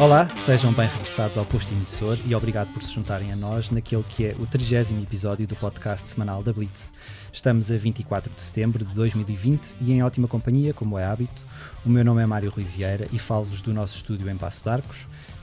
Olá, 0.00 0.34
sejam 0.34 0.72
bem 0.72 0.88
regressados 0.88 1.36
ao 1.36 1.44
posto 1.44 1.74
emissor 1.74 2.16
e 2.24 2.34
obrigado 2.34 2.72
por 2.72 2.82
se 2.82 2.94
juntarem 2.94 3.32
a 3.32 3.36
nós 3.36 3.68
naquele 3.68 4.02
que 4.02 4.24
é 4.24 4.36
o 4.38 4.46
30 4.46 4.94
episódio 4.94 5.46
do 5.46 5.54
podcast 5.54 6.08
semanal 6.08 6.42
da 6.42 6.54
Blitz. 6.54 6.90
Estamos 7.30 7.70
a 7.70 7.76
24 7.76 8.32
de 8.34 8.40
setembro 8.40 8.82
de 8.82 8.94
2020 8.94 9.74
e 9.78 9.92
em 9.92 10.02
ótima 10.02 10.26
companhia, 10.26 10.72
como 10.72 10.98
é 10.98 11.04
hábito. 11.04 11.42
O 11.84 11.90
meu 11.90 12.02
nome 12.02 12.22
é 12.22 12.26
Mário 12.26 12.50
Rui 12.50 12.64
Vieira 12.64 13.08
e 13.12 13.18
falo-vos 13.18 13.60
do 13.60 13.74
nosso 13.74 13.96
estúdio 13.96 14.30
em 14.30 14.38
Passo 14.38 14.64
de 14.64 14.70
Arcos. 14.70 14.96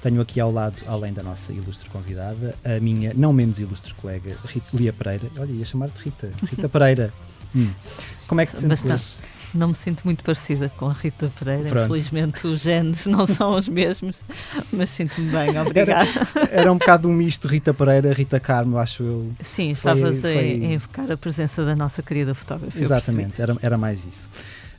Tenho 0.07 0.21
aqui 0.21 0.39
ao 0.39 0.49
lado, 0.53 0.77
além 0.87 1.11
da 1.11 1.21
nossa 1.21 1.51
ilustre 1.51 1.89
convidada, 1.89 2.55
a 2.63 2.79
minha 2.79 3.13
não 3.13 3.33
menos 3.33 3.59
ilustre 3.59 3.93
colega, 3.95 4.37
Rita, 4.45 4.67
Lia 4.73 4.93
Pereira. 4.93 5.29
Olha, 5.37 5.51
ia 5.51 5.65
chamar-te 5.65 5.99
Rita. 5.99 6.31
Rita 6.49 6.69
Pereira. 6.69 7.13
Hum. 7.55 7.71
Como 8.27 8.41
é 8.41 8.45
que 8.45 8.57
te 8.57 8.59
sentes? 8.59 9.17
não 9.53 9.69
me 9.69 9.75
sinto 9.75 10.01
muito 10.03 10.21
parecida 10.21 10.69
com 10.75 10.87
a 10.87 10.93
Rita 10.93 11.31
Pereira. 11.39 11.69
Pronto. 11.69 11.85
Infelizmente 11.85 12.45
os 12.45 12.59
genes 12.59 13.05
não 13.05 13.25
são 13.25 13.55
os 13.55 13.69
mesmos, 13.69 14.17
mas 14.71 14.89
sinto-me 14.89 15.31
bem, 15.31 15.57
obrigada. 15.57 16.09
Era, 16.35 16.49
era, 16.51 16.71
um 16.71 16.77
bocado 16.77 17.07
um 17.07 17.13
misto 17.13 17.47
Rita 17.47 17.73
Pereira, 17.73 18.11
Rita 18.11 18.37
Carmo, 18.37 18.77
acho 18.77 19.01
eu. 19.01 19.31
Sim, 19.55 19.71
estavas 19.71 20.17
a, 20.17 20.21
foi... 20.21 20.37
a 20.37 20.73
invocar 20.73 21.09
a 21.09 21.15
presença 21.15 21.63
da 21.63 21.73
nossa 21.73 22.03
querida 22.03 22.35
fotógrafa. 22.35 22.77
Exatamente, 22.77 23.41
era, 23.41 23.55
era 23.61 23.77
mais 23.77 24.05
isso. 24.05 24.29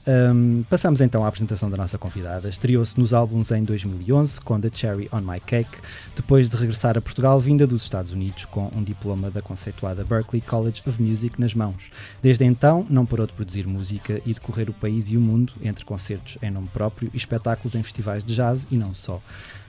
Um, 0.08 0.62
passamos 0.70 1.02
então 1.02 1.22
à 1.22 1.28
apresentação 1.28 1.68
da 1.68 1.76
nossa 1.76 1.98
convidada. 1.98 2.48
Estreou-se 2.48 2.98
nos 2.98 3.12
álbuns 3.12 3.50
em 3.50 3.62
2011 3.62 4.40
com 4.40 4.58
The 4.58 4.70
Cherry 4.72 5.06
on 5.12 5.20
My 5.20 5.38
Cake, 5.38 5.78
depois 6.16 6.48
de 6.48 6.56
regressar 6.56 6.96
a 6.96 7.00
Portugal 7.02 7.38
vinda 7.38 7.66
dos 7.66 7.82
Estados 7.82 8.10
Unidos 8.10 8.46
com 8.46 8.70
um 8.74 8.82
diploma 8.82 9.30
da 9.30 9.42
conceituada 9.42 10.04
Berklee 10.04 10.40
College 10.40 10.82
of 10.86 11.02
Music 11.02 11.38
nas 11.38 11.52
mãos. 11.52 11.90
Desde 12.22 12.42
então, 12.46 12.86
não 12.88 13.04
parou 13.04 13.26
de 13.26 13.34
produzir 13.34 13.66
música 13.66 14.22
e 14.24 14.32
de 14.32 14.40
correr 14.40 14.70
o 14.70 14.72
país 14.72 15.10
e 15.10 15.16
o 15.18 15.20
mundo 15.20 15.52
entre 15.62 15.84
concertos 15.84 16.38
em 16.40 16.50
nome 16.50 16.68
próprio 16.68 17.10
e 17.12 17.16
espetáculos 17.18 17.74
em 17.74 17.82
festivais 17.82 18.24
de 18.24 18.34
jazz 18.34 18.66
e 18.70 18.78
não 18.78 18.94
só. 18.94 19.20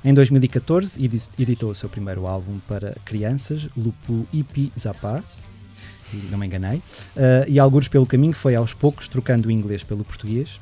Em 0.06 0.14
2014, 0.14 1.04
editou 1.38 1.72
o 1.72 1.76
seu 1.76 1.90
primeiro 1.90 2.26
álbum 2.26 2.60
para 2.66 2.96
crianças, 3.04 3.68
Lupu 3.76 4.26
Ipi 4.32 4.72
Zapá, 4.80 5.22
não 6.30 6.38
me 6.38 6.46
enganei, 6.46 6.78
uh, 6.78 6.82
e 7.48 7.60
alguns 7.60 7.88
pelo 7.88 8.06
caminho 8.06 8.34
foi 8.34 8.56
aos 8.56 8.74
poucos 8.74 9.08
trocando 9.08 9.48
o 9.48 9.52
inglês 9.52 9.84
pelo 9.84 10.04
português. 10.04 10.60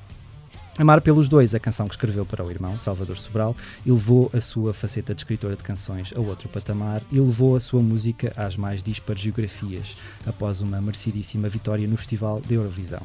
Amar 0.78 1.02
pelos 1.02 1.28
dois, 1.28 1.56
a 1.56 1.60
canção 1.60 1.88
que 1.88 1.96
escreveu 1.96 2.24
para 2.24 2.46
o 2.46 2.52
irmão, 2.52 2.78
Salvador 2.78 3.18
Sobral, 3.18 3.56
e 3.84 3.90
levou 3.90 4.30
a 4.32 4.40
sua 4.40 4.76
faceta 4.76 5.16
de 5.16 5.22
escritora 5.22 5.56
de 5.56 5.64
canções 5.64 6.14
a 6.16 6.20
outro 6.20 6.48
patamar 6.48 7.02
e 7.12 7.20
levou 7.20 7.56
a 7.56 7.60
sua 7.60 7.82
música 7.82 8.32
às 8.38 8.56
mais 8.56 8.84
dispares 8.84 9.24
geografias, 9.24 9.98
após 10.24 10.62
uma 10.62 10.80
merecidíssima 10.80 11.50
vitória 11.50 11.88
no 11.88 11.98
Festival 11.98 12.40
de 12.42 12.54
Eurovisão. 12.54 13.02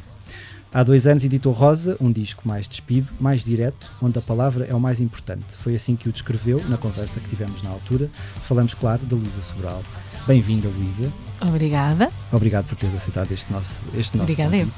Há 0.70 0.82
dois 0.82 1.06
anos 1.06 1.24
editou 1.24 1.52
Rosa, 1.52 1.96
um 1.98 2.12
disco 2.12 2.46
mais 2.46 2.68
despido, 2.68 3.10
mais 3.18 3.42
direto, 3.42 3.90
onde 4.02 4.18
a 4.18 4.22
palavra 4.22 4.66
é 4.66 4.74
o 4.74 4.80
mais 4.80 5.00
importante. 5.00 5.44
Foi 5.60 5.74
assim 5.74 5.96
que 5.96 6.08
o 6.10 6.12
descreveu 6.12 6.62
na 6.68 6.76
conversa 6.76 7.20
que 7.20 7.28
tivemos 7.28 7.62
na 7.62 7.70
altura. 7.70 8.10
Falamos, 8.44 8.74
claro, 8.74 9.04
da 9.06 9.16
Luísa 9.16 9.40
Sobral. 9.40 9.82
Bem-vinda, 10.26 10.68
Luísa. 10.68 11.10
Obrigada. 11.42 12.10
Obrigado 12.30 12.66
por 12.66 12.76
teres 12.76 12.94
aceitado 12.96 13.32
este 13.32 13.52
nosso, 13.52 13.84
este 13.94 14.16
nosso 14.16 14.30
Obrigada 14.32 14.56
convite. 14.56 14.72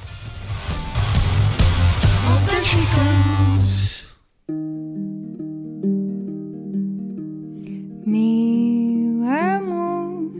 Meu 8.07 9.29
amor, 9.29 10.33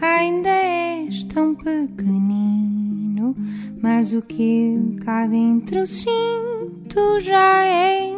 ainda 0.00 0.48
és 0.48 1.24
tão 1.24 1.54
pequenino, 1.54 3.34
mas 3.82 4.12
o 4.12 4.22
que 4.22 4.74
eu 4.74 5.04
cá 5.04 5.26
dentro 5.26 5.86
sinto 5.86 7.20
já 7.20 7.64
é 7.64 8.12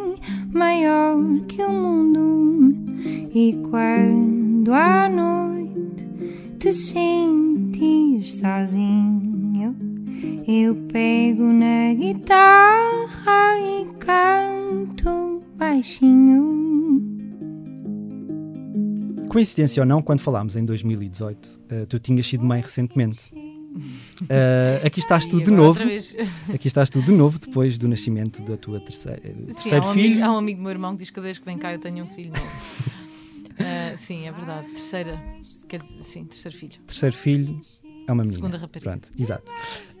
maior 0.53 1.17
que 1.47 1.63
o 1.63 1.71
mundo. 1.71 2.75
E 3.33 3.53
quando 3.69 4.73
à 4.73 5.09
noite 5.09 5.40
te 6.71 6.77
sentir 6.77 8.23
sozinho, 8.23 9.75
eu 10.47 10.73
pego 10.87 11.43
na 11.43 11.93
guitarra 11.93 13.59
e 13.59 13.85
canto 13.99 15.43
baixinho. 15.57 17.01
Coincidência 19.27 19.83
ou 19.83 19.87
não, 19.87 20.01
quando 20.01 20.21
falámos 20.21 20.55
em 20.55 20.63
2018, 20.63 21.45
uh, 21.45 21.59
eh, 21.69 21.85
tu 21.87 21.99
tinhas 21.99 22.25
sido 22.25 22.45
mãe 22.45 22.61
recentemente. 22.61 23.33
Uh, 23.33 24.85
aqui 24.85 25.01
estás 25.01 25.27
tu 25.27 25.41
de 25.41 25.51
novo. 25.51 25.81
Aqui 26.53 26.67
estás 26.67 26.89
tu 26.89 27.01
de 27.01 27.11
novo 27.11 27.37
depois 27.39 27.77
do 27.77 27.87
nascimento 27.87 28.41
da 28.43 28.55
tua 28.55 28.79
terceira, 28.79 29.21
sim, 29.23 29.45
terceiro 29.45 29.85
há 29.85 29.89
um 29.89 29.93
filho. 29.93 30.13
Amigo, 30.13 30.25
há 30.25 30.33
um 30.33 30.37
amigo 30.37 30.59
do 30.59 30.63
meu 30.63 30.71
irmão 30.71 30.93
que 30.93 30.99
diz 30.99 31.09
que 31.09 31.15
cada 31.15 31.25
vez 31.25 31.39
que 31.39 31.45
vem 31.45 31.57
cá 31.57 31.73
eu 31.73 31.79
tenho 31.79 32.05
um 32.05 32.07
filho 32.07 32.31
novo. 32.31 32.91
uh, 33.61 33.97
sim, 33.97 34.27
é 34.27 34.31
verdade. 34.31 34.67
Terceira 34.67 35.21
Quer 35.71 35.83
dizer, 35.83 36.03
sim, 36.03 36.25
terceiro 36.25 36.57
filho. 36.57 36.81
Terceiro 36.85 37.15
filho 37.15 37.61
é 38.05 38.11
uma 38.11 38.23
menina. 38.23 38.33
Segunda 38.33 38.57
rapariga. 38.57 38.91
Pronto, 38.91 39.09
exato. 39.17 39.49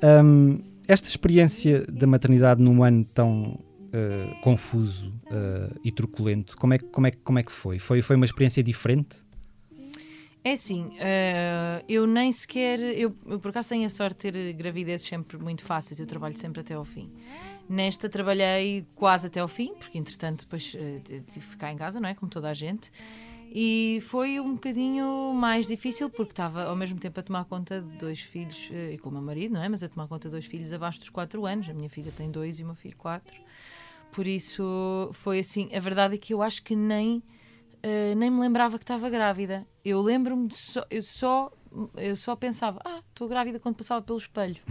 Um, 0.03 0.59
esta 0.85 1.07
experiência 1.07 1.85
da 1.87 2.05
maternidade 2.05 2.61
num 2.61 2.83
ano 2.83 3.05
tão 3.05 3.53
uh, 3.53 4.41
confuso 4.41 5.07
uh, 5.27 5.79
e 5.81 5.93
truculento, 5.93 6.57
como 6.57 6.73
é, 6.73 6.77
como, 6.77 7.07
é, 7.07 7.11
como 7.11 7.39
é 7.39 7.43
que 7.43 7.53
foi? 7.53 7.79
Foi, 7.79 8.01
foi 8.01 8.17
uma 8.17 8.25
experiência 8.25 8.61
diferente? 8.61 9.23
É 10.43 10.51
assim, 10.51 10.87
uh, 10.87 11.85
eu 11.87 12.05
nem 12.05 12.33
sequer. 12.33 12.77
Eu, 12.81 13.15
eu, 13.25 13.39
por 13.39 13.47
acaso 13.47 13.69
tenho 13.69 13.85
a 13.85 13.89
sorte 13.89 14.29
de 14.29 14.31
ter 14.33 14.53
gravidezes 14.53 15.07
sempre 15.07 15.37
muito 15.37 15.63
fáceis, 15.63 16.01
eu 16.01 16.05
trabalho 16.05 16.35
sempre 16.35 16.59
até 16.59 16.73
ao 16.73 16.83
fim. 16.83 17.09
Nesta 17.69 18.09
trabalhei 18.09 18.85
quase 18.93 19.27
até 19.27 19.39
ao 19.39 19.47
fim, 19.47 19.73
porque 19.75 19.97
entretanto 19.97 20.41
depois 20.41 20.65
tive 21.05 21.23
que 21.23 21.39
ficar 21.39 21.71
em 21.71 21.77
casa, 21.77 21.97
não 22.01 22.09
é? 22.09 22.13
Como 22.13 22.29
toda 22.29 22.49
a 22.49 22.53
gente. 22.53 22.91
E 23.53 23.99
foi 24.03 24.39
um 24.39 24.53
bocadinho 24.53 25.33
mais 25.33 25.67
difícil 25.67 26.09
porque 26.09 26.31
estava 26.31 26.63
ao 26.63 26.75
mesmo 26.75 26.97
tempo 26.97 27.19
a 27.19 27.23
tomar 27.23 27.43
conta 27.43 27.81
de 27.81 27.97
dois 27.97 28.21
filhos, 28.21 28.69
eh, 28.71 28.93
e 28.93 28.97
com 28.97 29.09
o 29.09 29.11
meu 29.11 29.21
marido, 29.21 29.55
não 29.55 29.61
é? 29.61 29.67
Mas 29.67 29.83
a 29.83 29.89
tomar 29.89 30.07
conta 30.07 30.29
de 30.29 30.31
dois 30.31 30.45
filhos 30.45 30.71
abaixo 30.71 30.99
dos 30.99 31.09
4 31.09 31.45
anos. 31.45 31.67
A 31.67 31.73
minha 31.73 31.89
filha 31.89 32.13
tem 32.15 32.31
dois 32.31 32.59
e 32.59 32.63
o 32.63 32.65
meu 32.65 32.75
filho 32.75 32.95
quatro. 32.95 33.37
Por 34.09 34.25
isso 34.25 35.09
foi 35.11 35.39
assim. 35.39 35.69
A 35.75 35.81
verdade 35.81 36.15
é 36.15 36.17
que 36.17 36.33
eu 36.33 36.41
acho 36.41 36.63
que 36.63 36.77
nem, 36.77 37.17
uh, 37.17 38.15
nem 38.15 38.29
me 38.29 38.39
lembrava 38.39 38.77
que 38.77 38.85
estava 38.85 39.09
grávida. 39.09 39.67
Eu 39.83 40.01
lembro-me 40.01 40.47
de 40.47 40.55
só, 40.55 40.85
eu 40.89 41.01
só, 41.03 41.51
eu 41.97 42.15
só 42.15 42.37
pensava, 42.37 42.79
ah, 42.85 43.01
estou 43.09 43.27
grávida 43.27 43.59
quando 43.59 43.75
passava 43.75 44.01
pelo 44.01 44.17
espelho. 44.17 44.61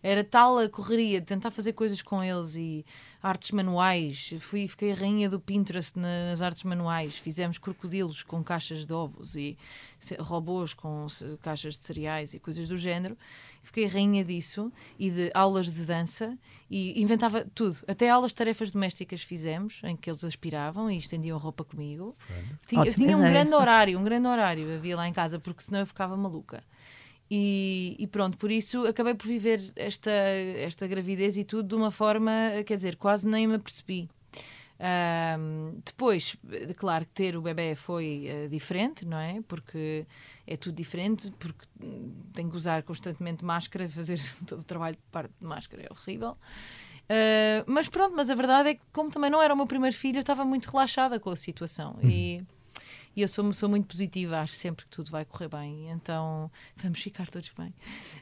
Era 0.00 0.22
tal 0.22 0.58
a 0.58 0.68
correria 0.68 1.18
de 1.18 1.26
tentar 1.26 1.50
fazer 1.50 1.72
coisas 1.72 2.00
com 2.00 2.22
eles 2.22 2.54
e 2.54 2.84
artes 3.24 3.52
manuais. 3.52 4.34
Fui, 4.38 4.68
fiquei 4.68 4.92
a 4.92 4.94
rainha 4.94 5.30
do 5.30 5.40
Pinterest 5.40 5.98
nas 5.98 6.42
artes 6.42 6.62
manuais. 6.62 7.16
Fizemos 7.16 7.56
crocodilos 7.56 8.22
com 8.22 8.44
caixas 8.44 8.84
de 8.84 8.92
ovos 8.92 9.34
e 9.34 9.56
robôs 10.20 10.74
com 10.74 11.06
caixas 11.40 11.78
de 11.78 11.84
cereais 11.84 12.34
e 12.34 12.38
coisas 12.38 12.68
do 12.68 12.76
género. 12.76 13.16
Fiquei 13.62 13.86
a 13.86 13.88
rainha 13.88 14.22
disso 14.22 14.70
e 14.98 15.10
de 15.10 15.30
aulas 15.32 15.70
de 15.70 15.86
dança 15.86 16.36
e 16.70 17.00
inventava 17.00 17.46
tudo. 17.54 17.78
Até 17.88 18.10
aulas 18.10 18.32
de 18.32 18.36
tarefas 18.36 18.70
domésticas 18.70 19.22
fizemos, 19.22 19.80
em 19.84 19.96
que 19.96 20.10
eles 20.10 20.22
aspiravam 20.22 20.90
e 20.90 20.98
estendiam 20.98 21.38
roupa 21.38 21.64
comigo. 21.64 22.14
Tinha, 22.66 22.84
eu 22.84 22.92
tinha 22.92 23.16
um 23.16 23.22
grande 23.22 23.54
horário, 23.54 23.98
um 23.98 24.04
grande 24.04 24.28
horário 24.28 24.76
havia 24.76 24.96
lá 24.96 25.08
em 25.08 25.14
casa, 25.14 25.40
porque 25.40 25.62
senão 25.62 25.80
eu 25.80 25.86
ficava 25.86 26.14
maluca. 26.14 26.62
E, 27.30 27.96
e, 27.98 28.06
pronto, 28.06 28.36
por 28.36 28.50
isso 28.50 28.86
acabei 28.86 29.14
por 29.14 29.26
viver 29.26 29.72
esta, 29.76 30.10
esta 30.10 30.86
gravidez 30.86 31.36
e 31.36 31.44
tudo 31.44 31.68
de 31.68 31.74
uma 31.74 31.90
forma, 31.90 32.32
quer 32.66 32.76
dizer, 32.76 32.96
quase 32.96 33.26
nem 33.26 33.46
me 33.46 33.54
apercebi. 33.54 34.08
Um, 34.84 35.80
depois, 35.84 36.36
claro 36.76 37.06
que 37.06 37.12
ter 37.12 37.36
o 37.36 37.42
bebê 37.42 37.74
foi 37.74 38.28
uh, 38.28 38.48
diferente, 38.48 39.06
não 39.06 39.18
é? 39.18 39.40
Porque 39.46 40.06
é 40.46 40.56
tudo 40.56 40.74
diferente, 40.74 41.32
porque 41.38 41.66
tenho 42.32 42.50
que 42.50 42.56
usar 42.56 42.82
constantemente 42.82 43.44
máscara, 43.44 43.88
fazer 43.90 44.20
todo 44.46 44.60
o 44.60 44.64
trabalho 44.64 44.96
de 44.96 45.02
parte 45.10 45.32
de 45.40 45.46
máscara 45.46 45.82
é 45.82 45.88
horrível. 45.90 46.36
Uh, 47.04 47.64
mas 47.66 47.88
pronto, 47.88 48.14
mas 48.16 48.30
a 48.30 48.34
verdade 48.34 48.70
é 48.70 48.74
que, 48.74 48.82
como 48.92 49.10
também 49.10 49.30
não 49.30 49.40
era 49.40 49.54
o 49.54 49.56
meu 49.56 49.66
primeiro 49.66 49.96
filho, 49.96 50.16
eu 50.16 50.22
estava 50.22 50.44
muito 50.44 50.70
relaxada 50.70 51.20
com 51.20 51.30
a 51.30 51.36
situação. 51.36 51.96
E 52.02 52.42
e 53.16 53.22
eu 53.22 53.28
sou, 53.28 53.52
sou 53.52 53.68
muito 53.68 53.86
positiva, 53.86 54.40
acho 54.40 54.54
sempre 54.54 54.84
que 54.84 54.90
tudo 54.90 55.10
vai 55.10 55.24
correr 55.24 55.48
bem, 55.48 55.88
então 55.90 56.50
vamos 56.76 57.00
ficar 57.00 57.28
todos 57.28 57.50
bem. 57.56 57.68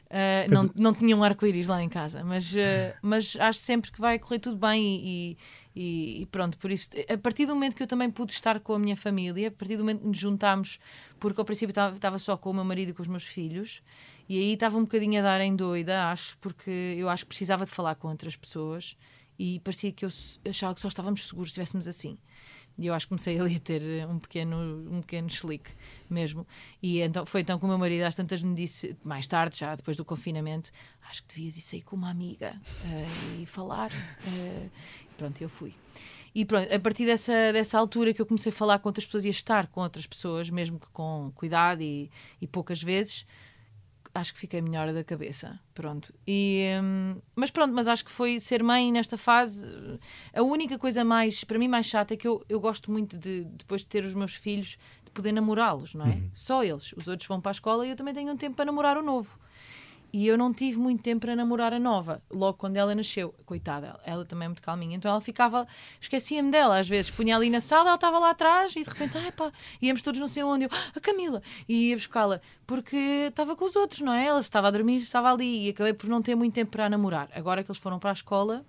Uh, 0.05 0.49
não, 0.49 0.71
não 0.75 0.93
tinha 0.93 1.15
um 1.15 1.23
arco-íris 1.23 1.67
lá 1.67 1.81
em 1.81 1.89
casa, 1.89 2.23
mas, 2.23 2.53
uh, 2.53 2.97
mas 3.01 3.35
acho 3.39 3.59
sempre 3.59 3.91
que 3.91 3.99
vai 3.99 4.19
correr 4.19 4.39
tudo 4.39 4.57
bem 4.57 5.01
e, 5.03 5.37
e, 5.75 6.21
e, 6.21 6.25
pronto, 6.27 6.57
por 6.57 6.69
isso, 6.69 6.89
a 7.09 7.17
partir 7.17 7.45
do 7.45 7.55
momento 7.55 7.75
que 7.75 7.83
eu 7.83 7.87
também 7.87 8.09
pude 8.09 8.31
estar 8.31 8.59
com 8.59 8.73
a 8.73 8.79
minha 8.79 8.95
família, 8.95 9.47
a 9.47 9.51
partir 9.51 9.77
do 9.77 9.83
momento 9.83 10.01
que 10.01 10.07
nos 10.07 10.17
juntámos, 10.17 10.79
porque 11.19 11.39
ao 11.41 11.45
princípio 11.45 11.71
estava 11.71 12.19
só 12.19 12.37
com 12.37 12.51
o 12.51 12.53
meu 12.53 12.63
marido 12.63 12.89
e 12.89 12.93
com 12.93 13.01
os 13.01 13.07
meus 13.07 13.23
filhos, 13.23 13.81
e 14.29 14.37
aí 14.37 14.53
estava 14.53 14.77
um 14.77 14.81
bocadinho 14.81 15.19
a 15.19 15.23
dar 15.23 15.41
em 15.41 15.55
doida, 15.55 16.09
acho, 16.11 16.37
porque 16.37 16.95
eu 16.97 17.09
acho 17.09 17.23
que 17.23 17.29
precisava 17.29 17.65
de 17.65 17.71
falar 17.71 17.95
com 17.95 18.07
outras 18.07 18.35
pessoas 18.35 18.95
e 19.37 19.59
parecia 19.61 19.91
que 19.91 20.05
eu 20.05 20.09
achava 20.47 20.73
que 20.73 20.81
só 20.81 20.87
estávamos 20.87 21.27
seguros 21.27 21.49
se 21.49 21.59
estivéssemos 21.59 21.87
assim. 21.87 22.17
E 22.77 22.87
eu 22.87 22.93
acho 22.93 23.05
que 23.05 23.09
comecei 23.09 23.39
ali 23.39 23.55
a 23.55 23.59
ter 23.59 24.07
um 24.07 24.17
pequeno, 24.17 24.87
um 24.91 25.01
pequeno 25.01 25.29
chilique 25.29 25.69
mesmo. 26.09 26.45
E 26.81 27.01
então, 27.01 27.25
foi 27.25 27.41
então 27.41 27.59
que 27.59 27.65
o 27.65 27.67
meu 27.67 27.77
marido 27.77 28.03
às 28.03 28.15
tantas 28.15 28.41
me 28.41 28.55
disse, 28.55 28.97
mais 29.03 29.27
tarde, 29.27 29.57
já 29.57 29.75
depois 29.75 29.95
do 29.95 30.03
confinamento, 30.03 30.71
acho 31.09 31.21
que 31.23 31.35
devias 31.35 31.57
ir 31.57 31.61
sair 31.61 31.81
com 31.81 31.95
uma 31.95 32.09
amiga 32.09 32.59
uh, 32.85 33.41
e 33.41 33.45
falar. 33.45 33.91
Uh, 33.91 34.69
pronto, 35.17 35.41
eu 35.41 35.49
fui. 35.49 35.73
E 36.35 36.43
pronto, 36.45 36.73
a 36.73 36.79
partir 36.79 37.05
dessa, 37.05 37.53
dessa 37.53 37.77
altura 37.77 38.11
que 38.13 38.21
eu 38.21 38.25
comecei 38.25 38.51
a 38.51 38.55
falar 38.55 38.79
com 38.79 38.89
outras 38.89 39.05
pessoas 39.05 39.23
e 39.23 39.27
a 39.27 39.31
estar 39.31 39.67
com 39.67 39.81
outras 39.81 40.07
pessoas, 40.07 40.49
mesmo 40.49 40.79
que 40.79 40.87
com 40.87 41.31
cuidado 41.35 41.81
e, 41.83 42.09
e 42.41 42.47
poucas 42.47 42.81
vezes, 42.81 43.25
acho 44.13 44.33
que 44.33 44.39
fiquei 44.39 44.61
melhor 44.61 44.93
da 44.93 45.03
cabeça. 45.03 45.59
Pronto. 45.73 46.13
E, 46.27 46.65
hum, 46.81 47.15
mas 47.35 47.49
pronto, 47.49 47.73
mas 47.73 47.87
acho 47.87 48.05
que 48.05 48.11
foi 48.11 48.39
ser 48.39 48.61
mãe 48.61 48.91
nesta 48.91 49.17
fase. 49.17 49.67
A 50.33 50.43
única 50.43 50.77
coisa 50.77 51.03
mais, 51.03 51.43
para 51.43 51.57
mim, 51.57 51.67
mais 51.67 51.87
chata 51.87 52.13
é 52.13 52.17
que 52.17 52.27
eu, 52.27 52.43
eu 52.47 52.59
gosto 52.59 52.91
muito 52.91 53.17
de, 53.17 53.43
depois 53.45 53.81
de 53.81 53.87
ter 53.87 54.05
os 54.05 54.13
meus 54.13 54.35
filhos, 54.35 54.77
de 55.03 55.11
poder 55.11 55.31
namorá-los, 55.31 55.95
não 55.95 56.05
é? 56.05 56.09
Uhum. 56.09 56.29
Só 56.33 56.63
eles. 56.63 56.93
Os 56.93 57.07
outros 57.07 57.27
vão 57.27 57.41
para 57.41 57.51
a 57.51 57.53
escola 57.53 57.87
e 57.87 57.89
eu 57.89 57.95
também 57.95 58.13
tenho 58.13 58.31
um 58.31 58.37
tempo 58.37 58.55
para 58.55 58.65
namorar 58.65 58.97
o 58.97 59.01
novo. 59.01 59.39
E 60.13 60.27
eu 60.27 60.37
não 60.37 60.53
tive 60.53 60.77
muito 60.77 61.01
tempo 61.01 61.21
para 61.21 61.35
namorar 61.35 61.73
a 61.73 61.79
nova, 61.79 62.21
logo 62.31 62.55
quando 62.55 62.77
ela 62.77 62.93
nasceu. 62.93 63.33
Coitada, 63.47 63.99
ela 64.05 64.23
também 64.23 64.45
é 64.45 64.49
muito 64.49 64.61
calminha. 64.61 64.95
Então 64.95 65.09
ela 65.09 65.19
ficava, 65.19 65.67
esquecia-me 65.99 66.51
dela 66.51 66.77
às 66.77 66.87
vezes. 66.87 67.09
Punha 67.09 67.35
ali 67.35 67.49
na 67.49 67.59
sala, 67.59 67.89
ela 67.89 67.95
estava 67.95 68.19
lá 68.19 68.29
atrás 68.29 68.75
e 68.75 68.83
de 68.83 68.89
repente, 68.89 69.17
ai 69.17 69.31
pá, 69.31 69.51
íamos 69.81 70.03
todos 70.03 70.21
não 70.21 70.27
sei 70.27 70.43
onde. 70.43 70.65
Eu, 70.65 70.69
a 70.95 70.99
Camila! 70.99 71.41
E 71.67 71.89
ia 71.89 71.95
buscá-la, 71.95 72.41
porque 72.67 72.95
estava 73.29 73.55
com 73.55 73.65
os 73.65 73.75
outros, 73.75 74.01
não 74.01 74.13
é? 74.13 74.27
Ela 74.27 74.39
estava 74.39 74.67
a 74.67 74.71
dormir, 74.71 74.97
estava 74.97 75.31
ali. 75.31 75.65
E 75.65 75.69
acabei 75.71 75.93
por 75.93 76.07
não 76.07 76.21
ter 76.21 76.35
muito 76.35 76.53
tempo 76.53 76.69
para 76.69 76.87
namorar. 76.87 77.29
Agora 77.33 77.63
que 77.63 77.71
eles 77.71 77.81
foram 77.81 77.97
para 77.97 78.11
a 78.11 78.13
escola, 78.13 78.63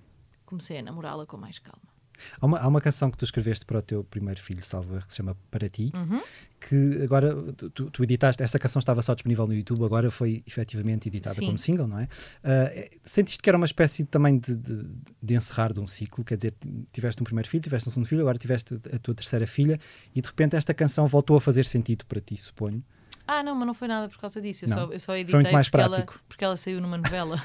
comecei 0.47 0.79
a 0.79 0.83
namorá-la 0.83 1.27
com 1.27 1.37
mais 1.37 1.59
calma. 1.59 1.94
Há 2.41 2.47
uma, 2.47 2.59
há 2.59 2.69
uma 2.69 2.81
canção 2.81 3.11
que 3.11 3.17
tu 3.17 3.25
escreveste 3.25 3.65
para 3.65 3.79
o 3.79 3.83
teu 3.83 4.05
primeiro 4.05 4.41
filho, 4.41 4.65
Salva, 4.65 5.01
que 5.01 5.11
se 5.13 5.17
chama 5.19 5.37
Para 5.51 5.69
Ti, 5.69 5.93
uhum. 5.95 6.21
que 6.61 7.03
agora 7.03 7.35
tu, 7.53 7.91
tu, 7.91 8.03
editaste, 8.03 8.43
essa 8.43 8.59
canção 8.59 8.81
estava 8.81 9.03
só 9.03 9.15
disponível 9.15 9.47
no 9.47 9.55
YouTube, 9.55 9.85
agora 9.85 10.11
foi 10.11 10.43
efetivamente 10.47 11.09
editada 11.09 11.35
Sim. 11.35 11.47
como 11.47 11.59
single, 11.59 11.87
não 11.87 11.99
é? 11.99 12.05
Uh, 12.05 12.99
sentiste 13.05 13.43
que 13.43 13.49
era 13.49 13.57
uma 13.57 13.67
espécie 13.67 14.05
também 14.05 14.39
de, 14.39 14.55
de, 14.55 14.85
de, 15.23 15.35
encerrar 15.35 15.73
de 15.73 15.81
um 15.81 15.87
ciclo, 15.87 16.25
quer 16.25 16.37
dizer, 16.37 16.55
tiveste 16.93 17.23
um 17.23 17.25
primeiro 17.25 17.49
filho, 17.49 17.63
tiveste 17.63 17.89
um 17.89 17.93
segundo 17.93 18.07
filho, 18.07 18.21
agora 18.23 18.39
tiveste 18.39 18.75
a 18.93 18.99
tua 18.99 19.15
terceira 19.15 19.47
filha 19.47 19.79
e 20.15 20.21
de 20.21 20.29
repente 20.29 20.57
esta 20.57 20.73
canção 20.75 21.07
voltou 21.07 21.37
a 21.37 21.41
fazer 21.41 21.65
sentido 21.65 22.05
para 22.07 22.21
ti, 22.21 22.37
suponho. 22.37 22.83
Ah, 23.27 23.43
não, 23.43 23.55
mas 23.55 23.67
não 23.67 23.75
foi 23.75 23.89
nada 23.89 24.09
por 24.09 24.19
causa 24.19 24.41
disso. 24.41 24.67
Eu, 24.67 24.69
não. 24.69 24.77
só, 24.77 24.93
eu 24.93 25.01
só 25.01 25.17
editei 25.17 25.51
mais 25.51 25.69
porque, 25.69 25.89
prático. 25.89 26.13
ela, 26.13 26.23
porque 26.29 26.45
ela 26.45 26.57
saiu 26.57 26.81
numa 26.81 26.99
novela. 26.99 27.43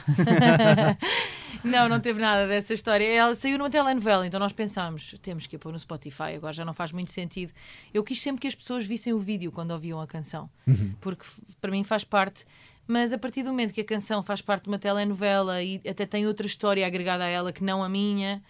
não, 1.63 1.87
não 1.87 1.99
teve 2.01 2.19
nada 2.19 2.47
dessa 2.47 2.73
história. 2.73 3.05
Ela 3.05 3.33
saiu 3.33 3.57
numa 3.57 3.69
telenovela, 3.69 4.27
então 4.27 4.39
nós 4.39 4.51
pensámos, 4.51 5.15
temos 5.21 5.47
que 5.47 5.55
ir 5.55 5.59
pôr 5.59 5.71
no 5.71 5.79
Spotify, 5.79 6.35
agora 6.35 6.51
já 6.51 6.65
não 6.65 6.73
faz 6.73 6.91
muito 6.91 7.11
sentido. 7.11 7.53
Eu 7.93 8.03
quis 8.03 8.19
sempre 8.21 8.41
que 8.41 8.47
as 8.47 8.55
pessoas 8.55 8.85
vissem 8.85 9.13
o 9.13 9.19
vídeo 9.19 9.51
quando 9.51 9.71
ouviam 9.71 10.01
a 10.01 10.07
canção, 10.07 10.49
uhum. 10.67 10.93
porque 10.99 11.25
para 11.61 11.71
mim 11.71 11.83
faz 11.83 12.03
parte. 12.03 12.45
Mas 12.85 13.13
a 13.13 13.17
partir 13.17 13.43
do 13.43 13.49
momento 13.49 13.71
que 13.71 13.81
a 13.81 13.85
canção 13.85 14.21
faz 14.23 14.41
parte 14.41 14.63
de 14.63 14.69
uma 14.69 14.79
telenovela 14.79 15.61
e 15.61 15.79
até 15.87 16.05
tem 16.05 16.25
outra 16.25 16.45
história 16.45 16.85
agregada 16.85 17.23
a 17.23 17.27
ela 17.27 17.53
que 17.53 17.63
não 17.63 17.83
a 17.83 17.87
minha, 17.87 18.41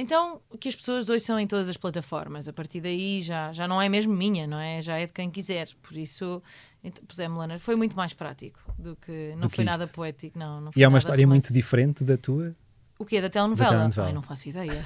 então, 0.00 0.40
que 0.58 0.68
as 0.68 0.74
pessoas 0.74 1.08
ouçam 1.08 1.38
em 1.38 1.46
todas 1.46 1.68
as 1.68 1.76
plataformas. 1.76 2.48
A 2.48 2.52
partir 2.52 2.80
daí 2.80 3.22
já, 3.22 3.52
já 3.52 3.68
não 3.68 3.80
é 3.80 3.88
mesmo 3.88 4.12
minha, 4.12 4.46
não 4.46 4.58
é? 4.58 4.80
Já 4.80 4.98
é 4.98 5.06
de 5.06 5.12
quem 5.12 5.30
quiser. 5.30 5.68
Por 5.82 5.96
isso, 5.96 6.42
então, 6.82 7.04
pusemos-la. 7.06 7.58
Foi 7.58 7.76
muito 7.76 7.96
mais 7.96 8.12
prático 8.12 8.60
do 8.78 8.96
que. 8.96 9.30
Não 9.32 9.40
do 9.40 9.50
foi 9.50 9.56
que 9.56 9.64
nada 9.64 9.86
poético, 9.86 10.38
não. 10.38 10.60
não 10.60 10.70
e 10.74 10.82
é 10.82 10.88
uma 10.88 10.98
história 10.98 11.26
muito 11.26 11.52
diferente 11.52 12.02
da 12.02 12.16
tua? 12.16 12.54
O 13.00 13.04
quê? 13.06 13.18
Da 13.18 13.30
telenovela? 13.30 13.70
Da 13.70 13.76
telenovela. 13.76 14.06
Ai, 14.08 14.12
não 14.12 14.20
faço 14.20 14.50
ideia. 14.50 14.84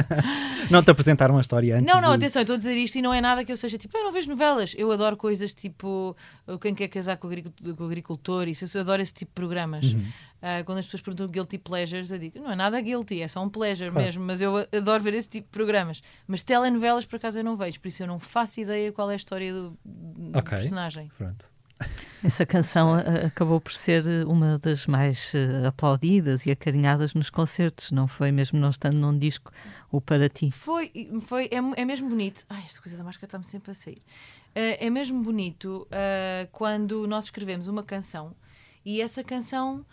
não 0.70 0.82
te 0.82 0.90
apresentaram 0.90 1.34
uma 1.34 1.42
história 1.42 1.76
antes? 1.76 1.86
Não, 1.86 2.00
não, 2.00 2.08
de... 2.08 2.24
atenção, 2.24 2.40
estou 2.40 2.54
a 2.54 2.56
dizer 2.56 2.74
isto 2.74 2.96
e 2.96 3.02
não 3.02 3.12
é 3.12 3.20
nada 3.20 3.44
que 3.44 3.52
eu 3.52 3.56
seja 3.58 3.76
tipo, 3.76 3.94
eu 3.94 4.04
não 4.04 4.10
vejo 4.10 4.30
novelas. 4.30 4.74
Eu 4.74 4.90
adoro 4.90 5.18
coisas 5.18 5.52
tipo 5.52 6.16
Quem 6.62 6.74
Quer 6.74 6.88
Casar 6.88 7.18
com 7.18 7.28
o 7.28 7.84
Agricultor, 7.84 8.48
isso, 8.48 8.64
eu 8.74 8.80
adoro 8.80 9.02
esse 9.02 9.12
tipo 9.12 9.32
de 9.32 9.34
programas. 9.34 9.84
Uhum. 9.84 10.00
Uh, 10.00 10.64
quando 10.64 10.78
as 10.78 10.86
pessoas 10.86 11.02
perguntam 11.02 11.28
guilty 11.28 11.58
pleasures, 11.58 12.10
eu 12.10 12.18
digo, 12.18 12.40
não 12.40 12.52
é 12.52 12.56
nada 12.56 12.80
guilty, 12.80 13.20
é 13.20 13.28
só 13.28 13.44
um 13.44 13.50
pleasure 13.50 13.90
claro. 13.90 14.06
mesmo, 14.06 14.24
mas 14.24 14.40
eu 14.40 14.66
adoro 14.74 15.02
ver 15.02 15.12
esse 15.12 15.28
tipo 15.28 15.46
de 15.48 15.52
programas. 15.52 16.02
Mas 16.26 16.42
telenovelas, 16.42 17.04
por 17.04 17.16
acaso, 17.16 17.38
eu 17.38 17.44
não 17.44 17.54
vejo, 17.54 17.78
por 17.78 17.88
isso 17.88 18.02
eu 18.02 18.06
não 18.06 18.18
faço 18.18 18.60
ideia 18.60 18.90
qual 18.92 19.10
é 19.10 19.12
a 19.12 19.16
história 19.16 19.52
do, 19.52 19.78
do 19.84 20.38
okay. 20.38 20.56
personagem. 20.56 21.12
Pronto. 21.18 21.51
Essa 22.24 22.46
canção 22.46 22.94
acabou 22.94 23.60
por 23.60 23.72
ser 23.72 24.06
eh, 24.06 24.24
uma 24.24 24.56
das 24.56 24.86
mais 24.86 25.32
uh, 25.34 25.66
aplaudidas 25.66 26.46
e 26.46 26.52
acarinhadas 26.52 27.14
nos 27.14 27.30
concertos, 27.30 27.90
não 27.90 28.06
foi 28.06 28.30
mesmo 28.30 28.60
não 28.60 28.70
estando 28.70 28.94
num 28.94 29.18
disco 29.18 29.50
o 29.90 30.00
para 30.00 30.28
ti? 30.28 30.52
Foi, 30.52 30.92
foi 31.26 31.46
é, 31.46 31.80
é 31.80 31.84
mesmo 31.84 32.08
bonito. 32.08 32.44
Ai, 32.48 32.62
esta 32.64 32.80
coisa 32.80 32.96
da 32.96 33.02
máscara 33.02 33.26
está-me 33.26 33.44
sempre 33.44 33.72
a 33.72 33.74
sair. 33.74 33.98
Uh, 34.54 34.78
é 34.78 34.88
mesmo 34.88 35.20
bonito 35.20 35.88
uh, 35.90 36.48
quando 36.52 37.08
nós 37.08 37.24
escrevemos 37.24 37.66
uma 37.66 37.82
canção 37.82 38.36
e 38.84 39.00
essa 39.00 39.24
canção 39.24 39.84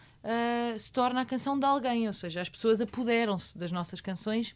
se 0.78 0.92
torna 0.92 1.22
a 1.22 1.26
canção 1.26 1.58
de 1.58 1.66
alguém, 1.66 2.06
ou 2.06 2.12
seja, 2.12 2.42
as 2.42 2.50
pessoas 2.50 2.82
apoderam-se 2.82 3.58
das 3.58 3.72
nossas 3.72 4.02
canções 4.02 4.54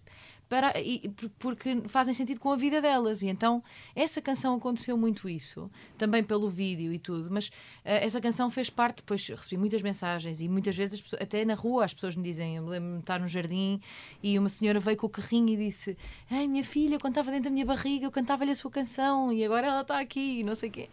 para, 0.50 0.80
e, 0.80 1.10
porque 1.40 1.82
fazem 1.88 2.14
sentido 2.14 2.40
com 2.40 2.52
a 2.52 2.56
vida 2.56 2.82
delas. 2.82 3.22
E 3.22 3.28
então 3.28 3.64
essa 3.96 4.22
canção 4.22 4.56
aconteceu 4.56 4.98
muito 4.98 5.28
isso, 5.28 5.70
também 5.98 6.24
pelo 6.24 6.50
vídeo 6.50 6.94
e 6.94 7.00
tudo, 7.00 7.30
mas 7.32 7.48
uh, 7.48 7.52
essa 7.84 8.22
canção 8.22 8.50
fez 8.50 8.70
parte, 8.70 8.98
depois 8.98 9.28
recebi 9.28 9.58
muitas 9.58 9.82
mensagens 9.82 10.42
e 10.42 10.48
muitas 10.48 10.76
vezes, 10.76 11.02
pessoas, 11.02 11.22
até 11.22 11.44
na 11.46 11.54
rua, 11.54 11.86
as 11.86 11.94
pessoas 11.94 12.16
me 12.16 12.24
dizem, 12.24 12.58
eu 12.58 12.66
lembro-me 12.66 12.98
de 12.98 13.02
estar 13.02 13.20
no 13.20 13.28
jardim 13.28 13.80
e 14.22 14.38
uma 14.38 14.50
senhora 14.50 14.80
veio 14.80 14.98
com 14.98 15.08
o 15.08 15.10
carrinho 15.10 15.50
e 15.50 15.58
disse: 15.58 15.98
Ai, 16.30 16.48
minha 16.48 16.64
filha, 16.64 17.00
quando 17.00 17.14
estava 17.14 17.32
dentro 17.32 17.46
da 17.46 17.50
minha 17.50 17.66
barriga, 17.66 18.06
eu 18.06 18.12
cantava-lhe 18.12 18.52
a 18.52 18.56
sua 18.56 18.72
canção 18.72 19.32
e 19.32 19.44
agora 19.44 19.68
ela 19.68 19.82
está 19.82 20.00
aqui, 20.00 20.40
e 20.40 20.44
não 20.44 20.56
sei 20.56 20.70
o 20.70 20.72
quê. 20.72 20.90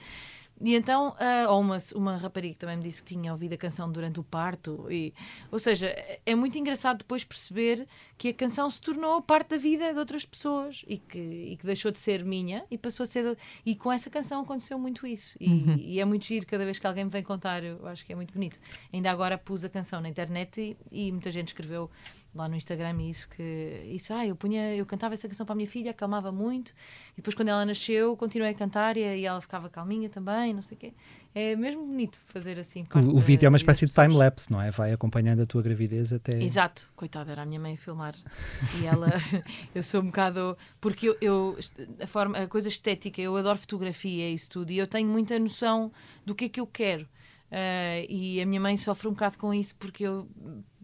E 0.60 0.74
então, 0.74 1.10
uh, 1.10 1.50
ou 1.50 1.60
uma, 1.60 1.78
uma 1.94 2.16
rapariga 2.16 2.54
também 2.58 2.76
me 2.76 2.82
disse 2.82 3.02
que 3.02 3.14
tinha 3.14 3.32
ouvido 3.32 3.54
a 3.54 3.56
canção 3.56 3.90
durante 3.90 4.20
o 4.20 4.22
parto. 4.22 4.86
E, 4.90 5.14
ou 5.50 5.58
seja, 5.58 5.94
é 6.26 6.34
muito 6.34 6.58
engraçado 6.58 6.98
depois 6.98 7.24
perceber 7.24 7.88
que 8.18 8.28
a 8.28 8.34
canção 8.34 8.68
se 8.68 8.78
tornou 8.80 9.22
parte 9.22 9.50
da 9.50 9.56
vida 9.56 9.92
de 9.92 9.98
outras 9.98 10.26
pessoas 10.26 10.84
e 10.86 10.98
que, 10.98 11.18
e 11.18 11.56
que 11.56 11.64
deixou 11.64 11.90
de 11.90 11.98
ser 11.98 12.22
minha 12.24 12.64
e 12.70 12.76
passou 12.76 13.04
a 13.04 13.06
ser. 13.06 13.22
De, 13.22 13.40
e 13.64 13.74
com 13.74 13.90
essa 13.90 14.10
canção 14.10 14.42
aconteceu 14.42 14.78
muito 14.78 15.06
isso. 15.06 15.36
E, 15.40 15.48
uhum. 15.48 15.76
e, 15.78 16.00
é 16.00 16.04
muito 16.04 16.26
giro 16.26 16.44
cada 16.46 16.64
vez 16.64 16.78
que 16.78 16.86
alguém 16.86 17.04
me 17.04 17.10
vem 17.10 17.22
contar, 17.22 17.64
eu 17.64 17.86
acho 17.86 18.04
que 18.04 18.12
é 18.12 18.16
muito 18.16 18.34
bonito. 18.34 18.58
Ainda 18.92 19.10
agora 19.10 19.38
pus 19.38 19.64
a 19.64 19.68
canção 19.68 20.00
na 20.02 20.08
internet 20.10 20.76
e, 20.92 21.06
e 21.08 21.10
muita 21.10 21.30
gente 21.30 21.48
escreveu 21.48 21.90
lá 22.35 22.49
no 22.49 22.55
Instagram 22.55 23.03
isso 23.03 23.29
que 23.29 23.43
isso 23.93 24.12
ah 24.15 24.27
eu 24.27 24.37
punha 24.37 24.75
eu 24.75 24.87
cantava 24.87 25.15
essa 25.15 25.27
canção 25.27 25.44
para 25.44 25.53
a 25.53 25.56
minha 25.56 25.69
filha 25.69 25.91
acalmava 25.91 26.31
muito. 26.31 26.71
E 27.12 27.17
depois 27.17 27.35
quando 27.35 27.49
ela 27.49 27.65
nasceu 27.67 28.17
continuei 28.17 28.50
a 28.50 28.55
cantar 28.55 28.97
e, 28.97 29.00
e 29.00 29.27
ela 29.27 29.41
ficava 29.41 29.69
calminha 29.69 30.09
também 30.09 30.55
não 30.55 30.62
sei 30.62 30.77
o 30.77 30.81
quê. 30.81 30.93
É 31.35 31.55
mesmo 31.55 31.87
bonito 31.87 32.20
fazer 32.27 32.58
assim 32.58 32.84
o, 32.94 33.17
o 33.17 33.20
vídeo 33.20 33.46
é 33.46 33.49
uma 33.49 33.56
espécie 33.56 33.87
de 33.87 33.93
time 33.93 34.15
lapse 34.15 34.51
não 34.51 34.60
é? 34.60 34.70
Vai 34.70 34.93
acompanhando 34.93 35.43
a 35.43 35.46
tua 35.46 35.63
gravidez 35.63 36.13
até 36.13 36.43
exato. 36.43 36.91
Coitada 36.94 37.32
era 37.32 37.43
a 37.43 37.46
minha 37.46 37.60
mãe 37.60 37.75
a 37.75 37.77
filmar. 37.77 38.15
E 38.81 38.87
ela 38.87 39.08
eu 39.75 39.82
sou 39.82 40.01
um 40.01 40.06
bocado 40.06 40.56
porque 40.81 41.08
eu, 41.08 41.17
eu, 41.20 41.58
a 42.01 42.06
forma 42.06 42.39
a 42.39 42.46
coisa 42.46 42.69
estética 42.69 43.20
eu 43.20 43.37
adoro 43.37 43.58
fotografia 43.58 44.31
isso 44.31 44.51
tudo 44.51 44.70
e 44.70 44.79
eu 44.79 44.87
tenho 44.87 45.08
muita 45.08 45.39
noção 45.39 45.93
do 46.25 46.34
que 46.34 46.44
é 46.44 46.49
que 46.49 46.60
eu 46.60 46.67
quero. 46.67 47.08
Uh, 47.51 48.06
e 48.08 48.41
a 48.41 48.46
minha 48.46 48.60
mãe 48.60 48.77
sofre 48.77 49.08
um 49.08 49.10
bocado 49.10 49.37
com 49.37 49.53
isso 49.53 49.75
porque 49.75 50.05
eu 50.05 50.29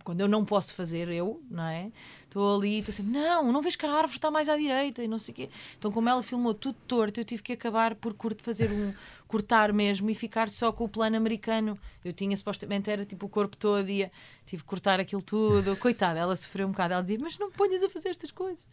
quando 0.06 0.20
eu 0.20 0.28
não 0.28 0.44
posso 0.44 0.72
fazer, 0.72 1.08
eu, 1.08 1.42
não 1.50 1.64
é? 1.64 1.90
Estou 2.22 2.56
ali, 2.56 2.78
estou 2.78 2.94
sempre, 2.94 3.10
não, 3.10 3.50
não 3.50 3.60
vejo 3.60 3.76
que 3.76 3.84
a 3.84 3.90
árvore 3.90 4.16
está 4.16 4.30
mais 4.30 4.48
à 4.48 4.56
direita 4.56 5.02
e 5.02 5.08
não 5.08 5.18
sei 5.18 5.32
o 5.32 5.34
quê. 5.34 5.50
Então, 5.76 5.90
como 5.90 6.08
ela 6.08 6.22
filmou 6.22 6.54
tudo 6.54 6.76
torto, 6.86 7.18
eu 7.18 7.24
tive 7.24 7.42
que 7.42 7.52
acabar 7.52 7.96
por 7.96 8.14
fazer 8.38 8.70
um 8.70 8.94
cortar 9.26 9.72
mesmo 9.72 10.08
e 10.08 10.14
ficar 10.14 10.48
só 10.48 10.70
com 10.70 10.84
o 10.84 10.88
plano 10.88 11.16
americano. 11.16 11.76
Eu 12.04 12.12
tinha 12.12 12.36
supostamente 12.36 12.88
era 12.88 13.04
tipo 13.04 13.26
o 13.26 13.28
corpo 13.28 13.56
todo 13.56 13.88
e 13.90 14.08
tive 14.46 14.62
que 14.62 14.68
cortar 14.68 15.00
aquilo 15.00 15.22
tudo. 15.22 15.74
Coitada, 15.82 16.20
ela 16.20 16.36
sofreu 16.36 16.68
um 16.68 16.70
bocado. 16.70 16.94
Ela 16.94 17.02
dizia, 17.02 17.18
mas 17.20 17.36
não 17.36 17.50
ponhas 17.50 17.82
a 17.82 17.90
fazer 17.90 18.10
estas 18.10 18.30
coisas. 18.30 18.64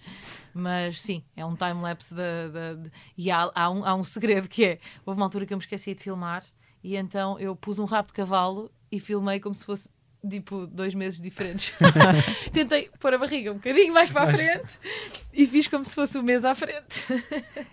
Mas 0.53 1.01
sim, 1.01 1.23
é 1.35 1.43
um 1.43 1.55
time-lapse 1.55 2.13
de, 2.13 2.21
de, 2.21 2.83
de, 2.83 2.91
e 3.17 3.31
há, 3.31 3.49
há, 3.55 3.71
um, 3.71 3.83
há 3.83 3.95
um 3.95 4.03
segredo 4.03 4.47
que 4.47 4.63
é: 4.63 4.79
houve 5.03 5.19
uma 5.19 5.25
altura 5.25 5.47
que 5.47 5.53
eu 5.53 5.57
me 5.57 5.63
esqueci 5.63 5.95
de 5.95 6.03
filmar 6.03 6.43
e 6.83 6.95
então 6.95 7.39
eu 7.39 7.55
pus 7.55 7.79
um 7.79 7.85
rabo 7.85 8.09
de 8.09 8.13
cavalo 8.13 8.69
e 8.91 8.99
filmei 8.99 9.39
como 9.39 9.55
se 9.55 9.65
fosse 9.65 9.89
tipo 10.27 10.65
dois 10.67 10.93
meses 10.93 11.19
diferentes. 11.19 11.73
Tentei 12.51 12.89
pôr 12.99 13.13
a 13.13 13.17
barriga 13.17 13.51
um 13.51 13.55
bocadinho 13.55 13.93
mais 13.93 14.11
para 14.11 14.29
a 14.29 14.33
frente 14.33 14.69
e 15.33 15.45
fiz 15.45 15.67
como 15.67 15.83
se 15.83 15.93
fosse 15.93 16.17
um 16.17 16.23
mês 16.23 16.45
à 16.45 16.55
frente. 16.55 17.05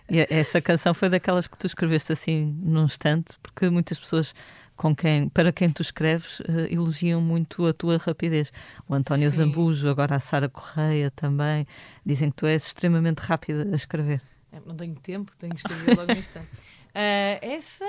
e 0.09 0.25
essa 0.29 0.61
canção 0.61 0.93
foi 0.93 1.09
daquelas 1.09 1.47
que 1.47 1.57
tu 1.57 1.67
escreveste 1.67 2.11
assim 2.11 2.57
num 2.61 2.85
instante, 2.85 3.37
porque 3.41 3.69
muitas 3.69 3.97
pessoas 3.97 4.33
com 4.75 4.95
quem, 4.95 5.29
para 5.29 5.51
quem 5.51 5.69
tu 5.69 5.83
escreves 5.83 6.39
uh, 6.39 6.67
elogiam 6.71 7.21
muito 7.21 7.67
a 7.67 7.73
tua 7.73 7.97
rapidez. 7.97 8.51
O 8.89 8.95
António 8.95 9.29
Sim. 9.29 9.37
Zambujo, 9.37 9.87
agora 9.87 10.15
a 10.15 10.19
Sara 10.19 10.49
Correia 10.49 11.11
também, 11.11 11.67
dizem 12.03 12.31
que 12.31 12.37
tu 12.37 12.47
és 12.47 12.65
extremamente 12.65 13.19
rápida 13.19 13.69
a 13.71 13.75
escrever. 13.75 14.21
É, 14.51 14.59
não 14.65 14.75
tenho 14.75 14.95
tempo, 14.95 15.31
tenho 15.37 15.53
que 15.53 15.59
escrever 15.59 15.95
logo 15.95 16.11
no 16.11 16.19
instante. 16.19 16.49
Uh, 16.51 17.37
essa. 17.45 17.85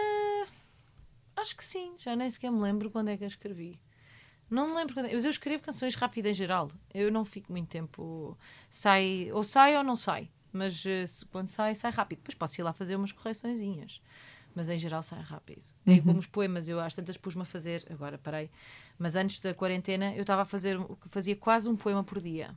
Acho 1.35 1.57
que 1.57 1.64
sim, 1.64 1.95
já 1.99 2.14
nem 2.14 2.28
sequer 2.28 2.52
me 2.52 2.61
lembro 2.61 2.90
quando 2.90 3.09
é 3.09 3.16
que 3.16 3.25
a 3.25 3.26
escrevi. 3.26 3.81
Não 4.52 4.68
me 4.68 4.75
lembro 4.75 4.92
quando. 4.92 5.11
Mas 5.11 5.25
eu 5.25 5.30
escrevo 5.30 5.62
canções 5.62 5.94
rápidas 5.94 6.32
em 6.32 6.35
geral. 6.35 6.71
Eu 6.92 7.11
não 7.11 7.25
fico 7.25 7.50
muito 7.50 7.68
tempo. 7.68 8.37
Sai. 8.71 9.30
Ou 9.32 9.42
sai 9.42 9.75
ou 9.78 9.82
não 9.82 9.97
sai. 9.97 10.28
mas 10.52 10.82
se, 10.82 11.25
quando 11.26 11.49
sai, 11.49 11.75
sai 11.75 11.90
rápido. 11.90 12.18
Depois 12.18 12.35
posso 12.35 12.61
ir 12.61 12.62
lá 12.62 12.73
fazer 12.75 12.94
umas 12.94 13.12
correçõezinhas. 13.12 14.02
Mas 14.54 14.68
em 14.68 14.76
geral 14.76 15.00
sai 15.00 15.23
rápido. 15.23 15.64
Uhum. 15.87 15.94
É 15.94 16.00
como 16.02 16.18
os 16.18 16.26
poemas, 16.26 16.68
eu 16.68 16.78
às 16.78 16.94
tantas 16.94 17.16
pus-me 17.16 17.40
a 17.40 17.47
fazer, 17.47 17.87
agora 17.88 18.18
parei, 18.18 18.50
mas 18.99 19.16
antes 19.16 19.40
da 19.40 19.54
quarentena 19.54 20.14
eu 20.14 20.21
estava 20.21 20.42
a 20.42 20.44
fazer, 20.44 20.78
fazia 21.06 21.35
quase 21.35 21.66
um 21.71 21.75
poema 21.75 22.04
por 22.04 22.21
dia. 22.21 22.54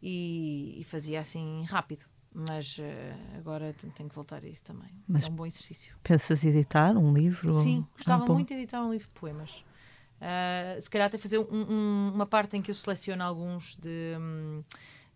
E, 0.00 0.76
e 0.80 0.84
fazia 0.84 1.18
assim 1.18 1.64
rápido. 1.64 2.06
Mas 2.32 2.78
uh, 2.78 3.36
agora 3.36 3.74
tenho 3.96 4.08
que 4.08 4.14
voltar 4.14 4.44
a 4.44 4.46
isso 4.46 4.62
também. 4.62 4.88
Mas 5.08 5.26
é 5.26 5.28
um 5.28 5.34
bom 5.34 5.44
exercício. 5.44 5.96
Pensas 6.04 6.44
editar 6.44 6.96
um 6.96 7.12
livro? 7.12 7.60
Sim, 7.60 7.84
gostava 7.96 8.22
ah, 8.22 8.32
muito 8.32 8.48
de 8.48 8.54
editar 8.54 8.80
um 8.84 8.92
livro 8.92 9.08
de 9.08 9.14
poemas. 9.14 9.64
Uh, 10.20 10.80
se 10.80 10.90
calhar 10.90 11.06
até 11.06 11.16
fazer 11.16 11.38
um, 11.38 11.46
um, 11.50 12.12
uma 12.14 12.26
parte 12.26 12.56
em 12.56 12.60
que 12.60 12.70
eu 12.70 12.74
seleciono 12.74 13.22
alguns 13.22 13.76
de, 13.76 14.16
hum, 14.18 14.62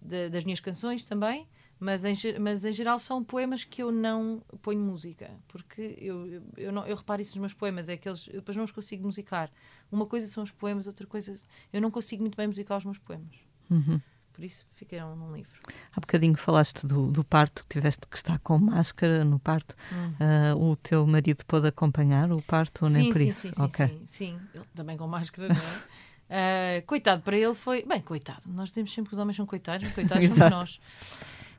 de, 0.01 0.31
das 0.31 0.45
minhas 0.45 0.61
canções 0.61 1.05
também, 1.05 1.47
mas 1.79 2.05
em, 2.05 2.15
mas 2.41 2.65
em 2.65 2.73
geral 2.73 2.99
são 2.99 3.23
poemas 3.23 3.65
que 3.65 3.83
eu 3.83 3.93
não 3.93 4.43
ponho 4.63 4.81
música, 4.81 5.31
porque 5.49 5.97
eu, 5.99 6.43
eu, 6.57 6.73
não, 6.73 6.87
eu 6.87 6.97
reparo 6.97 7.21
isso 7.21 7.33
nos 7.33 7.41
meus 7.41 7.53
poemas, 7.53 7.89
é 7.91 7.97
que 7.97 8.09
eles, 8.09 8.27
eu 8.29 8.35
depois 8.35 8.57
não 8.57 8.65
os 8.65 8.73
consigo 8.73 9.05
musicar. 9.05 9.51
Uma 9.93 10.07
coisa 10.07 10.27
são 10.27 10.43
os 10.43 10.51
poemas, 10.51 10.87
outra 10.87 11.07
coisa. 11.07 11.39
Eu 11.73 11.83
não 11.83 11.91
consigo 11.91 12.23
muito 12.23 12.37
bem 12.37 12.47
musicar 12.47 12.79
os 12.79 12.85
meus 12.85 12.99
poemas. 12.99 13.37
Uhum. 13.71 14.01
Por 14.35 14.43
isso 14.43 14.67
ficaram 14.75 15.15
num 15.15 15.33
livro. 15.33 15.53
Há 15.93 16.01
bocadinho 16.01 16.37
falaste 16.37 16.85
do, 16.85 17.11
do 17.11 17.23
parto, 17.23 17.63
que 17.63 17.69
tiveste 17.79 18.07
que 18.09 18.17
estar 18.17 18.37
com 18.41 18.59
máscara 18.59 19.25
no 19.25 19.39
parto. 19.39 19.77
Hum. 19.93 20.57
Uh, 20.59 20.71
o 20.71 20.77
teu 20.77 21.07
marido 21.07 21.45
pôde 21.47 21.69
acompanhar 21.69 22.33
o 22.33 22.43
parto 22.43 22.85
ou 22.85 22.91
sim, 22.91 22.97
nem 22.97 23.13
por 23.13 23.19
sim, 23.19 23.29
isso? 23.29 23.55
Sim, 23.55 23.63
okay. 23.63 23.87
sim, 23.87 24.03
sim, 24.07 24.41
ele 24.53 24.65
também 24.75 24.97
com 24.97 25.07
máscara, 25.07 25.49
não 25.49 25.55
é? 25.55 26.81
uh, 26.81 26.83
coitado, 26.87 27.23
para 27.23 27.39
ele 27.39 27.55
foi. 27.55 27.85
Bem, 27.85 28.01
coitado, 28.01 28.43
nós 28.49 28.71
dizemos 28.71 28.93
sempre 28.93 29.11
que 29.11 29.15
os 29.15 29.21
homens 29.21 29.37
são 29.37 29.47
coitados, 29.47 29.87
mas 29.87 29.95
coitados 29.95 30.27
somos 30.37 30.51
nós. 30.51 30.81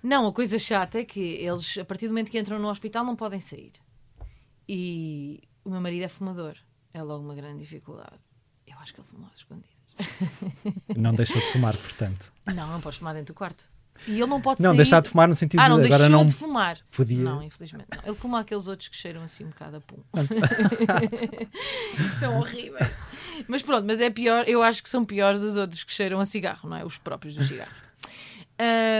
Não, 0.03 0.27
a 0.27 0.33
coisa 0.33 0.59
chata 0.59 0.99
é 0.99 1.05
que 1.05 1.19
eles, 1.19 1.77
a 1.77 1.85
partir 1.85 2.07
do 2.07 2.09
momento 2.09 2.29
que 2.29 2.37
entram 2.37 2.59
no 2.59 2.67
hospital, 2.67 3.05
não 3.05 3.15
podem 3.15 3.39
sair. 3.39 3.71
E 4.67 5.41
o 5.63 5.69
meu 5.69 5.79
marido 5.79 6.03
é 6.03 6.09
fumador. 6.09 6.57
É 6.93 7.01
logo 7.01 7.23
uma 7.23 7.35
grande 7.35 7.61
dificuldade. 7.61 8.19
Eu 8.67 8.77
acho 8.79 8.93
que 8.93 8.99
ele 8.99 9.07
fumou 9.07 9.29
às 9.31 9.37
escondidas. 9.37 9.74
Não 10.95 11.13
deixou 11.13 11.41
de 11.41 11.51
fumar, 11.51 11.75
portanto. 11.77 12.31
Não, 12.47 12.67
não 12.67 12.81
podes 12.81 12.99
fumar 12.99 13.13
dentro 13.13 13.33
do 13.33 13.37
quarto. 13.37 13.65
E 14.07 14.11
ele 14.11 14.25
não 14.25 14.41
pode 14.41 14.61
Não, 14.61 14.71
sair... 14.71 14.77
deixar 14.77 15.01
de 15.01 15.09
fumar 15.09 15.27
no 15.27 15.33
sentido 15.33 15.59
ah, 15.59 15.69
não, 15.69 15.79
de 15.79 15.85
agora 15.85 16.09
não 16.09 16.25
de 16.25 16.33
fumar. 16.33 16.77
Podia. 16.91 17.17
Não, 17.17 17.41
infelizmente. 17.41 17.87
Não. 17.95 18.03
Ele 18.05 18.15
fuma 18.15 18.41
aqueles 18.41 18.67
outros 18.67 18.89
que 18.89 18.95
cheiram 18.95 19.21
assim 19.21 19.45
um 19.45 19.49
bocado 19.49 19.77
a 19.77 19.81
pum. 19.81 19.97
são 22.19 22.37
horríveis. 22.37 22.91
Mas 23.47 23.61
pronto, 23.61 23.85
mas 23.85 24.01
é 24.01 24.09
pior, 24.09 24.47
eu 24.47 24.61
acho 24.61 24.83
que 24.83 24.89
são 24.89 25.05
piores 25.05 25.41
os 25.41 25.55
outros 25.55 25.83
que 25.83 25.93
cheiram 25.93 26.19
a 26.19 26.25
cigarro, 26.25 26.69
não 26.69 26.77
é? 26.77 26.85
Os 26.85 26.97
próprios 26.97 27.35
dos 27.35 27.47
cigarros. 27.47 27.73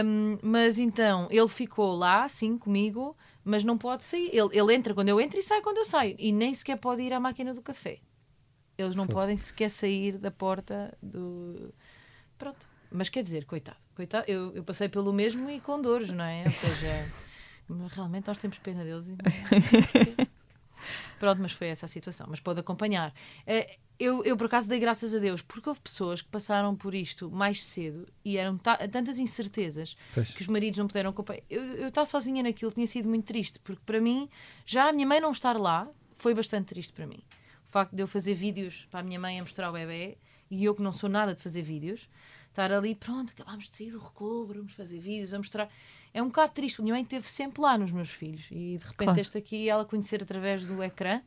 Um, 0.04 0.38
mas 0.42 0.78
então, 0.78 1.28
ele 1.30 1.48
ficou 1.48 1.94
lá, 1.94 2.24
assim, 2.24 2.58
comigo, 2.58 3.16
mas 3.44 3.64
não 3.64 3.76
pode 3.76 4.04
sair. 4.04 4.30
Ele, 4.32 4.48
ele 4.52 4.74
entra 4.74 4.94
quando 4.94 5.08
eu 5.08 5.20
entro 5.20 5.38
e 5.38 5.42
sai 5.42 5.60
quando 5.60 5.78
eu 5.78 5.84
saio. 5.84 6.14
E 6.18 6.32
nem 6.32 6.54
sequer 6.54 6.76
pode 6.76 7.02
ir 7.02 7.12
à 7.12 7.20
máquina 7.20 7.54
do 7.54 7.62
café. 7.62 7.98
Eles 8.78 8.94
não 8.94 9.06
Foi. 9.06 9.14
podem 9.14 9.36
sequer 9.36 9.70
sair 9.70 10.18
da 10.18 10.30
porta 10.30 10.96
do. 11.02 11.72
Pronto. 12.38 12.68
Mas 12.90 13.08
quer 13.08 13.22
dizer, 13.22 13.44
coitado, 13.44 13.78
coitado 13.94 14.24
eu, 14.28 14.54
eu 14.54 14.62
passei 14.62 14.88
pelo 14.88 15.12
mesmo 15.12 15.50
e 15.50 15.60
com 15.60 15.80
dores, 15.80 16.10
não 16.10 16.24
é? 16.24 16.44
Ou 16.44 16.50
seja, 16.50 17.12
realmente 17.90 18.28
nós 18.28 18.38
temos 18.38 18.58
pena 18.58 18.84
deles. 18.84 19.06
É? 19.08 20.26
Pronto, 21.18 21.40
mas 21.40 21.52
foi 21.52 21.68
essa 21.68 21.86
a 21.86 21.88
situação. 21.88 22.26
Mas 22.28 22.40
pode 22.40 22.60
acompanhar. 22.60 23.12
Eh, 23.46 23.78
eu, 23.98 24.22
eu, 24.24 24.36
por 24.36 24.46
acaso, 24.46 24.68
dei 24.68 24.78
graças 24.78 25.14
a 25.14 25.18
Deus, 25.18 25.40
porque 25.40 25.68
houve 25.68 25.80
pessoas 25.80 26.20
que 26.20 26.28
passaram 26.28 26.76
por 26.76 26.94
isto 26.94 27.30
mais 27.30 27.62
cedo 27.62 28.06
e 28.22 28.36
eram 28.36 28.58
tantas 28.58 29.18
incertezas 29.18 29.96
pois. 30.14 30.32
que 30.32 30.42
os 30.42 30.48
maridos 30.48 30.78
não 30.78 30.86
puderam 30.86 31.10
acompanhar. 31.10 31.42
Eu, 31.48 31.62
eu 31.62 31.88
estar 31.88 32.04
sozinha 32.04 32.42
naquilo 32.42 32.70
tinha 32.70 32.86
sido 32.86 33.08
muito 33.08 33.24
triste, 33.24 33.58
porque 33.60 33.80
para 33.86 33.98
mim, 33.98 34.28
já 34.66 34.90
a 34.90 34.92
minha 34.92 35.06
mãe 35.06 35.18
não 35.18 35.32
estar 35.32 35.58
lá 35.58 35.88
foi 36.14 36.34
bastante 36.34 36.66
triste 36.66 36.92
para 36.92 37.06
mim 37.06 37.22
facto 37.76 37.94
de 37.94 38.02
eu 38.02 38.08
fazer 38.08 38.32
vídeos 38.32 38.86
para 38.90 39.00
a 39.00 39.02
minha 39.02 39.20
mãe 39.20 39.38
a 39.38 39.42
mostrar 39.42 39.68
o 39.68 39.72
bebê 39.74 40.16
e 40.50 40.64
eu 40.64 40.74
que 40.74 40.80
não 40.80 40.92
sou 40.92 41.10
nada 41.10 41.34
de 41.34 41.42
fazer 41.42 41.60
vídeos, 41.60 42.08
estar 42.48 42.72
ali, 42.72 42.94
pronto, 42.94 43.34
acabámos 43.34 43.68
de 43.68 43.76
sair 43.76 43.90
do 43.90 43.98
recobro, 43.98 44.60
vamos 44.60 44.72
fazer 44.72 44.98
vídeos, 44.98 45.34
a 45.34 45.36
mostrar. 45.36 45.68
É 46.14 46.22
um 46.22 46.28
bocado 46.28 46.52
triste, 46.52 46.80
a 46.80 46.82
minha 46.82 46.94
mãe 46.94 47.02
esteve 47.02 47.28
sempre 47.28 47.60
lá 47.60 47.76
nos 47.76 47.92
meus 47.92 48.08
filhos 48.08 48.46
e 48.50 48.78
de 48.78 48.84
repente 48.84 49.04
claro. 49.04 49.20
este 49.20 49.36
aqui 49.36 49.68
ela 49.68 49.84
conhecer 49.84 50.22
através 50.22 50.66
do 50.66 50.82
ecrã. 50.82 51.20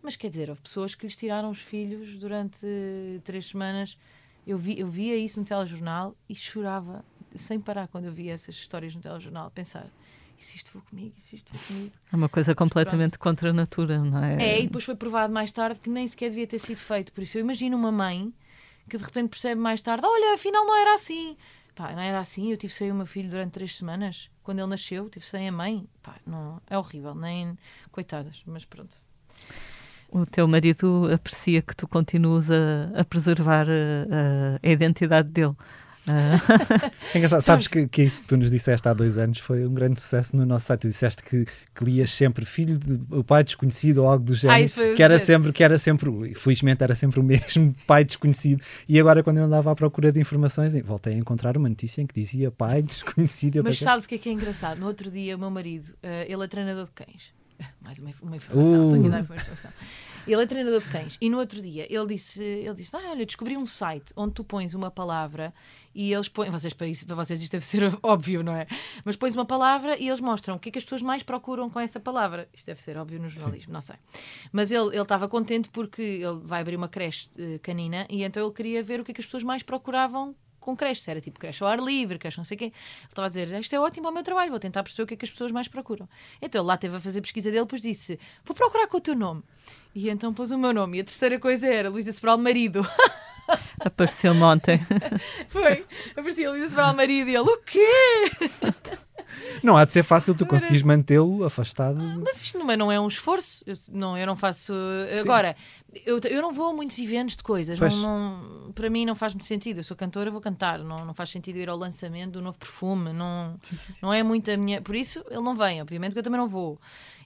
Mas 0.00 0.14
quer 0.14 0.28
dizer, 0.28 0.48
houve 0.48 0.60
pessoas 0.60 0.94
que 0.94 1.06
lhes 1.06 1.16
tiraram 1.16 1.50
os 1.50 1.60
filhos 1.60 2.16
durante 2.20 2.64
três 3.24 3.46
semanas. 3.46 3.98
Eu, 4.46 4.56
vi, 4.56 4.78
eu 4.78 4.86
via 4.86 5.16
isso 5.16 5.40
no 5.40 5.46
telejornal 5.46 6.14
e 6.28 6.36
chorava 6.36 7.04
sem 7.34 7.58
parar 7.58 7.88
quando 7.88 8.04
eu 8.04 8.12
via 8.12 8.32
essas 8.32 8.54
histórias 8.54 8.94
no 8.94 9.00
telejornal. 9.00 9.50
Pensar, 9.50 9.90
se 10.38 10.56
isto 10.56 10.70
for 10.70 10.82
comigo, 10.82 11.14
se 11.18 11.36
isto 11.36 11.52
for 11.52 11.66
comigo. 11.66 11.92
É 12.12 12.16
uma 12.16 12.28
coisa 12.28 12.54
completamente 12.54 13.18
contra 13.18 13.50
a 13.50 13.52
natura, 13.52 13.98
não 13.98 14.22
é? 14.22 14.42
É, 14.42 14.60
e 14.60 14.66
depois 14.66 14.84
foi 14.84 14.96
provado 14.96 15.32
mais 15.32 15.52
tarde 15.52 15.80
que 15.80 15.90
nem 15.90 16.06
sequer 16.06 16.30
devia 16.30 16.46
ter 16.46 16.58
sido 16.58 16.78
feito. 16.78 17.12
Por 17.12 17.22
isso 17.22 17.38
eu 17.38 17.40
imagino 17.40 17.76
uma 17.76 17.92
mãe 17.92 18.32
que 18.88 18.96
de 18.96 19.04
repente 19.04 19.30
percebe 19.30 19.60
mais 19.60 19.82
tarde: 19.82 20.06
olha, 20.06 20.34
afinal 20.34 20.64
não 20.64 20.76
era 20.76 20.94
assim. 20.94 21.36
Pá, 21.74 21.92
não 21.92 22.02
era 22.02 22.20
assim. 22.20 22.50
Eu 22.50 22.56
tive 22.56 22.72
sem 22.72 22.90
o 22.92 22.94
meu 22.94 23.06
filho 23.06 23.28
durante 23.28 23.52
três 23.52 23.76
semanas. 23.76 24.30
Quando 24.42 24.60
ele 24.60 24.68
nasceu, 24.68 25.08
tive 25.10 25.24
sem 25.24 25.48
a 25.48 25.52
mãe. 25.52 25.86
Pá, 26.02 26.16
não, 26.26 26.60
é 26.68 26.78
horrível, 26.78 27.14
nem. 27.14 27.58
Coitadas, 27.90 28.42
mas 28.46 28.64
pronto. 28.64 28.96
O 30.08 30.24
teu 30.24 30.46
marido 30.46 31.10
aprecia 31.12 31.60
que 31.60 31.74
tu 31.74 31.88
continuas 31.88 32.48
a, 32.48 33.00
a 33.00 33.04
preservar 33.04 33.66
a, 33.68 34.60
a 34.62 34.70
identidade 34.70 35.28
dele. 35.28 35.56
É 36.06 37.18
engraçado, 37.18 37.40
sabes 37.40 37.66
que, 37.66 37.88
que 37.88 38.02
isso 38.02 38.22
que 38.22 38.28
tu 38.28 38.36
nos 38.36 38.50
disseste 38.50 38.86
há 38.86 38.92
dois 38.92 39.16
anos 39.16 39.38
foi 39.38 39.66
um 39.66 39.72
grande 39.72 40.00
sucesso 40.00 40.36
no 40.36 40.44
nosso 40.44 40.66
site. 40.66 40.82
Tu 40.82 40.88
disseste 40.88 41.22
que, 41.22 41.46
que 41.74 41.84
lias 41.84 42.10
sempre 42.10 42.44
filho 42.44 42.78
de 42.78 43.00
o 43.10 43.24
pai 43.24 43.42
desconhecido 43.42 43.98
ou 43.98 44.08
algo 44.08 44.24
do 44.24 44.34
género, 44.34 44.70
ah, 44.76 44.94
que 44.94 45.02
era 45.02 45.18
sempre 45.18 45.52
que 45.52 45.64
era 45.64 45.78
sempre, 45.78 46.34
felizmente 46.34 46.82
era 46.82 46.94
sempre 46.94 47.20
o 47.20 47.22
mesmo 47.22 47.74
pai 47.86 48.04
desconhecido. 48.04 48.62
E 48.88 49.00
agora 49.00 49.22
quando 49.22 49.38
eu 49.38 49.44
andava 49.44 49.70
à 49.70 49.74
procura 49.74 50.12
de 50.12 50.20
informações, 50.20 50.74
voltei 50.82 51.14
a 51.14 51.16
encontrar 51.16 51.56
uma 51.56 51.68
notícia 51.68 52.02
em 52.02 52.06
que 52.06 52.14
dizia 52.14 52.50
pai 52.50 52.82
desconhecido. 52.82 53.62
Mas 53.64 53.78
sabes 53.78 54.04
o 54.04 54.08
que 54.08 54.16
é 54.16 54.18
que 54.18 54.28
é 54.28 54.32
engraçado? 54.32 54.78
No 54.78 54.86
outro 54.86 55.10
dia 55.10 55.36
o 55.36 55.38
meu 55.38 55.50
marido, 55.50 55.88
uh, 56.02 56.26
ele 56.28 56.44
é 56.44 56.46
treinador 56.46 56.84
de 56.84 56.92
cães. 56.92 57.32
Mais 57.80 57.98
uma, 57.98 58.10
uma 58.20 58.36
informação, 58.36 58.72
uh. 58.72 58.84
estou 58.84 58.98
aqui 58.98 59.06
a 59.06 59.10
dar 59.10 59.24
uma 59.24 59.36
informação. 59.36 59.70
Ele 60.26 60.42
é 60.42 60.46
treinador 60.46 60.80
de 60.80 60.88
cães. 60.88 61.18
E 61.20 61.28
no 61.28 61.38
outro 61.38 61.60
dia 61.60 61.86
ele 61.90 62.06
disse: 62.14 62.42
ele 62.42 62.74
disse 62.74 62.90
ah, 62.92 63.10
olha, 63.10 63.26
descobri 63.26 63.56
um 63.56 63.66
site 63.66 64.12
onde 64.16 64.34
tu 64.34 64.44
pões 64.44 64.74
uma 64.74 64.90
palavra 64.90 65.52
e 65.94 66.12
eles 66.12 66.28
põem. 66.28 66.50
Vocês, 66.50 66.72
para, 66.72 66.86
isso, 66.86 67.06
para 67.06 67.14
vocês 67.14 67.40
isto 67.40 67.52
deve 67.52 67.64
ser 67.64 67.82
óbvio, 68.02 68.42
não 68.42 68.54
é? 68.54 68.66
Mas 69.04 69.16
pões 69.16 69.34
uma 69.34 69.44
palavra 69.44 69.96
e 69.98 70.08
eles 70.08 70.20
mostram 70.20 70.56
o 70.56 70.58
que 70.58 70.68
é 70.68 70.72
que 70.72 70.78
as 70.78 70.84
pessoas 70.84 71.02
mais 71.02 71.22
procuram 71.22 71.70
com 71.70 71.78
essa 71.78 72.00
palavra. 72.00 72.48
Isto 72.52 72.66
deve 72.66 72.82
ser 72.82 72.96
óbvio 72.96 73.20
no 73.20 73.28
jornalismo, 73.28 73.68
Sim. 73.68 73.72
não 73.72 73.80
sei. 73.80 73.96
Mas 74.52 74.70
ele, 74.70 74.88
ele 74.88 75.02
estava 75.02 75.28
contente 75.28 75.68
porque 75.68 76.02
ele 76.02 76.40
vai 76.42 76.60
abrir 76.60 76.76
uma 76.76 76.88
creche 76.88 77.28
uh, 77.38 77.58
canina 77.60 78.06
e 78.10 78.24
então 78.24 78.44
ele 78.44 78.52
queria 78.52 78.82
ver 78.82 79.00
o 79.00 79.04
que 79.04 79.12
é 79.12 79.14
que 79.14 79.20
as 79.20 79.26
pessoas 79.26 79.42
mais 79.42 79.62
procuravam 79.62 80.34
com 80.64 80.74
creche, 80.74 81.10
era 81.10 81.20
tipo 81.20 81.38
creche 81.38 81.62
ao 81.62 81.68
ar 81.68 81.78
livre, 81.78 82.18
creche 82.18 82.38
não 82.38 82.44
sei 82.44 82.54
o 82.54 82.58
quê. 82.58 82.64
Ele 82.64 82.74
estava 83.08 83.26
a 83.26 83.28
dizer, 83.28 83.60
isto 83.60 83.74
é 83.74 83.78
ótimo 83.78 84.06
ao 84.06 84.14
meu 84.14 84.22
trabalho, 84.22 84.50
vou 84.50 84.58
tentar 84.58 84.82
perceber 84.82 85.02
o 85.02 85.06
que 85.06 85.14
é 85.14 85.16
que 85.18 85.24
as 85.26 85.30
pessoas 85.30 85.52
mais 85.52 85.68
procuram. 85.68 86.08
Então 86.40 86.62
ele 86.62 86.68
lá 86.68 86.76
teve 86.78 86.96
a 86.96 87.00
fazer 87.00 87.20
pesquisa 87.20 87.50
dele, 87.50 87.64
depois 87.64 87.82
disse, 87.82 88.18
vou 88.44 88.56
procurar 88.56 88.88
com 88.88 88.96
o 88.96 89.00
teu 89.00 89.14
nome. 89.14 89.42
E 89.94 90.10
então 90.10 90.34
pôs 90.34 90.50
o 90.50 90.58
meu 90.58 90.72
nome. 90.72 90.98
E 90.98 91.00
a 91.00 91.04
terceira 91.04 91.38
coisa 91.38 91.66
era 91.66 91.88
Luísa 91.88 92.12
Sobral 92.12 92.36
Marido. 92.36 92.86
Apareceu-me 93.78 94.42
ontem. 94.42 94.80
Foi. 95.48 95.84
Aparecia 96.16 96.50
Luísa 96.50 96.68
Sobral 96.68 96.94
Marido 96.94 97.30
e 97.30 97.36
ele, 97.36 97.48
o 97.48 97.58
quê? 97.58 98.30
Não 99.62 99.76
há 99.76 99.84
de 99.84 99.92
ser 99.92 100.02
fácil 100.02 100.34
tu 100.34 100.46
conseguires 100.46 100.82
mantê-lo 100.82 101.44
afastado. 101.44 101.98
Ah, 102.00 102.18
mas 102.22 102.40
isto 102.40 102.58
não 102.58 102.70
é, 102.70 102.76
não 102.76 102.92
é 102.92 103.00
um 103.00 103.08
esforço. 103.08 103.64
Eu 103.66 103.76
não, 103.88 104.16
eu 104.16 104.26
não 104.26 104.36
faço. 104.36 104.72
Agora, 105.20 105.56
eu, 106.04 106.18
eu 106.18 106.42
não 106.42 106.52
vou 106.52 106.70
a 106.70 106.72
muitos 106.72 106.98
eventos 106.98 107.36
de 107.36 107.42
coisas. 107.42 107.78
Não, 107.78 107.88
não, 107.88 108.72
para 108.72 108.88
mim 108.90 109.04
não 109.04 109.14
faz 109.14 109.32
muito 109.32 109.44
sentido. 109.44 109.78
Eu 109.78 109.82
sou 109.82 109.96
cantora, 109.96 110.30
vou 110.30 110.40
cantar. 110.40 110.78
Não, 110.78 111.04
não 111.04 111.14
faz 111.14 111.30
sentido 111.30 111.58
ir 111.58 111.68
ao 111.68 111.76
lançamento 111.76 112.32
do 112.32 112.42
novo 112.42 112.58
perfume. 112.58 113.12
Não, 113.12 113.56
sim, 113.62 113.76
sim, 113.76 113.92
sim. 113.92 113.98
não 114.02 114.12
é 114.12 114.22
muito 114.22 114.50
a 114.50 114.56
minha. 114.56 114.80
Por 114.80 114.94
isso 114.94 115.24
ele 115.30 115.42
não 115.42 115.56
vem, 115.56 115.80
obviamente, 115.80 116.12
que 116.12 116.18
eu 116.18 116.22
também 116.22 116.38
não 116.38 116.48
vou. 116.48 116.78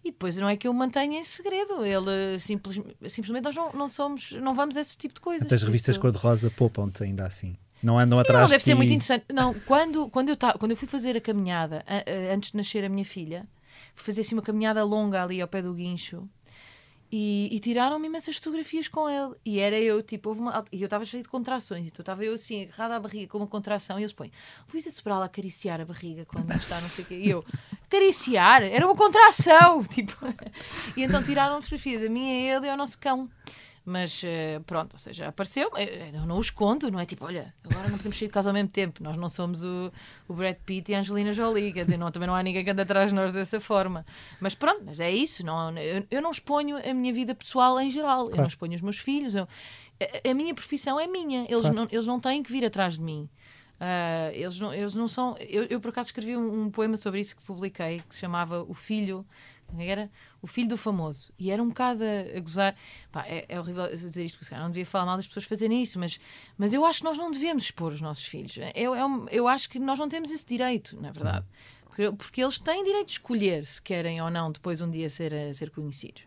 E 0.08 0.10
depois 0.10 0.36
não 0.38 0.48
é 0.48 0.56
que 0.56 0.66
eu 0.66 0.72
mantenha 0.72 1.20
em 1.20 1.22
segredo. 1.22 1.84
Ele 1.84 2.38
simples, 2.38 2.80
simplesmente 3.08 3.44
nós 3.44 3.54
não, 3.54 3.72
não 3.72 3.88
somos, 3.88 4.32
não 4.32 4.54
vamos 4.54 4.76
a 4.76 4.80
esse 4.80 4.96
tipo 4.96 5.14
de 5.14 5.20
coisas. 5.20 5.52
As 5.52 5.62
revistas 5.62 5.94
isso... 5.94 6.00
cor-de-rosa 6.00 6.50
poupam-te 6.50 7.04
ainda 7.04 7.26
assim. 7.26 7.56
Não 7.82 7.98
andam 7.98 8.18
Sim, 8.18 8.22
atrás 8.22 8.42
não, 8.42 8.48
deve 8.48 8.64
ser 8.64 8.74
muito 8.74 8.92
interessante. 8.92 9.26
Não, 9.32 9.54
quando, 9.60 10.08
quando, 10.08 10.30
eu 10.30 10.36
ta, 10.36 10.54
quando 10.54 10.72
eu 10.72 10.76
fui 10.76 10.88
fazer 10.88 11.16
a 11.16 11.20
caminhada, 11.20 11.84
a, 11.86 11.98
a, 11.98 12.34
antes 12.34 12.50
de 12.50 12.56
nascer 12.56 12.84
a 12.84 12.88
minha 12.88 13.04
filha, 13.04 13.46
fui 13.94 14.06
fazer 14.06 14.22
assim 14.22 14.34
uma 14.34 14.42
caminhada 14.42 14.82
longa 14.82 15.22
ali 15.22 15.40
ao 15.40 15.46
pé 15.46 15.60
do 15.60 15.74
guincho 15.74 16.28
e, 17.10 17.48
e 17.50 17.60
tiraram-me 17.60 18.06
imensas 18.06 18.36
fotografias 18.36 18.88
com 18.88 19.08
ele. 19.08 19.34
E 19.44 19.58
era 19.58 19.78
eu, 19.78 20.02
tipo, 20.02 20.32
uma, 20.32 20.64
e 20.70 20.82
eu 20.82 20.86
estava 20.86 21.04
cheio 21.04 21.22
de 21.22 21.28
contrações, 21.28 21.86
então 21.86 22.02
estava 22.02 22.24
eu 22.24 22.34
assim, 22.34 22.64
agarrada 22.64 22.96
à 22.96 23.00
barriga 23.00 23.26
com 23.28 23.38
uma 23.38 23.46
contração, 23.46 23.98
e 23.98 24.02
eles 24.02 24.12
põem 24.12 24.30
Luísa 24.72 24.90
Sobral 24.90 25.22
a 25.22 25.24
acariciar 25.24 25.80
a 25.80 25.84
barriga 25.84 26.24
quando 26.26 26.50
está, 26.52 26.80
não 26.80 26.88
sei 26.88 27.04
o 27.04 27.08
quê. 27.08 27.14
E 27.14 27.30
eu, 27.30 27.44
acariciar? 27.86 28.62
Era 28.62 28.86
uma 28.86 28.96
contração! 28.96 29.84
Tipo, 29.88 30.16
e 30.96 31.02
então 31.02 31.22
tiraram 31.22 31.60
fotografias, 31.60 32.02
a 32.02 32.08
minha, 32.08 32.54
ele 32.54 32.66
e 32.66 32.70
ao 32.70 32.76
nosso 32.76 32.98
cão. 32.98 33.28
Mas 33.88 34.22
uh, 34.22 34.62
pronto, 34.66 34.92
ou 34.92 34.98
seja, 34.98 35.28
apareceu, 35.28 35.70
eu 36.12 36.26
não 36.26 36.36
os 36.36 36.50
conto, 36.50 36.90
não 36.90 37.00
é 37.00 37.06
tipo, 37.06 37.24
olha, 37.24 37.54
agora 37.64 37.88
não 37.88 37.96
podemos 37.96 38.18
sair 38.18 38.28
de 38.28 38.34
casa 38.34 38.50
ao 38.50 38.52
mesmo 38.52 38.68
tempo. 38.68 39.02
Nós 39.02 39.16
não 39.16 39.30
somos 39.30 39.62
o, 39.64 39.90
o 40.28 40.34
Brad 40.34 40.56
Pitt 40.66 40.92
e 40.92 40.94
a 40.94 40.98
Angelina 40.98 41.32
Jolie, 41.32 41.72
quer 41.72 41.84
dizer, 41.84 41.96
não, 41.96 42.10
também 42.10 42.26
não 42.26 42.34
há 42.34 42.42
ninguém 42.42 42.62
que 42.62 42.70
ande 42.70 42.82
atrás 42.82 43.08
de 43.08 43.14
nós 43.14 43.32
dessa 43.32 43.58
forma. 43.58 44.04
Mas 44.42 44.54
pronto, 44.54 44.82
mas 44.84 45.00
é 45.00 45.10
isso. 45.10 45.44
Não, 45.44 45.74
eu, 45.78 46.06
eu 46.10 46.20
não 46.20 46.30
exponho 46.30 46.76
a 46.76 46.92
minha 46.92 47.14
vida 47.14 47.34
pessoal 47.34 47.80
em 47.80 47.90
geral, 47.90 48.24
claro. 48.24 48.32
eu 48.32 48.40
não 48.42 48.46
exponho 48.46 48.74
os 48.74 48.82
meus 48.82 48.98
filhos. 48.98 49.34
Eu, 49.34 49.48
a, 50.02 50.30
a, 50.30 50.34
minha 50.34 50.54
profissão 50.54 51.00
é 51.00 51.06
minha, 51.06 51.46
eles, 51.48 51.62
claro. 51.62 51.74
não, 51.74 51.88
eles 51.90 52.04
não 52.04 52.20
têm 52.20 52.42
que 52.42 52.52
vir 52.52 52.66
atrás 52.66 52.98
de 52.98 53.00
mim. 53.00 53.26
Uh, 53.80 54.34
eles, 54.34 54.60
não, 54.60 54.74
eles 54.74 54.94
não 54.94 55.08
são. 55.08 55.34
Eu, 55.40 55.64
eu 55.64 55.80
por 55.80 55.88
acaso 55.88 56.08
escrevi 56.08 56.36
um, 56.36 56.64
um, 56.64 56.70
poema 56.70 56.98
sobre 56.98 57.20
isso 57.20 57.34
que 57.34 57.42
publiquei, 57.42 58.02
que 58.06 58.14
se 58.14 58.20
chamava 58.20 58.62
O 58.64 58.74
Filho 58.74 59.24
era 59.78 60.10
o 60.40 60.46
filho 60.46 60.68
do 60.68 60.76
famoso. 60.76 61.32
E 61.38 61.50
era 61.50 61.62
um 61.62 61.68
bocado 61.68 62.02
a, 62.04 62.36
a 62.36 62.40
gozar. 62.40 62.76
Pá, 63.10 63.24
é, 63.26 63.44
é, 63.48 63.58
horrível 63.60 63.88
dizer 63.88 64.24
isto, 64.24 64.38
porque 64.38 64.54
não 64.54 64.68
devia 64.68 64.86
falar 64.86 65.06
mal 65.06 65.16
das 65.16 65.26
pessoas 65.26 65.44
fazerem 65.44 65.82
isso, 65.82 65.98
mas, 65.98 66.20
mas 66.56 66.72
eu 66.72 66.84
acho 66.84 67.00
que 67.00 67.04
nós 67.04 67.18
não 67.18 67.30
devemos 67.30 67.64
expor 67.64 67.92
os 67.92 68.00
nossos 68.00 68.24
filhos. 68.24 68.56
Eu, 68.74 68.94
eu, 68.94 69.28
eu 69.30 69.48
acho 69.48 69.68
que 69.68 69.78
nós 69.78 69.98
não 69.98 70.08
temos 70.08 70.30
esse 70.30 70.46
direito, 70.46 71.00
na 71.00 71.10
verdade. 71.10 71.46
Porque, 71.86 72.12
porque, 72.12 72.42
eles 72.42 72.58
têm 72.60 72.84
direito 72.84 73.06
de 73.06 73.12
escolher 73.12 73.64
se 73.64 73.82
querem 73.82 74.22
ou 74.22 74.30
não 74.30 74.52
depois 74.52 74.80
um 74.80 74.90
dia 74.90 75.10
ser, 75.10 75.32
ser 75.54 75.70
conhecidos. 75.70 76.22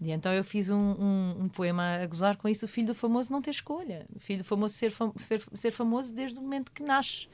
E 0.00 0.10
então 0.10 0.30
eu 0.32 0.44
fiz 0.44 0.68
um, 0.68 0.76
um, 0.76 1.44
um, 1.44 1.48
poema 1.48 2.02
a 2.02 2.06
gozar 2.06 2.36
com 2.36 2.48
isso: 2.48 2.66
o 2.66 2.68
filho 2.68 2.88
do 2.88 2.94
famoso 2.94 3.32
não 3.32 3.40
ter 3.40 3.50
escolha. 3.50 4.06
O 4.14 4.20
filho 4.20 4.40
do 4.40 4.44
famoso 4.44 4.74
ser, 4.74 4.90
fam 4.90 5.12
ser, 5.16 5.42
ser 5.54 5.70
famoso 5.70 6.12
desde 6.12 6.38
o 6.38 6.42
momento 6.42 6.70
que 6.70 6.82
nasce. 6.82 7.28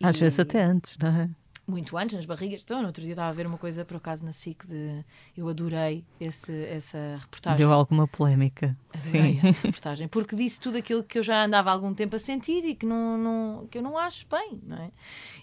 Às 0.00 0.16
e... 0.16 0.20
vezes 0.20 0.38
até 0.38 0.62
antes, 0.62 0.96
não 0.98 1.08
é? 1.08 1.30
Muito 1.66 1.96
antes, 1.96 2.14
nas 2.16 2.26
barrigas. 2.26 2.62
Então, 2.62 2.80
no 2.80 2.86
outro 2.86 3.02
dia 3.02 3.12
estava 3.12 3.28
a 3.28 3.32
ver 3.32 3.46
uma 3.46 3.58
coisa, 3.58 3.84
por 3.84 3.96
acaso, 3.96 4.24
na 4.24 4.32
SIC, 4.32 4.66
de... 4.66 5.04
eu 5.36 5.48
adorei 5.48 6.04
esse, 6.20 6.52
essa 6.66 7.18
reportagem. 7.20 7.58
Deu 7.58 7.72
alguma 7.72 8.06
polémica. 8.06 8.76
Adorei 8.94 9.40
Sim. 9.40 9.48
essa 9.48 9.62
reportagem, 9.66 10.08
porque 10.08 10.36
disse 10.36 10.60
tudo 10.60 10.78
aquilo 10.78 11.02
que 11.02 11.18
eu 11.18 11.22
já 11.22 11.44
andava 11.44 11.70
há 11.70 11.72
algum 11.72 11.92
tempo 11.92 12.16
a 12.16 12.18
sentir 12.18 12.64
e 12.64 12.74
que, 12.74 12.86
não, 12.86 13.18
não, 13.18 13.66
que 13.66 13.78
eu 13.78 13.82
não 13.82 13.98
acho 13.98 14.26
bem, 14.28 14.60
não 14.62 14.76
é? 14.76 14.90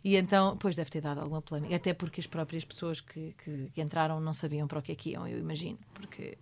E 0.03 0.15
então, 0.15 0.57
pois 0.57 0.75
deve 0.75 0.89
ter 0.89 1.01
dado 1.01 1.19
alguma 1.19 1.41
polémica, 1.41 1.75
até 1.75 1.93
porque 1.93 2.19
as 2.19 2.27
próprias 2.27 2.63
pessoas 2.63 3.01
que, 3.01 3.35
que, 3.43 3.69
que 3.73 3.81
entraram 3.81 4.19
não 4.19 4.33
sabiam 4.33 4.67
para 4.67 4.79
o 4.79 4.81
que 4.81 4.91
é 4.91 4.95
que 4.95 5.11
iam, 5.11 5.27
eu 5.27 5.37
imagino, 5.37 5.77
porque 5.93 6.37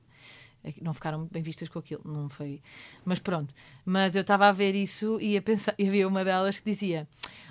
não 0.82 0.94
ficaram 0.94 1.20
muito 1.20 1.32
bem 1.32 1.41
vistas 1.41 1.70
com 1.70 1.80
aquilo, 1.80 2.01
não 2.06 2.30
foi. 2.30 2.62
Mas 3.03 3.20
pronto. 3.20 3.53
Mas 3.86 4.15
eu 4.15 4.22
estava 4.22 4.48
a 4.48 4.51
ver 4.51 4.75
isso 4.75 5.20
e 5.22 5.38
a 5.38 5.41
pensar, 5.41 5.74
e 5.77 5.88
havia 5.88 6.08
uma 6.08 6.24
delas 6.24 6.60
que 6.60 6.70
dizia: 6.70 7.08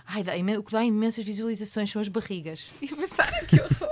Ai, 0.07 0.23
dá, 0.23 0.33
o 0.59 0.63
que 0.63 0.73
dá 0.73 0.85
imensas 0.85 1.25
visualizações 1.25 1.91
são 1.91 2.03
as 2.03 2.09
barrigas. 2.09 2.69
E 2.83 2.91
eu 2.91 2.97
pensar, 2.97 3.31
que 3.47 3.61
horror! 3.61 3.91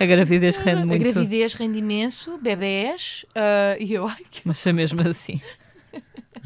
a 0.00 0.06
gravidez 0.06 0.56
rende 0.56 0.84
muito. 0.84 1.06
A 1.06 1.12
gravidez 1.12 1.54
rende 1.54 1.78
imenso, 1.78 2.38
bebés, 2.38 3.24
uh, 3.30 3.80
e 3.80 3.94
eu, 3.94 4.08
ai, 4.08 4.24
que... 4.30 4.42
Mas 4.44 4.60
foi 4.60 4.72
mesmo 4.72 5.00
assim. 5.02 5.40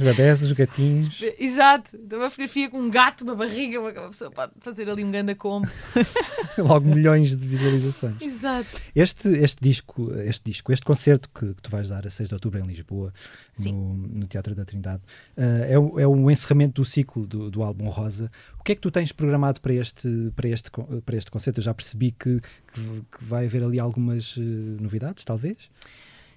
Os 0.02 0.16
bebés, 0.16 0.42
os 0.42 0.50
gatinhos. 0.50 1.22
Exato. 1.38 1.96
Então, 1.96 2.18
uma 2.18 2.28
fotografia 2.28 2.68
com 2.68 2.80
um 2.80 2.90
gato, 2.90 3.22
uma 3.22 3.36
barriga, 3.36 3.80
uma 3.80 3.92
pessoa 4.08 4.32
pode 4.32 4.52
fazer 4.58 4.90
ali 4.90 5.04
um 5.04 5.12
ganda 5.12 5.32
combo. 5.32 5.68
Logo 6.58 6.88
milhões 6.88 7.36
de 7.36 7.46
visualizações. 7.46 8.20
Exato. 8.20 8.68
Este, 8.96 9.28
este 9.28 9.62
disco, 9.62 10.12
este 10.14 10.50
disco, 10.50 10.72
este 10.72 10.84
concerto 10.84 11.28
que, 11.32 11.54
que 11.54 11.62
tu 11.62 11.70
vais 11.70 11.88
dar 11.88 12.04
a 12.04 12.10
6 12.10 12.28
de 12.28 12.34
outubro 12.34 12.58
em 12.58 12.66
Lisboa, 12.66 13.12
no, 13.60 13.94
no, 13.94 14.26
Teatro 14.26 14.56
da 14.56 14.64
Trindade, 14.64 15.02
uh, 15.36 15.64
é, 15.68 15.78
o, 15.78 16.00
é 16.00 16.06
o 16.06 16.28
encerramento 16.28 16.82
do 16.82 16.84
ciclo 16.84 17.24
do, 17.24 17.48
do 17.48 17.62
álbum 17.62 17.88
Rosa. 17.88 18.28
O 18.58 18.64
que 18.64 18.72
é 18.72 18.74
que 18.74 18.80
tu 18.80 18.90
tens 18.90 19.12
programado 19.12 19.60
para 19.60 19.72
este, 19.72 20.32
para 20.34 20.48
este, 20.48 20.70
para 21.06 21.16
este 21.16 21.30
concerto? 21.30 21.60
Eu 21.60 21.64
já 21.64 21.74
percebi 21.74 22.10
que, 22.10 22.40
que, 22.40 22.80
que 23.18 23.24
vai 23.24 23.46
haver 23.46 23.62
ali 23.62 23.78
algumas 23.78 24.36
uh, 24.36 24.42
novidades, 24.80 25.24
talvez? 25.24 25.70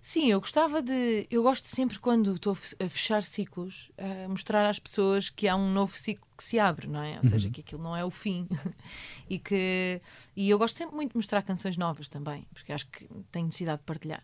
Sim, 0.05 0.27
eu 0.27 0.39
gostava 0.39 0.83
de. 0.83 1.25
Eu 1.31 1.41
gosto 1.41 1.65
sempre, 1.65 1.97
quando 1.97 2.35
estou 2.35 2.53
a 2.53 2.87
fechar 2.87 3.23
ciclos, 3.23 3.89
a 3.97 4.29
mostrar 4.29 4.69
às 4.69 4.77
pessoas 4.77 5.31
que 5.31 5.47
há 5.47 5.55
um 5.55 5.71
novo 5.71 5.97
ciclo 5.97 6.27
que 6.37 6.43
se 6.43 6.59
abre, 6.59 6.85
não 6.85 7.01
é? 7.01 7.13
Ou 7.13 7.15
uhum. 7.15 7.23
seja, 7.23 7.49
que 7.49 7.61
aquilo 7.61 7.81
não 7.81 7.97
é 7.97 8.05
o 8.05 8.11
fim. 8.11 8.47
e 9.27 9.39
que. 9.39 9.99
E 10.35 10.47
eu 10.47 10.59
gosto 10.59 10.77
sempre 10.77 10.95
muito 10.95 11.13
de 11.13 11.17
mostrar 11.17 11.41
canções 11.41 11.75
novas 11.75 12.07
também, 12.07 12.45
porque 12.53 12.71
acho 12.71 12.85
que 12.85 13.09
tenho 13.31 13.47
necessidade 13.47 13.79
de 13.79 13.83
partilhar. 13.85 14.23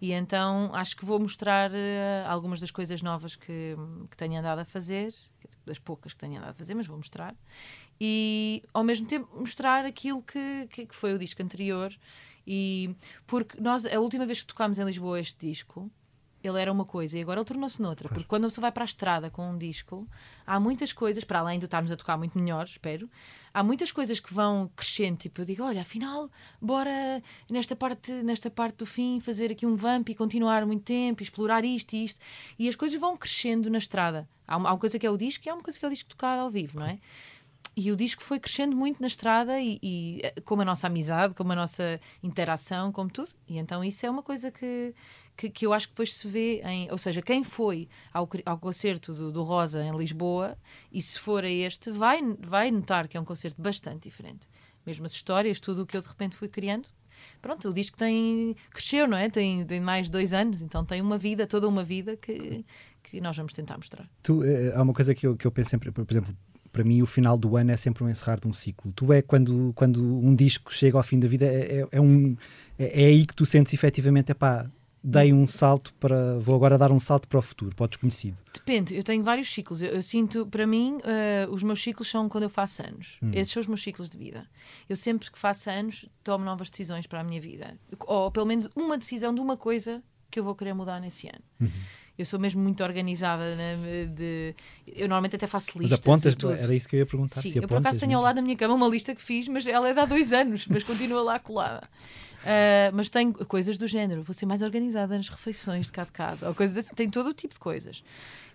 E 0.00 0.12
então 0.12 0.74
acho 0.74 0.96
que 0.96 1.04
vou 1.04 1.20
mostrar 1.20 1.70
uh, 1.70 1.74
algumas 2.26 2.58
das 2.58 2.72
coisas 2.72 3.00
novas 3.00 3.36
que, 3.36 3.76
que 4.10 4.16
tenho 4.16 4.36
andado 4.36 4.58
a 4.58 4.64
fazer, 4.64 5.14
das 5.64 5.78
poucas 5.78 6.12
que 6.12 6.18
tenho 6.18 6.38
andado 6.38 6.50
a 6.50 6.54
fazer, 6.54 6.74
mas 6.74 6.88
vou 6.88 6.96
mostrar. 6.96 7.36
E 8.00 8.64
ao 8.74 8.82
mesmo 8.82 9.06
tempo 9.06 9.28
mostrar 9.38 9.84
aquilo 9.84 10.22
que, 10.22 10.66
que, 10.72 10.86
que 10.86 10.94
foi 10.94 11.14
o 11.14 11.18
disco 11.20 11.40
anterior 11.40 11.96
e 12.52 12.96
porque 13.28 13.60
nós, 13.60 13.86
a 13.86 14.00
última 14.00 14.26
vez 14.26 14.40
que 14.40 14.46
tocámos 14.48 14.76
em 14.76 14.84
Lisboa 14.84 15.20
este 15.20 15.46
disco, 15.46 15.88
ele 16.42 16.60
era 16.60 16.72
uma 16.72 16.84
coisa 16.84 17.16
e 17.16 17.22
agora 17.22 17.38
ele 17.38 17.44
tornou-se 17.44 17.80
noutra. 17.80 18.08
Claro. 18.08 18.14
Porque 18.14 18.28
quando 18.28 18.46
a 18.46 18.48
pessoa 18.48 18.62
vai 18.62 18.72
para 18.72 18.82
a 18.82 18.86
estrada 18.86 19.30
com 19.30 19.48
um 19.48 19.56
disco, 19.56 20.04
há 20.44 20.58
muitas 20.58 20.92
coisas, 20.92 21.22
para 21.22 21.38
além 21.38 21.60
de 21.60 21.66
estarmos 21.66 21.92
a 21.92 21.96
tocar 21.96 22.16
muito 22.18 22.36
melhor, 22.36 22.64
espero, 22.64 23.08
há 23.54 23.62
muitas 23.62 23.92
coisas 23.92 24.18
que 24.18 24.34
vão 24.34 24.68
crescendo. 24.74 25.18
Tipo, 25.18 25.42
eu 25.42 25.44
digo, 25.44 25.62
olha, 25.62 25.82
afinal, 25.82 26.28
bora 26.60 27.22
nesta 27.48 27.76
parte, 27.76 28.10
nesta 28.10 28.50
parte 28.50 28.78
do 28.78 28.86
fim 28.86 29.20
fazer 29.20 29.52
aqui 29.52 29.64
um 29.64 29.76
vamp 29.76 30.08
e 30.08 30.14
continuar 30.16 30.66
muito 30.66 30.82
tempo, 30.82 31.22
e 31.22 31.24
explorar 31.24 31.64
isto 31.64 31.92
e 31.94 32.04
isto. 32.04 32.18
E 32.58 32.68
as 32.68 32.74
coisas 32.74 32.98
vão 32.98 33.16
crescendo 33.16 33.70
na 33.70 33.78
estrada. 33.78 34.28
Há 34.44 34.56
uma, 34.56 34.70
há 34.70 34.72
uma 34.72 34.78
coisa 34.80 34.98
que 34.98 35.06
é 35.06 35.10
o 35.10 35.16
disco 35.16 35.46
e 35.46 35.48
há 35.48 35.54
uma 35.54 35.62
coisa 35.62 35.78
que 35.78 35.84
é 35.84 35.88
o 35.88 35.90
disco 35.92 36.08
tocado 36.08 36.40
ao 36.40 36.50
vivo, 36.50 36.80
não 36.80 36.86
é? 36.86 36.98
E 37.76 37.90
o 37.92 37.96
disco 37.96 38.22
foi 38.22 38.38
crescendo 38.40 38.76
muito 38.76 39.00
na 39.00 39.06
estrada 39.06 39.60
e, 39.60 39.78
e 39.82 40.20
eh, 40.22 40.40
como 40.44 40.62
a 40.62 40.64
nossa 40.64 40.86
amizade, 40.86 41.34
como 41.34 41.52
a 41.52 41.56
nossa 41.56 42.00
interação, 42.22 42.92
como 42.92 43.10
tudo. 43.10 43.30
E 43.48 43.58
então 43.58 43.82
isso 43.84 44.04
é 44.04 44.10
uma 44.10 44.22
coisa 44.22 44.50
que, 44.50 44.94
que, 45.36 45.48
que 45.48 45.66
eu 45.66 45.72
acho 45.72 45.86
que 45.86 45.92
depois 45.92 46.14
se 46.14 46.28
vê 46.28 46.60
em. 46.64 46.90
Ou 46.90 46.98
seja, 46.98 47.22
quem 47.22 47.44
foi 47.44 47.88
ao, 48.12 48.28
ao 48.44 48.58
concerto 48.58 49.12
do, 49.12 49.32
do, 49.32 49.42
Rosa 49.42 49.84
em 49.84 49.96
Lisboa 49.96 50.58
e 50.92 51.00
se 51.00 51.18
for 51.18 51.44
a 51.44 51.48
este, 51.48 51.90
vai, 51.90 52.20
vai 52.40 52.70
notar 52.70 53.08
que 53.08 53.16
é 53.16 53.20
um 53.20 53.24
concerto 53.24 53.60
bastante 53.60 54.02
diferente. 54.02 54.48
Mesmo 54.84 55.06
as 55.06 55.12
histórias, 55.12 55.60
tudo 55.60 55.82
o 55.82 55.86
que 55.86 55.96
eu 55.96 56.00
de 56.00 56.08
repente 56.08 56.36
fui 56.36 56.48
criando. 56.48 56.88
Pronto, 57.40 57.68
o 57.68 57.72
disco 57.72 57.96
tem. 57.96 58.56
cresceu, 58.70 59.06
não 59.06 59.16
é? 59.16 59.28
Tem, 59.30 59.64
tem 59.64 59.80
mais 59.80 60.10
dois 60.10 60.32
anos, 60.32 60.62
então 60.62 60.84
tem 60.84 61.00
uma 61.00 61.18
vida, 61.18 61.46
toda 61.46 61.68
uma 61.68 61.84
vida 61.84 62.16
que, 62.16 62.64
que 63.02 63.20
nós 63.20 63.36
vamos 63.36 63.52
tentar 63.52 63.76
mostrar. 63.76 64.08
Tu, 64.22 64.42
é, 64.42 64.74
há 64.74 64.82
uma 64.82 64.94
coisa 64.94 65.14
que 65.14 65.26
eu, 65.26 65.36
que 65.36 65.46
eu 65.46 65.52
penso 65.52 65.70
sempre, 65.70 65.92
por 65.92 66.06
exemplo, 66.10 66.34
para 66.72 66.84
mim 66.84 67.02
o 67.02 67.06
final 67.06 67.36
do 67.36 67.56
ano 67.56 67.70
é 67.70 67.76
sempre 67.76 68.04
um 68.04 68.08
encerrar 68.08 68.38
de 68.40 68.46
um 68.46 68.52
ciclo. 68.52 68.92
Tu 68.92 69.12
é 69.12 69.22
quando, 69.22 69.72
quando 69.74 70.02
um 70.02 70.34
disco 70.34 70.72
chega 70.72 70.96
ao 70.96 71.02
fim 71.02 71.18
da 71.18 71.28
vida, 71.28 71.46
é, 71.46 71.80
é, 71.80 71.88
é 71.92 72.00
um, 72.00 72.36
é, 72.78 73.02
é, 73.02 73.06
aí 73.06 73.26
que 73.26 73.34
tu 73.34 73.44
sentes 73.44 73.72
efetivamente, 73.74 74.30
é 74.30 74.34
pá, 74.34 74.70
dei 75.02 75.32
um 75.32 75.46
salto 75.46 75.94
para, 75.94 76.38
vou 76.38 76.54
agora 76.54 76.76
dar 76.76 76.92
um 76.92 77.00
salto 77.00 77.26
para 77.26 77.38
o 77.38 77.42
futuro, 77.42 77.74
para 77.74 77.84
o 77.84 77.88
desconhecido. 77.88 78.36
Depende, 78.52 78.94
eu 78.94 79.02
tenho 79.02 79.24
vários 79.24 79.52
ciclos. 79.52 79.80
Eu, 79.80 79.90
eu 79.90 80.02
sinto, 80.02 80.46
para 80.46 80.66
mim, 80.66 80.98
uh, 80.98 81.50
os 81.50 81.62
meus 81.62 81.82
ciclos 81.82 82.08
são 82.08 82.28
quando 82.28 82.44
eu 82.44 82.50
faço 82.50 82.82
anos. 82.82 83.16
Hum. 83.22 83.30
Esses 83.32 83.52
são 83.52 83.60
os 83.60 83.66
meus 83.66 83.82
ciclos 83.82 84.08
de 84.08 84.18
vida. 84.18 84.46
Eu 84.88 84.96
sempre 84.96 85.30
que 85.30 85.38
faço 85.38 85.70
anos 85.70 86.06
tomo 86.22 86.44
novas 86.44 86.70
decisões 86.70 87.06
para 87.06 87.20
a 87.20 87.24
minha 87.24 87.40
vida. 87.40 87.76
Ou 88.06 88.30
pelo 88.30 88.46
menos 88.46 88.68
uma 88.76 88.98
decisão 88.98 89.34
de 89.34 89.40
uma 89.40 89.56
coisa 89.56 90.02
que 90.30 90.38
eu 90.38 90.44
vou 90.44 90.54
querer 90.54 90.74
mudar 90.74 91.00
nesse 91.00 91.26
ano. 91.26 91.42
Uhum. 91.60 91.70
Eu 92.20 92.24
sou 92.26 92.38
mesmo 92.38 92.62
muito 92.62 92.82
organizada. 92.82 93.54
Né? 93.56 93.76
De, 94.14 94.54
eu 94.86 95.08
normalmente 95.08 95.36
até 95.36 95.46
faço 95.46 95.78
listas. 95.78 96.00
Mas 96.06 96.26
apontas? 96.26 96.60
Era 96.60 96.74
isso 96.74 96.88
que 96.88 96.96
eu 96.96 97.00
ia 97.00 97.06
perguntar. 97.06 97.40
Sim, 97.40 97.52
eu 97.56 97.68
por 97.68 97.78
acaso 97.78 97.98
tenho 97.98 98.16
ao 98.16 98.22
lado 98.22 98.36
da 98.36 98.42
minha 98.42 98.56
cama 98.56 98.74
uma 98.74 98.88
lista 98.88 99.14
que 99.14 99.22
fiz, 99.22 99.48
mas 99.48 99.66
ela 99.66 99.88
é 99.88 99.94
de 99.94 100.00
há 100.00 100.04
dois 100.04 100.32
anos, 100.32 100.66
mas 100.66 100.84
continua 100.84 101.22
lá 101.22 101.38
colada. 101.38 101.88
Uh, 102.40 102.92
mas 102.94 103.08
tenho 103.08 103.32
coisas 103.46 103.78
do 103.78 103.86
género. 103.86 104.22
Vou 104.22 104.34
ser 104.34 104.46
mais 104.46 104.62
organizada 104.62 105.16
nas 105.16 105.28
refeições 105.28 105.86
de 105.86 105.92
cá 105.92 106.04
de 106.04 106.12
casa, 106.12 106.48
ou 106.48 106.54
coisas 106.54 106.76
assim. 106.76 106.94
Tenho 106.94 107.10
todo 107.10 107.28
o 107.28 107.34
tipo 107.34 107.54
de 107.54 107.60
coisas. 107.60 108.02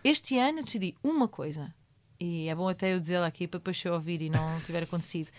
Este 0.03 0.37
ano 0.37 0.59
eu 0.59 0.63
decidi 0.63 0.95
uma 1.03 1.27
coisa, 1.27 1.73
e 2.19 2.47
é 2.47 2.55
bom 2.55 2.67
até 2.67 2.93
eu 2.93 2.99
dizê-la 2.99 3.27
aqui 3.27 3.47
para 3.47 3.57
depois 3.57 3.83
eu 3.83 3.93
ouvir 3.93 4.21
e 4.21 4.29
não 4.29 4.59
tiver 4.65 4.83
acontecido. 4.83 5.29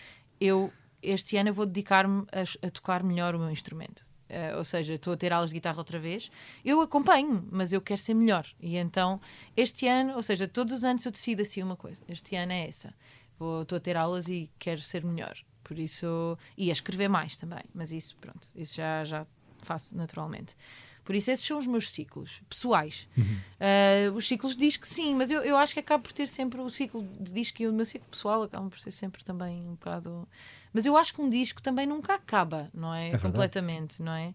Eu, 0.41 0.73
este 1.03 1.37
ano, 1.37 1.51
eu 1.51 1.55
vou 1.55 1.67
dedicar-me 1.67 2.27
a, 2.33 2.67
a 2.67 2.71
tocar 2.71 3.03
melhor 3.03 3.35
o 3.35 3.39
meu 3.39 3.51
instrumento. 3.51 4.05
Uh, 4.29 4.59
ou 4.59 4.65
seja, 4.65 4.95
estou 4.95 5.12
a 5.12 5.17
ter 5.17 5.33
aulas 5.33 5.51
de 5.51 5.55
guitarra 5.55 5.79
outra 5.79 5.99
vez, 5.99 6.31
eu 6.65 6.81
acompanho, 6.81 7.47
mas 7.51 7.73
eu 7.73 7.81
quero 7.81 8.01
ser 8.01 8.15
melhor. 8.15 8.47
E 8.61 8.77
então, 8.77 9.21
este 9.57 9.87
ano, 9.87 10.15
ou 10.17 10.23
seja, 10.23 10.49
todos 10.49 10.73
os 10.73 10.85
anos 10.85 11.05
eu 11.05 11.12
decido 11.12 11.43
assim 11.43 11.62
uma 11.62 11.77
coisa. 11.77 12.03
Este 12.09 12.35
ano 12.35 12.53
é 12.53 12.67
essa. 12.67 12.93
Vou, 13.39 13.62
estou 13.62 13.77
a 13.77 13.81
ter 13.81 13.97
aulas 13.97 14.29
e 14.29 14.51
quero 14.59 14.81
ser 14.81 15.05
melhor. 15.05 15.37
Por 15.62 15.79
isso, 15.79 16.39
e 16.57 16.71
a 16.71 16.73
escrever 16.73 17.09
mais 17.09 17.37
também. 17.37 17.62
Mas 17.75 17.93
isso, 17.93 18.17
pronto, 18.21 18.49
isso 18.55 18.75
já, 18.75 19.05
já 19.05 19.27
faço 19.62 19.97
naturalmente. 19.97 20.57
Por 21.05 21.15
isso, 21.15 21.31
esses 21.31 21.47
são 21.47 21.57
os 21.57 21.69
meus 21.69 21.91
ciclos 21.93 22.43
pessoais. 22.49 23.09
Uhum. 23.17 23.25
Uh, 23.25 24.17
os 24.17 24.27
ciclos 24.27 24.57
de 24.57 24.67
disco, 24.67 24.85
sim, 24.85 25.15
mas 25.15 25.31
eu, 25.31 25.41
eu 25.43 25.57
acho 25.57 25.73
que 25.73 25.79
acabo 25.79 26.03
por 26.03 26.12
ter 26.12 26.27
sempre 26.27 26.61
o 26.61 26.69
ciclo 26.69 27.07
de 27.21 27.31
disco 27.33 27.62
e 27.62 27.69
o 27.69 27.73
meu 27.73 27.85
ciclo 27.85 28.09
pessoal 28.11 28.43
acabam 28.43 28.69
por 28.69 28.81
ser 28.81 28.91
sempre 28.91 29.23
também 29.23 29.69
um 29.69 29.75
bocado 29.75 30.29
mas 30.72 30.85
eu 30.87 30.96
acho 30.96 31.12
que 31.14 31.20
um 31.20 31.29
disco 31.31 31.61
também 31.62 31.87
nunca 31.87 32.14
acaba, 32.14 32.68
não 32.74 32.92
é? 32.94 33.11
é 33.11 33.18
Completamente, 33.18 34.02
não 34.02 34.12
é? 34.12 34.35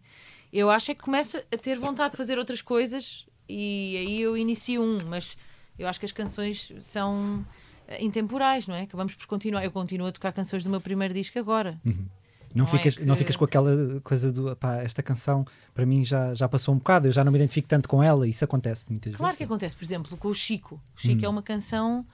Eu 0.51 0.69
acho 0.69 0.91
é 0.91 0.95
que 0.95 1.01
começa 1.01 1.43
a 1.53 1.57
ter 1.57 1.79
vontade 1.79 2.11
de 2.11 2.17
fazer 2.17 2.37
outras 2.37 2.61
coisas 2.61 3.25
e 3.47 3.95
aí 3.97 4.21
eu 4.21 4.35
inicio 4.37 4.81
um, 4.83 4.97
mas 5.07 5.37
eu 5.79 5.87
acho 5.87 5.99
que 5.99 6.05
as 6.05 6.11
canções 6.11 6.71
são 6.81 7.45
eh, 7.87 8.03
intemporais, 8.03 8.67
não 8.67 8.75
é? 8.75 8.81
Acabamos 8.81 9.15
por 9.15 9.25
continuar. 9.27 9.63
Eu 9.63 9.71
continuo 9.71 10.07
a 10.07 10.11
tocar 10.11 10.31
canções 10.33 10.63
do 10.63 10.69
meu 10.69 10.81
primeiro 10.81 11.13
disco 11.13 11.39
agora. 11.39 11.79
Uhum. 11.85 12.05
Não, 12.53 12.65
Não 12.65 12.73
é 12.73 12.77
ficas, 12.77 12.97
não 12.97 13.13
que- 13.15 13.19
ficas 13.19 13.37
com 13.37 13.45
aquela 13.45 14.01
coisa 14.03 14.29
do 14.29 14.53
pá, 14.57 14.79
esta 14.81 15.01
canção 15.01 15.45
para 15.73 15.85
mim 15.85 16.03
já, 16.03 16.33
já 16.33 16.49
passou 16.49 16.75
um 16.75 16.77
bocado, 16.77 17.07
eu 17.07 17.11
já 17.13 17.23
não 17.23 17.31
me 17.31 17.37
identifico 17.37 17.65
tanto 17.69 17.87
com 17.87 18.03
ela, 18.03 18.27
isso 18.27 18.43
acontece 18.43 18.85
muitas 18.89 19.15
Claro 19.15 19.31
que 19.31 19.37
vezes. 19.39 19.49
acontece, 19.49 19.75
por 19.77 19.85
exemplo, 19.85 20.17
com 20.17 20.27
o 20.27 20.33
Chico. 20.33 20.81
O 20.97 20.99
Chico 21.01 21.21
Hum. 21.21 21.25
é 21.25 21.29
uma 21.29 21.41
canção 21.41 22.05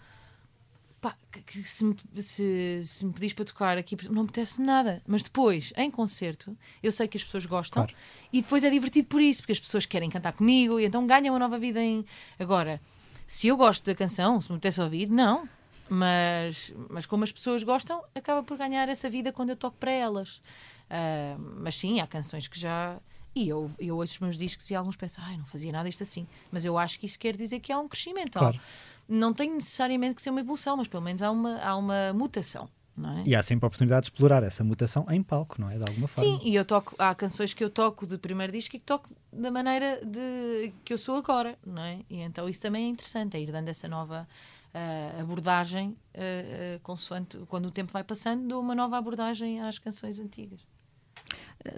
pá, 1.01 1.15
que, 1.31 1.41
que 1.41 1.63
se, 1.63 1.83
me, 1.85 1.95
se, 2.19 2.81
se 2.83 3.05
me 3.05 3.13
pedis 3.13 3.33
para 3.33 3.45
tocar 3.45 3.77
aqui, 3.77 3.95
não 4.09 4.23
me 4.23 4.29
apetece 4.29 4.61
nada. 4.61 5.01
Mas 5.07 5.23
depois, 5.23 5.71
em 5.77 5.89
concerto, 5.91 6.57
eu 6.81 6.91
sei 6.91 7.07
que 7.07 7.17
as 7.17 7.23
pessoas 7.23 7.45
gostam 7.45 7.85
Claro. 7.85 7.97
e 8.33 8.41
depois 8.41 8.63
é 8.63 8.69
divertido 8.69 9.07
por 9.07 9.21
isso, 9.21 9.41
porque 9.41 9.51
as 9.53 9.59
pessoas 9.59 9.85
querem 9.85 10.09
cantar 10.09 10.33
comigo 10.33 10.79
e 10.79 10.85
então 10.85 11.05
ganham 11.05 11.33
uma 11.33 11.39
nova 11.39 11.57
vida 11.59 11.81
em. 11.81 12.05
Agora, 12.39 12.81
se 13.27 13.47
eu 13.47 13.57
gosto 13.57 13.85
da 13.85 13.95
canção, 13.95 14.39
se 14.41 14.49
me 14.49 14.55
apetece 14.57 14.81
ouvir, 14.81 15.07
não. 15.09 15.47
Mas, 15.89 16.73
mas 16.89 17.05
como 17.05 17.23
as 17.23 17.31
pessoas 17.31 17.63
gostam, 17.63 18.03
acaba 18.13 18.43
por 18.43 18.57
ganhar 18.57 18.89
essa 18.89 19.09
vida 19.09 19.31
quando 19.31 19.51
eu 19.51 19.55
toco 19.55 19.77
para 19.77 19.91
elas. 19.91 20.41
Ah, 20.89 21.37
mas 21.39 21.75
sim, 21.77 21.99
há 22.01 22.07
canções 22.07 22.47
que 22.47 22.59
já. 22.59 22.99
E 23.33 23.47
eu, 23.47 23.71
eu 23.79 23.95
ouço 23.97 24.13
os 24.13 24.19
meus 24.19 24.37
discos 24.37 24.69
e 24.69 24.75
alguns 24.75 24.95
pensam, 24.95 25.23
ai, 25.23 25.37
não 25.37 25.45
fazia 25.45 25.71
nada 25.71 25.87
isto 25.87 26.01
assim. 26.03 26.27
Mas 26.51 26.65
eu 26.65 26.77
acho 26.77 26.99
que 26.99 27.05
isso 27.05 27.17
quer 27.19 27.37
dizer 27.37 27.59
que 27.59 27.71
há 27.71 27.79
um 27.79 27.87
crescimento. 27.87 28.37
Claro. 28.39 28.59
Não 29.07 29.33
tem 29.33 29.53
necessariamente 29.53 30.15
que 30.15 30.21
ser 30.21 30.29
uma 30.29 30.41
evolução, 30.41 30.77
mas 30.77 30.87
pelo 30.87 31.03
menos 31.03 31.21
há 31.21 31.31
uma, 31.31 31.57
há 31.59 31.75
uma 31.75 32.13
mutação, 32.13 32.69
é? 33.05 33.29
E 33.29 33.35
há 33.35 33.43
sempre 33.43 33.65
a 33.65 33.67
oportunidade 33.67 34.05
de 34.05 34.11
explorar 34.11 34.41
essa 34.41 34.63
mutação 34.63 35.05
em 35.09 35.21
palco, 35.21 35.61
não 35.61 35.69
é? 35.69 35.77
De 35.77 35.83
alguma 35.83 36.07
forma. 36.07 36.39
Sim, 36.39 36.41
e 36.43 36.55
eu 36.55 36.65
toco, 36.65 36.95
há 36.97 37.13
canções 37.13 37.53
que 37.53 37.63
eu 37.63 37.69
toco 37.69 38.07
do 38.07 38.17
primeiro 38.17 38.51
disco 38.51 38.75
e 38.75 38.79
que 38.79 38.85
toco 38.85 39.09
da 39.31 39.51
maneira 39.51 40.01
de, 40.03 40.73
que 40.83 40.93
eu 40.93 40.97
sou 40.97 41.15
agora, 41.15 41.57
não 41.65 41.81
é? 41.81 41.99
E 42.09 42.21
então 42.21 42.49
isso 42.49 42.61
também 42.61 42.85
é 42.85 42.87
interessante, 42.87 43.37
é 43.37 43.39
ir 43.39 43.51
dando 43.51 43.67
essa 43.67 43.87
nova 43.87 44.27
ah, 44.73 45.21
abordagem, 45.21 45.95
ah, 46.15 46.19
ah, 46.19 46.79
consoante, 46.81 47.37
quando 47.47 47.67
o 47.67 47.71
tempo 47.71 47.93
vai 47.93 48.03
passando, 48.03 48.47
dou 48.47 48.61
uma 48.61 48.73
nova 48.73 48.97
abordagem 48.97 49.61
às 49.61 49.77
canções 49.77 50.19
antigas. 50.19 50.65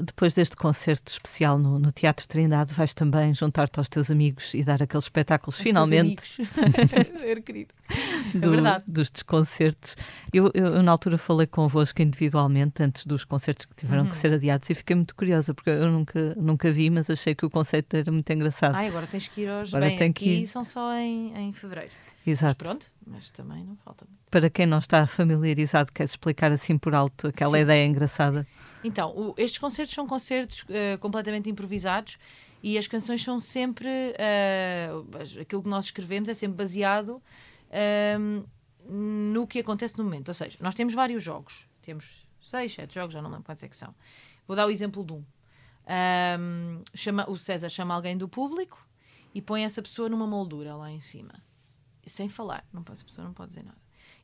Depois 0.03 0.33
deste 0.35 0.55
concerto 0.55 1.11
especial 1.11 1.57
no, 1.57 1.79
no 1.79 1.91
Teatro 1.91 2.27
Trindade, 2.27 2.73
vais 2.75 2.93
também 2.93 3.33
juntar-te 3.33 3.79
aos 3.79 3.89
teus 3.89 4.11
amigos 4.11 4.53
e 4.53 4.63
dar 4.63 4.83
aqueles 4.83 5.05
espetáculos 5.05 5.57
finalmente. 5.57 6.21
Ser 7.17 7.41
querido. 7.41 7.73
do- 8.35 8.51
verdade. 8.51 8.83
dos 8.87 9.09
desconcertos. 9.09 9.95
Eu, 10.31 10.51
eu, 10.53 10.83
na 10.83 10.91
altura 10.91 11.17
falei 11.17 11.47
convosco 11.47 12.01
individualmente 12.03 12.83
antes 12.83 13.03
dos 13.05 13.25
concertos 13.25 13.65
que 13.65 13.75
tiveram 13.75 14.03
Uhum. 14.03 14.09
que 14.11 14.17
ser 14.17 14.31
adiados 14.33 14.69
e 14.69 14.75
fiquei 14.75 14.95
muito 14.95 15.15
curiosa 15.15 15.53
porque 15.55 15.71
eu 15.71 15.89
nunca, 15.89 16.35
nunca 16.35 16.71
vi, 16.71 16.89
mas 16.91 17.09
achei 17.09 17.33
que 17.33 17.45
o 17.45 17.49
conceito 17.49 17.95
era 17.95 18.11
muito 18.11 18.31
engraçado. 18.31 18.75
Ai, 18.75 18.87
agora 18.89 19.07
tens 19.07 19.27
que 19.27 19.41
ir 19.41 19.49
aos. 19.49 19.73
Agora 19.73 19.89
Bem, 19.89 20.09
aqui 20.09 20.41
ir. 20.41 20.47
são 20.47 20.63
só 20.63 20.93
em, 20.93 21.35
em 21.35 21.51
fevereiro. 21.53 21.91
Mas 22.25 22.37
Exato. 22.37 22.55
pronto, 22.63 22.85
mas 23.07 23.31
também 23.31 23.63
não 23.63 23.75
falta 23.77 24.05
muito. 24.07 24.19
Para 24.29 24.49
quem 24.51 24.67
não 24.67 24.77
está 24.77 25.07
familiarizado, 25.07 25.91
queres 25.91 26.11
explicar 26.11 26.51
assim 26.51 26.77
por 26.77 26.93
alto 26.93 27.27
aquela 27.29 27.53
Sim. 27.57 27.63
ideia 27.63 27.87
engraçada? 27.87 28.45
Então, 28.83 29.11
o- 29.15 29.33
estes 29.37 29.57
concertos 29.59 29.93
são 29.93 30.07
concertos 30.07 30.63
eh, 30.69 30.97
completamente 30.97 31.49
improvisados 31.49 32.17
e 32.63 32.77
as 32.77 32.87
canções 32.87 33.21
são 33.23 33.39
sempre. 33.39 33.89
as- 35.21 35.37
aquilo 35.37 35.61
que 35.63 35.69
nós 35.69 35.85
escrevemos 35.85 36.29
é 36.29 36.33
sempre 36.33 36.57
baseado 36.57 37.21
ehm, 37.71 38.43
no 38.89 39.45
que 39.45 39.59
acontece 39.59 39.97
no 39.97 40.03
momento. 40.03 40.29
Ou 40.29 40.33
seja, 40.33 40.57
nós 40.61 40.73
temos 40.75 40.93
vários 40.93 41.21
jogos. 41.21 41.67
Temos 41.81 42.25
seis, 42.41 42.73
sete 42.73 42.95
jogos, 42.95 43.13
já 43.13 43.21
não 43.21 43.29
lembro 43.29 43.45
quantos 43.45 43.61
é 43.63 43.67
que 43.67 43.77
são. 43.77 43.93
Vou 44.47 44.55
dar 44.55 44.65
o 44.65 44.71
exemplo 44.71 45.03
de 45.03 45.13
um. 45.13 45.23
Ahm, 45.85 46.81
chama, 46.95 47.29
o 47.29 47.37
César 47.37 47.69
chama 47.69 47.93
alguém 47.93 48.17
do 48.17 48.27
público 48.27 48.83
e 49.35 49.41
põe 49.41 49.63
essa 49.63 49.81
pessoa 49.81 50.07
numa 50.09 50.25
moldura 50.25 50.75
lá 50.75 50.89
em 50.91 51.01
cima. 51.01 51.33
Sem 52.05 52.27
falar. 52.29 52.65
Não, 52.73 52.83
essa 52.91 53.03
pessoa 53.05 53.25
não 53.25 53.33
pode 53.33 53.49
dizer 53.49 53.63
nada. 53.63 53.77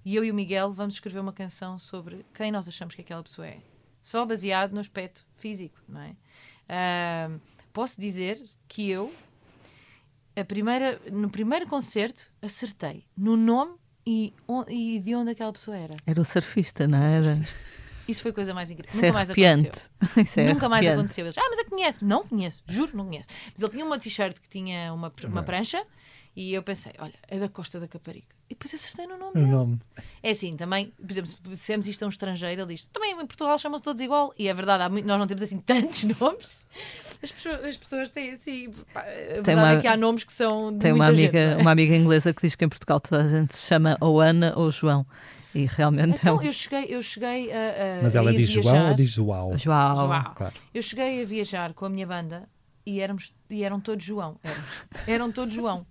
E 0.03 0.15
eu 0.15 0.23
e 0.23 0.31
o 0.31 0.33
Miguel 0.35 0.71
vamos 0.73 0.95
escrever 0.95 1.19
uma 1.19 1.33
canção 1.33 1.77
sobre 1.77 2.25
quem 2.33 2.51
nós 2.51 2.67
achamos 2.67 2.95
que 2.95 3.01
aquela 3.01 3.21
pessoa 3.23 3.47
é 3.47 3.61
só 4.05 4.23
baseado 4.23 4.71
no 4.71 4.79
aspecto 4.79 5.25
físico, 5.35 5.79
não 5.89 5.99
é? 6.01 6.15
Ahm, 6.69 7.39
posso 7.73 7.99
dizer 7.99 8.39
que 8.67 8.87
eu, 8.89 9.11
a 10.35 10.43
primeira, 10.43 11.01
no 11.11 11.29
primeiro 11.29 11.65
concerto, 11.67 12.31
acertei 12.41 13.03
no 13.17 13.35
nome 13.35 13.75
e, 14.05 14.31
on- 14.47 14.65
e 14.69 14.99
de 14.99 15.15
onde 15.15 15.31
aquela 15.31 15.51
pessoa 15.51 15.75
era. 15.75 15.95
Era 16.05 16.21
o 16.21 16.25
surfista, 16.25 16.87
não 16.87 16.99
era? 17.03 17.39
Isso 18.07 18.21
foi 18.21 18.29
a 18.29 18.33
coisa 18.35 18.53
mais 18.53 18.69
incrível. 18.69 18.89
Isso 18.93 18.97
Nunca 18.97 19.07
é 19.07 19.11
mais 19.13 19.29
arrepiante. 19.31 19.67
aconteceu. 19.67 19.89
Isso 20.23 20.39
é 20.39 20.43
Nunca 20.53 20.69
mais 20.69 20.85
arrepiante. 20.85 20.99
aconteceu. 20.99 21.25
Eles, 21.25 21.37
ah, 21.39 21.47
mas 21.49 21.57
eu 21.59 21.65
conheço. 21.65 22.05
Não 22.05 22.27
conheço, 22.27 22.63
juro, 22.67 22.95
não 22.95 23.05
conheço. 23.05 23.29
Mas 23.51 23.61
ele 23.63 23.71
tinha 23.71 23.85
uma 23.85 23.97
t-shirt 23.97 24.39
que 24.39 24.47
tinha 24.49 24.93
uma, 24.93 25.11
uma 25.23 25.41
prancha 25.43 25.83
e 26.35 26.53
eu 26.53 26.61
pensei, 26.61 26.93
olha, 26.99 27.15
é 27.27 27.39
da 27.39 27.49
Costa 27.49 27.79
da 27.79 27.87
Caparica. 27.87 28.34
E 28.49 28.53
depois 28.53 28.73
acertei 28.75 29.07
no 29.07 29.17
nome 29.17 29.31
O 29.31 29.33
dele. 29.33 29.47
nome. 29.47 29.79
É 30.21 30.29
assim, 30.31 30.55
também, 30.55 30.93
por 31.01 31.11
exemplo, 31.11 31.29
se 31.31 31.37
dissemos 31.43 31.87
isto 31.87 32.03
a 32.03 32.05
um 32.05 32.09
estrangeiro, 32.09 32.61
ele 32.61 32.75
diz, 32.75 32.85
também 32.93 33.11
em 33.13 33.25
Portugal 33.25 33.57
chamam-se 33.57 33.83
todos 33.83 33.99
igual. 34.01 34.33
E 34.37 34.47
é 34.47 34.53
verdade, 34.53 34.91
muito- 34.91 35.05
nós 35.07 35.17
não 35.19 35.25
temos 35.25 35.41
assim 35.43 35.57
tantos 35.65 36.03
nomes. 36.03 36.63
As 37.23 37.31
pessoas, 37.31 37.63
as 37.65 37.77
pessoas 37.77 38.09
têm 38.11 38.31
assim. 38.31 38.69
pá, 38.93 39.01
a 39.01 39.03
verdade 39.41 39.53
uma- 39.55 39.71
é 39.71 39.81
que 39.81 39.87
há 39.87 39.97
nomes 39.97 40.23
que 40.23 40.31
são 40.33 40.71
de 40.71 40.79
Tem 40.79 40.91
uma 40.91 41.07
amiga, 41.07 41.21
gente, 41.39 41.59
é? 41.59 41.61
uma 41.61 41.71
amiga 41.71 41.95
inglesa 41.95 42.33
que 42.33 42.41
diz 42.41 42.55
que 42.55 42.63
em 42.65 42.69
Portugal 42.69 42.99
toda 42.99 43.23
a 43.23 43.27
gente 43.27 43.55
se 43.55 43.65
chama 43.67 43.97
ou 43.99 44.21
Ana 44.21 44.53
ou 44.55 44.69
João. 44.69 45.05
E 45.55 45.65
realmente 45.65 46.17
Então, 46.19 46.35
é 46.35 46.39
um... 46.39 46.43
eu 46.43 46.53
cheguei, 46.53 46.85
eu 46.89 47.01
cheguei 47.01 47.51
a. 47.51 47.99
a 47.99 48.03
Mas 48.03 48.15
a 48.15 48.19
ela 48.19 48.31
ir 48.33 48.37
diz 48.37 48.49
João 48.49 48.63
viajar. 48.73 48.89
ou 48.89 48.93
diz 48.95 49.09
João? 49.09 49.57
João. 49.57 49.95
João. 49.95 50.33
Claro. 50.35 50.53
Eu 50.73 50.81
cheguei 50.83 51.23
a 51.23 51.25
viajar 51.25 51.73
com 51.73 51.85
a 51.85 51.89
minha 51.89 52.05
banda 52.05 52.47
e, 52.85 52.99
éramos, 52.99 53.33
e 53.49 53.63
eram 53.63 53.79
todos 53.79 54.03
João. 54.05 54.37
Éramos. 54.43 54.69
Eram 55.07 55.31
todos 55.31 55.53
João. 55.53 55.87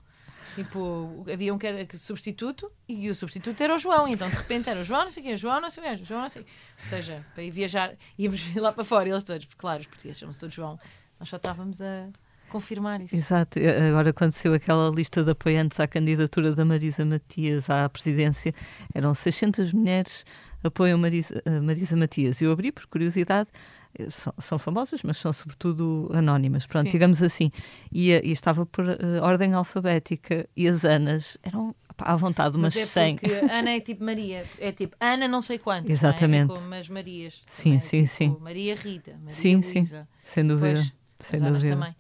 Tipo, 0.54 1.24
havia 1.32 1.52
um 1.52 1.58
que 1.58 1.66
era 1.66 1.86
substituto 1.96 2.70
e 2.88 3.10
o 3.10 3.14
substituto 3.14 3.60
era 3.60 3.74
o 3.74 3.78
João. 3.78 4.06
Então, 4.08 4.28
de 4.28 4.36
repente, 4.36 4.68
era 4.68 4.80
o 4.80 4.84
João, 4.84 5.04
não 5.04 5.10
sei 5.10 5.22
o 5.22 5.26
quê, 5.26 5.36
João, 5.36 5.60
não 5.60 5.70
sei 5.70 5.82
o 5.82 5.86
quê, 5.86 6.04
João, 6.04 6.22
não 6.22 6.28
sei 6.28 6.42
o. 6.42 6.44
Ou 6.44 6.86
seja, 6.86 7.26
para 7.34 7.42
ir 7.42 7.50
viajar, 7.50 7.94
íamos 8.18 8.54
lá 8.56 8.72
para 8.72 8.84
fora, 8.84 9.08
eles 9.08 9.24
todos. 9.24 9.46
Porque, 9.46 9.60
claro, 9.60 9.80
os 9.80 9.86
portugueses 9.86 10.18
chamam-se 10.18 10.40
todos 10.40 10.54
João. 10.54 10.78
Nós 11.18 11.28
só 11.28 11.36
estávamos 11.36 11.80
a 11.80 12.08
confirmar 12.48 13.00
isso. 13.00 13.16
Exato, 13.16 13.58
E 13.58 13.66
agora 13.66 14.10
aconteceu 14.10 14.54
aquela 14.54 14.90
lista 14.90 15.24
de 15.24 15.30
apoiantes 15.30 15.80
à 15.80 15.88
candidatura 15.88 16.52
da 16.54 16.64
Marisa 16.64 17.04
Matias 17.04 17.68
à 17.68 17.88
presidência, 17.88 18.54
eram 18.94 19.14
600 19.14 19.72
mulheres 19.72 20.24
apoiam 20.64 20.98
Marisa, 20.98 21.42
a 21.44 21.60
Marisa 21.60 21.96
Matias. 21.96 22.40
Eu 22.40 22.50
abri 22.50 22.72
por 22.72 22.86
curiosidade, 22.86 23.50
eh, 23.52 23.83
são, 24.10 24.32
são 24.38 24.58
famosas, 24.58 25.02
mas 25.02 25.16
são 25.18 25.32
sobretudo 25.32 26.10
anónimas, 26.12 26.66
pronto, 26.66 26.86
Sim. 26.86 26.90
digamos 26.92 27.22
assim. 27.22 27.50
E, 27.92 28.12
eh, 28.12 28.20
e 28.24 28.32
estava 28.32 28.64
por 28.66 28.88
eh, 28.88 28.96
ordem 29.22 29.52
alfabética 29.54 30.48
e 30.56 30.66
as 30.68 30.84
Anas 30.84 31.36
eram 31.42 31.74
pá, 31.96 32.06
à 32.12 32.16
vontade, 32.16 32.56
umas 32.56 32.74
Mas 32.74 32.82
é 32.82 32.86
100. 32.86 33.16
porque 33.18 33.32
Ana 33.50 33.70
é 33.70 33.80
tipo 33.80 34.04
Maria. 34.04 34.46
É 34.58 34.72
tipo 34.72 34.96
Ana 35.00 35.28
não 35.28 35.40
sei 35.40 35.58
quanto. 35.58 35.90
Exatamente. 35.90 36.48
Não 36.48 36.54
é? 36.54 36.58
É 36.58 36.60
como 36.62 36.74
as 36.74 36.88
Marias. 36.88 37.42
Sim, 37.46 37.80
sim, 37.80 38.02
tipo 38.02 38.14
sim. 38.14 38.36
Maria 38.40 38.74
Rita, 38.74 39.12
Maria 39.18 39.30
Sim, 39.30 39.62
sim. 39.62 39.84
Sem 40.24 40.46
dúvida. 40.46 40.74
Pois, 40.74 40.92
sem 41.20 41.40
dúvida. 41.40 41.68
também. 41.76 41.94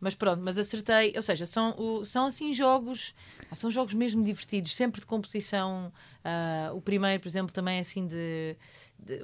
Mas 0.00 0.14
pronto, 0.16 0.42
mas 0.42 0.58
acertei. 0.58 1.12
Ou 1.14 1.22
seja, 1.22 1.46
são, 1.46 1.76
o- 1.78 2.04
são 2.04 2.26
assim 2.26 2.52
jogos, 2.52 3.14
são 3.52 3.70
jogos 3.70 3.94
mesmo 3.94 4.22
divertidos, 4.24 4.74
sempre 4.74 5.00
de 5.00 5.06
composição. 5.06 5.92
Ah, 6.24 6.72
o 6.74 6.80
primeiro, 6.80 7.20
por 7.22 7.28
exemplo, 7.28 7.52
também 7.52 7.76
é 7.78 7.80
assim 7.80 8.06
de- 8.08 8.56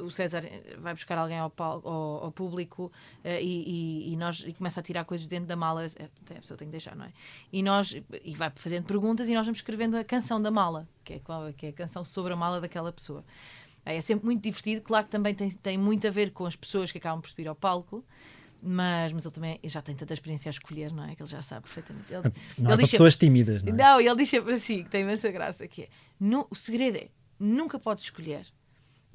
o 0.02 0.10
César 0.10 0.42
vai 0.78 0.92
buscar 0.92 1.16
alguém 1.18 1.38
ao, 1.38 1.52
ao- 1.58 2.24
ao 2.24 2.32
público 2.32 2.90
ah, 3.24 3.40
e, 3.40 4.12
e- 4.12 4.16
nós 4.16 4.44
e 4.46 4.52
começa 4.52 4.80
a 4.80 4.82
tirar 4.82 5.04
coisas 5.04 5.26
dentro 5.26 5.46
da 5.46 5.56
mala. 5.56 5.84
É, 5.86 6.04
a 6.36 6.40
pessoa 6.40 6.56
tem 6.58 6.68
que 6.68 6.72
deixar, 6.72 6.96
não 6.96 7.04
é? 7.06 7.12
E 7.52 7.62
nós 7.62 7.94
e 8.24 8.34
vai 8.34 8.50
fazendo 8.56 8.84
perguntas 8.84 9.28
e 9.28 9.34
nós 9.34 9.46
vamos 9.46 9.58
escrevendo 9.58 9.96
a 9.96 10.04
canção 10.04 10.40
da 10.42 10.50
mala, 10.50 10.88
que 11.04 11.14
é, 11.14 11.18
qual- 11.20 11.52
que 11.52 11.66
é 11.66 11.68
a 11.68 11.72
canção 11.72 12.04
sobre 12.04 12.32
a 12.32 12.36
mala 12.36 12.60
daquela 12.60 12.92
pessoa. 12.92 13.24
Ah, 13.86 13.92
É 13.92 14.00
sempre 14.00 14.24
muito 14.26 14.42
divertido, 14.42 14.82
claro 14.82 15.04
que 15.06 15.10
também 15.10 15.34
tem, 15.34 15.50
tem 15.50 15.78
muito 15.78 16.06
a 16.06 16.10
ver 16.10 16.32
com 16.32 16.44
as 16.44 16.56
pessoas 16.56 16.90
que 16.92 16.98
acabam 16.98 17.20
por 17.22 17.30
subir 17.30 17.46
ao 17.48 17.54
palco, 17.54 18.04
mas, 18.60 19.12
mas 19.12 19.24
ele 19.24 19.34
também 19.34 19.60
já 19.64 19.80
tem 19.80 19.94
tanta 19.94 20.12
experiência 20.12 20.48
a 20.48 20.50
escolher, 20.50 20.92
não 20.92 21.04
é? 21.04 21.14
Que 21.14 21.22
ele 21.22 21.30
já 21.30 21.40
sabe 21.42 21.62
perfeitamente. 21.62 22.12
Ele, 22.12 22.22
Não 22.22 22.30
é 22.30 22.30
ele 22.30 22.66
para 22.66 22.76
diz 22.78 22.90
pessoas 22.90 23.16
tímidas, 23.16 23.62
não 23.62 23.70
sempre, 23.70 23.82
é? 23.82 23.86
não, 23.86 24.00
ele 24.00 24.16
diz 24.16 24.28
sempre 24.28 24.52
assim, 24.54 24.82
que 24.82 24.90
tem 24.90 25.02
imensa 25.02 25.30
graça, 25.30 25.68
que 25.68 25.82
é, 25.82 25.88
nu- 26.18 26.46
o 26.50 26.54
segredo 26.56 26.96
é, 26.96 27.08
nunca 27.38 27.78
podes 27.78 28.02
escolher 28.02 28.44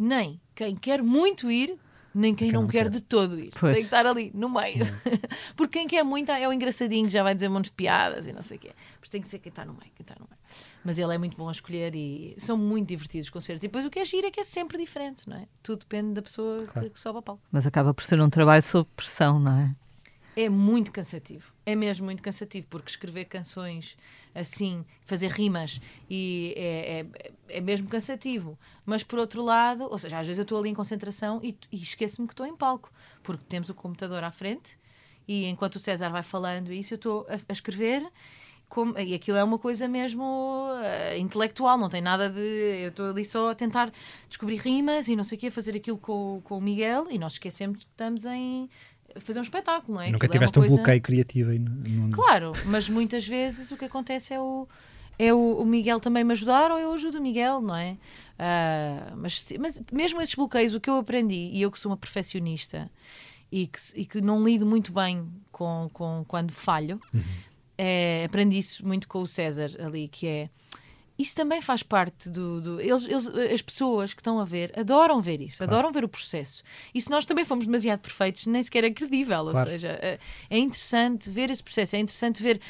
nem 0.03 0.39
quem 0.55 0.75
quer 0.75 1.01
muito 1.01 1.49
ir, 1.51 1.77
nem 2.15 2.35
quem, 2.35 2.49
Quem 2.51 2.59
não, 2.59 2.67
quer, 2.67 2.83
quer. 2.83 2.89
de 2.91 3.01
todo 3.01 3.39
ir. 3.39 3.51
Pois. 3.59 3.73
Tem 3.73 3.81
que 3.81 3.87
estar 3.87 4.05
ali, 4.05 4.29
no 4.35 4.47
meio. 4.47 4.85
Porque 5.57 5.79
quem 5.79 5.87
quer 5.87 6.03
muito 6.03 6.31
é 6.31 6.47
o 6.47 6.53
engraçadinho 6.53 7.07
que 7.07 7.11
já 7.13 7.23
vai 7.23 7.33
dizer 7.33 7.49
montes 7.49 7.71
de 7.71 7.75
piadas 7.75 8.27
e 8.27 8.31
não 8.31 8.43
sei 8.43 8.57
o 8.57 8.59
quê. 8.59 8.71
Mas 9.01 9.09
tem 9.09 9.19
que 9.19 9.27
ser 9.27 9.39
quem 9.39 9.49
está 9.49 9.65
no 9.65 9.73
meio, 9.73 9.91
quem 9.95 10.03
está 10.03 10.13
no 10.19 10.27
meio. 10.29 10.39
Mas 10.85 10.99
ele 10.99 11.11
é 11.15 11.17
muito 11.17 11.35
bom 11.35 11.49
a 11.49 11.51
escolher 11.51 11.95
e 11.95 12.35
são 12.37 12.55
muito 12.55 12.87
divertidos 12.89 13.25
os 13.25 13.29
concertos. 13.31 13.63
E 13.63 13.67
depois 13.67 13.83
o 13.83 13.89
que 13.89 13.97
é 13.97 14.05
giro 14.05 14.27
é 14.27 14.31
que 14.31 14.39
é 14.39 14.43
sempre 14.43 14.77
diferente, 14.77 15.27
não 15.27 15.37
é? 15.37 15.47
Tudo 15.63 15.79
depende 15.79 16.13
da 16.13 16.21
pessoa 16.21 16.65
Claro. 16.67 16.87
que, 16.87 16.93
que 16.93 16.99
sobe 16.99 17.17
a 17.17 17.21
palco. 17.23 17.41
Mas 17.51 17.65
acaba 17.65 17.91
por 17.95 18.03
ser 18.03 18.21
um 18.21 18.29
trabalho 18.29 18.61
sob 18.61 18.87
pressão, 18.95 19.39
não 19.39 19.59
é? 19.59 19.75
É 20.35 20.49
muito 20.49 20.91
cansativo. 20.91 21.51
É 21.65 21.73
mesmo 21.75 22.05
muito 22.05 22.21
cansativo, 22.21 22.67
porque 22.69 22.91
escrever 22.91 23.25
canções 23.25 23.97
assim, 24.33 24.85
fazer 25.05 25.29
rimas, 25.31 25.79
e 26.09 26.53
é, 26.57 27.05
é, 27.49 27.57
é 27.57 27.61
mesmo 27.61 27.87
cansativo. 27.87 28.57
Mas 28.85 29.03
por 29.03 29.19
outro 29.19 29.43
lado, 29.43 29.83
ou 29.83 29.97
seja, 29.97 30.19
às 30.19 30.27
vezes 30.27 30.39
eu 30.39 30.43
estou 30.43 30.57
ali 30.59 30.69
em 30.69 30.73
concentração 30.73 31.39
e, 31.43 31.57
e 31.71 31.81
esqueço-me 31.81 32.27
que 32.27 32.33
estou 32.33 32.45
em 32.45 32.55
palco, 32.55 32.91
porque 33.21 33.43
temos 33.47 33.69
o 33.69 33.73
computador 33.73 34.23
à 34.23 34.31
frente 34.31 34.77
e 35.27 35.45
enquanto 35.45 35.75
o 35.75 35.79
César 35.79 36.09
vai 36.09 36.23
falando 36.23 36.71
isso, 36.71 36.93
eu 36.93 36.97
estou 36.97 37.25
a, 37.29 37.35
a 37.35 37.53
escrever 37.53 38.05
como, 38.67 38.97
e 38.97 39.13
aquilo 39.13 39.37
é 39.37 39.43
uma 39.43 39.59
coisa 39.59 39.87
mesmo 39.87 40.23
uh, 40.23 41.17
intelectual, 41.17 41.77
não 41.77 41.89
tem 41.89 42.01
nada 42.01 42.27
de. 42.27 42.39
Eu 42.83 42.89
estou 42.89 43.05
ali 43.11 43.23
só 43.23 43.51
a 43.51 43.55
tentar 43.55 43.91
descobrir 44.27 44.57
rimas 44.57 45.07
e 45.07 45.15
não 45.15 45.23
sei 45.23 45.37
o 45.37 45.41
quê, 45.41 45.51
fazer 45.51 45.75
aquilo 45.75 45.97
com, 45.97 46.41
com 46.43 46.57
o 46.57 46.61
Miguel 46.61 47.05
e 47.11 47.19
nós 47.19 47.33
esquecemos 47.33 47.77
que 47.77 47.83
estamos 47.83 48.25
em 48.25 48.67
fazer 49.19 49.39
um 49.39 49.43
espetáculo, 49.43 49.95
não 49.95 50.01
é? 50.01 50.05
Nunca 50.11 50.25
Aquilo 50.25 50.31
é 50.31 50.33
tiveste 50.33 50.57
uma 50.57 50.65
um 50.65 50.67
coisa- 50.67 50.75
bloqueio 50.83 51.01
criativo 51.01 51.49
aí. 51.51 51.61
Claro, 52.13 52.51
mas 52.65 52.89
muitas 52.89 53.27
vezes 53.27 53.71
o 53.71 53.77
que 53.77 53.85
acontece 53.85 54.33
é 54.33 54.39
o, 54.39 54.67
é 55.19 55.33
o, 55.33 55.57
o 55.59 55.65
Miguel 55.65 55.99
também 55.99 56.23
me 56.23 56.31
ajudar 56.33 56.71
ou 56.71 56.79
eu 56.79 56.93
ajudo 56.93 57.19
o 57.19 57.21
Miguel, 57.21 57.61
não 57.61 57.75
é? 57.75 57.97
Ah, 58.39 59.13
mas, 59.15 59.45
mas 59.59 59.83
mesmo 59.91 60.21
esses 60.21 60.35
bloqueios, 60.35 60.73
o 60.73 60.79
que 60.79 60.89
eu 60.89 60.97
aprendi, 60.97 61.49
e 61.53 61.61
eu 61.61 61.71
que 61.71 61.79
sou 61.79 61.91
uma 61.91 61.97
perfeccionista 61.97 62.89
e 63.51 63.67
que, 63.67 63.79
e 63.95 64.05
que 64.05 64.19
não 64.21 64.43
lido 64.43 64.65
muito 64.65 64.91
bem 64.91 65.27
com, 65.51 65.89
com 65.93 66.25
quando 66.27 66.51
falho, 66.51 66.99
é, 67.77 68.23
aprendi 68.25 68.57
isso 68.57 68.85
muito 68.85 69.07
com 69.07 69.21
o 69.21 69.27
César 69.27 69.69
ali, 69.79 70.07
que 70.07 70.25
é 70.27 70.49
isso 71.23 71.35
também 71.35 71.61
faz 71.61 71.81
parte 71.81 72.29
do. 72.29 72.61
do- 72.61 72.79
eles, 72.81 73.05
eles- 73.05 73.27
as 73.27 73.61
pessoas 73.61 74.13
que 74.13 74.21
estão 74.21 74.39
a 74.39 74.45
ver 74.45 74.71
adoram 74.79 75.19
ver 75.21 75.41
isso, 75.41 75.63
adoram 75.63 75.91
ver 75.91 76.03
o 76.03 76.07
processo. 76.07 76.61
E 76.93 77.01
se 77.01 77.09
nós 77.09 77.25
também 77.25 77.43
fomos 77.43 77.65
demasiado 77.65 77.99
perfeitos, 78.01 78.45
nem 78.45 78.61
sequer 78.61 78.83
é 78.83 78.91
credível. 78.91 79.39
Ou 79.45 79.51
Claro. 79.51 79.69
seja, 79.69 79.89
é, 80.01 80.19
é 80.49 80.57
interessante 80.57 81.29
ver 81.31 81.49
esse 81.49 81.63
processo, 81.63 81.95
é 81.95 81.99
interessante 81.99 82.41
ver 82.43 82.61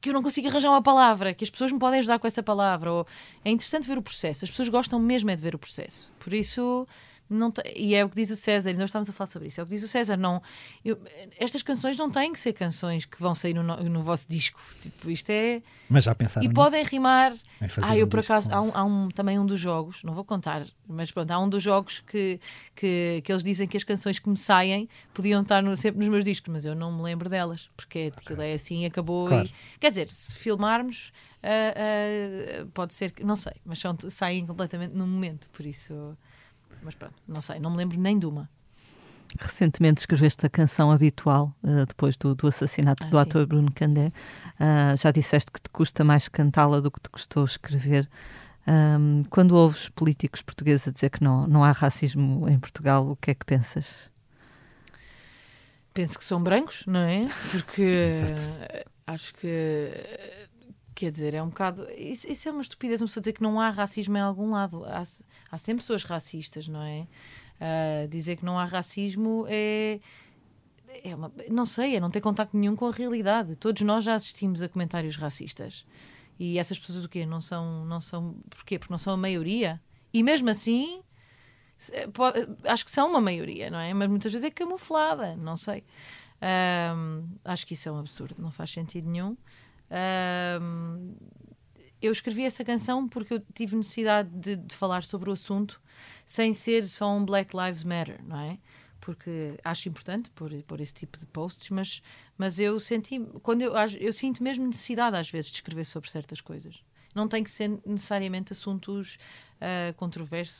que 0.00 0.08
eu 0.10 0.14
não 0.14 0.22
consigo 0.22 0.46
arranjar 0.48 0.70
uma 0.70 0.82
palavra, 0.82 1.34
que 1.34 1.42
as 1.44 1.50
pessoas 1.50 1.72
me 1.72 1.78
podem 1.78 1.98
ajudar 1.98 2.18
com 2.18 2.26
essa 2.26 2.42
palavra. 2.42 2.92
Ou, 2.92 3.06
é 3.44 3.50
interessante 3.50 3.86
ver 3.86 3.98
o 3.98 4.02
processo. 4.02 4.44
As 4.44 4.50
pessoas 4.50 4.68
gostam 4.68 4.98
mesmo 4.98 5.30
é 5.30 5.36
de 5.36 5.42
ver 5.42 5.54
o 5.54 5.58
processo. 5.58 6.10
Por 6.18 6.32
isso. 6.32 6.86
Não 7.28 7.52
e 7.74 7.94
é 7.94 8.04
o 8.04 8.08
que 8.08 8.14
diz 8.16 8.30
o 8.30 8.36
César, 8.36 8.70
e 8.70 8.74
nós 8.74 8.84
estamos 8.84 9.08
a 9.08 9.12
falar 9.12 9.26
sobre 9.26 9.48
isso. 9.48 9.60
É 9.60 9.64
o 9.64 9.66
que 9.66 9.74
diz 9.74 9.82
o 9.82 9.88
César. 9.88 10.16
Não, 10.16 10.40
eu- 10.84 10.98
estas 11.38 11.62
canções 11.62 11.96
não 11.96 12.10
têm 12.10 12.32
que 12.32 12.38
ser 12.38 12.52
canções 12.52 13.04
que 13.04 13.20
vão 13.20 13.34
sair 13.34 13.52
no, 13.54 13.62
no- 13.64 14.02
vosso 14.02 14.28
disco. 14.28 14.60
Tipo, 14.80 15.10
isto 15.10 15.30
é. 15.30 15.60
Mas 15.90 16.04
já 16.04 16.14
pensaram 16.14 16.44
E 16.44 16.48
nisso? 16.48 16.54
podem 16.54 16.84
rimar. 16.84 17.32
Ah, 17.82 17.96
eu 17.96 18.06
um 18.06 18.08
por 18.08 18.20
acaso, 18.20 18.52
há, 18.52 18.60
um, 18.60 18.70
há 18.74 18.84
um- 18.84 19.08
também 19.08 19.38
um 19.38 19.46
dos 19.46 19.58
jogos, 19.58 20.02
não 20.04 20.12
vou 20.12 20.24
contar, 20.24 20.66
mas 20.86 21.10
pronto, 21.10 21.30
há 21.30 21.38
um 21.40 21.48
dos 21.48 21.62
jogos 21.62 22.00
que, 22.00 22.38
que, 22.74 23.20
que 23.24 23.32
eles 23.32 23.42
dizem 23.42 23.66
que 23.66 23.76
as 23.76 23.84
canções 23.84 24.18
que 24.18 24.28
me 24.28 24.36
saem 24.36 24.88
podiam 25.14 25.42
estar 25.42 25.62
no- 25.62 25.76
sempre 25.76 25.98
nos 26.00 26.08
meus 26.08 26.24
discos, 26.24 26.52
mas 26.52 26.64
eu 26.64 26.74
não 26.74 26.92
me 26.96 27.02
lembro 27.02 27.28
delas, 27.28 27.68
porque 27.76 28.12
aquilo 28.16 28.42
é 28.42 28.52
assim, 28.54 28.84
acabou. 28.84 29.26
Claro. 29.28 29.48
E, 29.74 29.78
quer 29.78 29.90
dizer, 29.90 30.08
se 30.10 30.34
filmarmos, 30.36 31.12
ah, 31.42 31.48
ah, 32.62 32.66
pode 32.74 32.94
ser 32.94 33.10
que, 33.12 33.24
não 33.24 33.36
sei, 33.36 33.52
mas 33.64 33.78
são, 33.78 33.96
saem 34.10 34.46
completamente 34.46 34.92
no 34.94 35.06
momento, 35.06 35.48
por 35.50 35.64
isso. 35.66 36.16
Mas 36.86 36.94
pronto, 36.94 37.14
não 37.26 37.40
sei, 37.40 37.58
não 37.58 37.70
me 37.72 37.76
lembro 37.78 37.98
nem 38.00 38.16
de 38.16 38.26
uma. 38.26 38.48
Recentemente 39.40 39.98
escreveste 40.00 40.46
a 40.46 40.48
canção 40.48 40.92
habitual, 40.92 41.52
eh, 41.64 41.84
depois 41.84 42.16
do, 42.16 42.32
do 42.32 42.46
assassinato 42.46 43.04
Ah, 43.06 43.10
do 43.10 43.16
sim. 43.16 43.22
ator 43.22 43.44
Bruno 43.44 43.72
Candé. 43.72 44.12
Ah, 44.58 44.94
já 44.96 45.10
disseste 45.10 45.50
que 45.50 45.60
te 45.60 45.68
custa 45.68 46.04
mais 46.04 46.28
cantá-la 46.28 46.78
do 46.80 46.90
que 46.92 47.00
te 47.00 47.10
custou 47.10 47.44
escrever. 47.44 48.08
Ahm, 48.68 49.22
quando 49.28 49.56
ouves 49.56 49.88
políticos 49.88 50.42
portugueses 50.42 50.86
a 50.86 50.92
dizer 50.92 51.10
que 51.10 51.24
não, 51.24 51.46
não 51.48 51.64
há 51.64 51.72
racismo 51.72 52.48
em 52.48 52.58
Portugal, 52.58 53.10
o 53.10 53.16
que 53.16 53.32
é 53.32 53.34
que 53.34 53.44
pensas? 53.44 54.10
penso 55.92 56.18
que 56.18 56.24
são 56.24 56.42
brancos, 56.42 56.84
não 56.86 57.00
é? 57.00 57.24
Porque 57.50 57.82
Exato. 58.06 58.42
acho 59.06 59.34
que 59.34 59.90
quer 60.96 61.12
dizer, 61.12 61.34
é 61.34 61.42
um 61.42 61.48
bocado. 61.48 61.86
Isso, 61.92 62.26
isso 62.28 62.48
é 62.48 62.52
uma 62.52 62.62
estupidez, 62.62 63.00
uma 63.00 63.06
pessoa 63.06 63.20
dizer 63.20 63.34
que 63.34 63.42
não 63.42 63.60
há 63.60 63.70
racismo 63.70 64.16
em 64.16 64.20
algum 64.20 64.50
lado. 64.50 64.84
Há, 64.86 65.02
há 65.52 65.58
sempre 65.58 65.82
pessoas 65.82 66.02
racistas, 66.02 66.66
não 66.66 66.82
é? 66.82 67.06
Ah, 67.60 68.06
dizer 68.08 68.36
que 68.36 68.44
não 68.44 68.58
há 68.58 68.64
racismo 68.64 69.46
é. 69.48 70.00
É 71.04 71.14
uma, 71.14 71.30
não 71.50 71.66
sei, 71.66 71.96
é 71.96 72.00
não 72.00 72.08
ter 72.08 72.22
contacto 72.22 72.56
nenhum 72.56 72.74
com 72.74 72.86
a 72.88 72.90
realidade. 72.90 73.54
Todos 73.56 73.82
nós 73.82 74.02
já 74.02 74.14
assistimos 74.14 74.62
a 74.62 74.68
comentários 74.68 75.16
racistas. 75.16 75.84
E 76.38 76.58
essas 76.58 76.78
pessoas 76.78 77.04
o 77.04 77.08
quê? 77.08 77.26
Não 77.26 77.40
são, 77.40 77.84
não 77.84 78.00
são. 78.00 78.34
Porquê? 78.48 78.78
Porque 78.78 78.92
não 78.92 78.98
são 78.98 79.12
a 79.12 79.16
maioria. 79.16 79.80
E 80.12 80.22
mesmo 80.22 80.48
assim, 80.48 81.02
pode- 82.14 82.48
acho 82.64 82.84
que 82.84 82.90
são 82.90 83.08
uma 83.10 83.20
maioria, 83.20 83.70
não 83.70 83.78
é? 83.78 83.92
Mas 83.92 84.08
muitas 84.08 84.32
vezes 84.32 84.46
é 84.46 84.50
camuflada, 84.50 85.36
não 85.36 85.56
sei. 85.56 85.84
Ahm, 86.40 87.24
acho 87.44 87.66
que 87.66 87.74
isso 87.74 87.88
é 87.88 87.92
um 87.92 87.98
absurdo, 87.98 88.36
não 88.38 88.50
faz 88.50 88.70
sentido 88.70 89.08
nenhum. 89.08 89.36
Ahm, 89.90 91.14
eu 92.00 92.12
escrevi 92.12 92.44
essa 92.44 92.64
canção 92.64 93.08
porque 93.08 93.34
eu 93.34 93.42
tive 93.54 93.76
necessidade 93.76 94.28
de, 94.30 94.56
de 94.56 94.76
falar 94.76 95.02
sobre 95.02 95.30
o 95.30 95.32
assunto 95.32 95.80
sem 96.26 96.52
ser 96.52 96.86
só 96.86 97.16
um 97.16 97.24
Black 97.24 97.56
Lives 97.56 97.84
Matter, 97.84 98.22
não 98.24 98.38
é? 98.38 98.58
Porque 99.00 99.58
acho 99.64 99.88
importante 99.88 100.30
por, 100.30 100.50
por 100.64 100.80
esse 100.80 100.92
tipo 100.92 101.18
de 101.18 101.26
posts, 101.26 101.70
mas, 101.70 102.02
mas 102.36 102.58
eu 102.58 102.78
senti, 102.80 103.20
quando 103.42 103.62
eu, 103.62 103.72
eu 104.00 104.12
sinto 104.12 104.42
mesmo 104.42 104.66
necessidade 104.66 105.16
às 105.16 105.30
vezes 105.30 105.50
de 105.50 105.56
escrever 105.56 105.84
sobre 105.84 106.10
certas 106.10 106.40
coisas. 106.40 106.82
Não 107.14 107.28
tem 107.28 107.42
que 107.42 107.50
ser 107.50 107.80
necessariamente 107.86 108.52
assuntos 108.52 109.16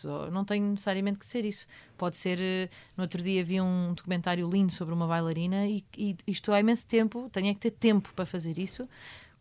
ou 0.05 0.31
não 0.31 0.45
tem 0.45 0.61
necessariamente 0.61 1.19
que 1.19 1.27
ser 1.27 1.45
isso. 1.45 1.67
Pode 1.97 2.17
ser. 2.17 2.39
eh, 2.41 2.69
no 2.97 3.03
outro 3.03 3.23
dia 3.23 3.45
vi 3.45 3.61
um 3.61 3.95
documentário 3.95 4.49
lindo 4.49 4.73
sobre 4.73 4.95
uma 4.95 5.07
bailarina 5.07 5.67
e, 5.67 5.85
e 5.97 6.17
há 6.53 6.61
imenso 6.61 6.87
tempo, 6.87 7.29
tenho 7.31 7.49
é 7.49 7.55
que 7.55 7.61
ter 7.61 7.71
tempo 7.71 8.13
para 8.15 8.27
fazer 8.27 8.59
isso. 8.59 8.89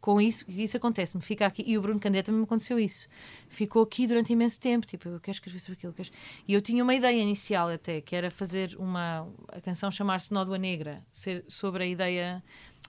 Com 0.01 0.21
isso, 0.21 0.45
isso 0.47 0.77
acontece-me, 0.77 1.23
fica 1.23 1.47
aqui. 1.47 1.63
E 1.65 1.75
o 1.77 1.81
Bruno 1.81 1.99
Candé 1.99 2.21
também 2.21 2.37
me 2.39 2.43
aconteceu 2.43 2.77
isso. 2.79 3.07
Ficou 3.49 3.81
aqui 3.81 4.05
durante 4.05 4.31
imenso 4.31 4.59
tempo, 4.59 4.85
tipo, 4.85 5.09
eu 5.09 5.19
quero 5.19 5.33
escrever 5.33 5.59
sobre 5.59 5.79
aquilo. 5.79 5.93
quero 5.93 6.11
E 6.47 6.53
eu 6.53 6.61
tinha 6.61 6.83
uma 6.83 6.93
ideia 6.93 7.19
inicial 7.19 7.69
até, 7.69 8.01
que 8.01 8.15
era 8.15 8.29
fazer 8.29 8.75
uma. 8.77 9.27
a 9.47 9.59
canção 9.61 9.89
chamar-se 9.89 10.31
Nódoa 10.31 10.59
Negra, 10.59 11.03
ser 11.09 11.43
sobre 11.47 11.83
a 11.83 11.87
ideia. 11.87 12.43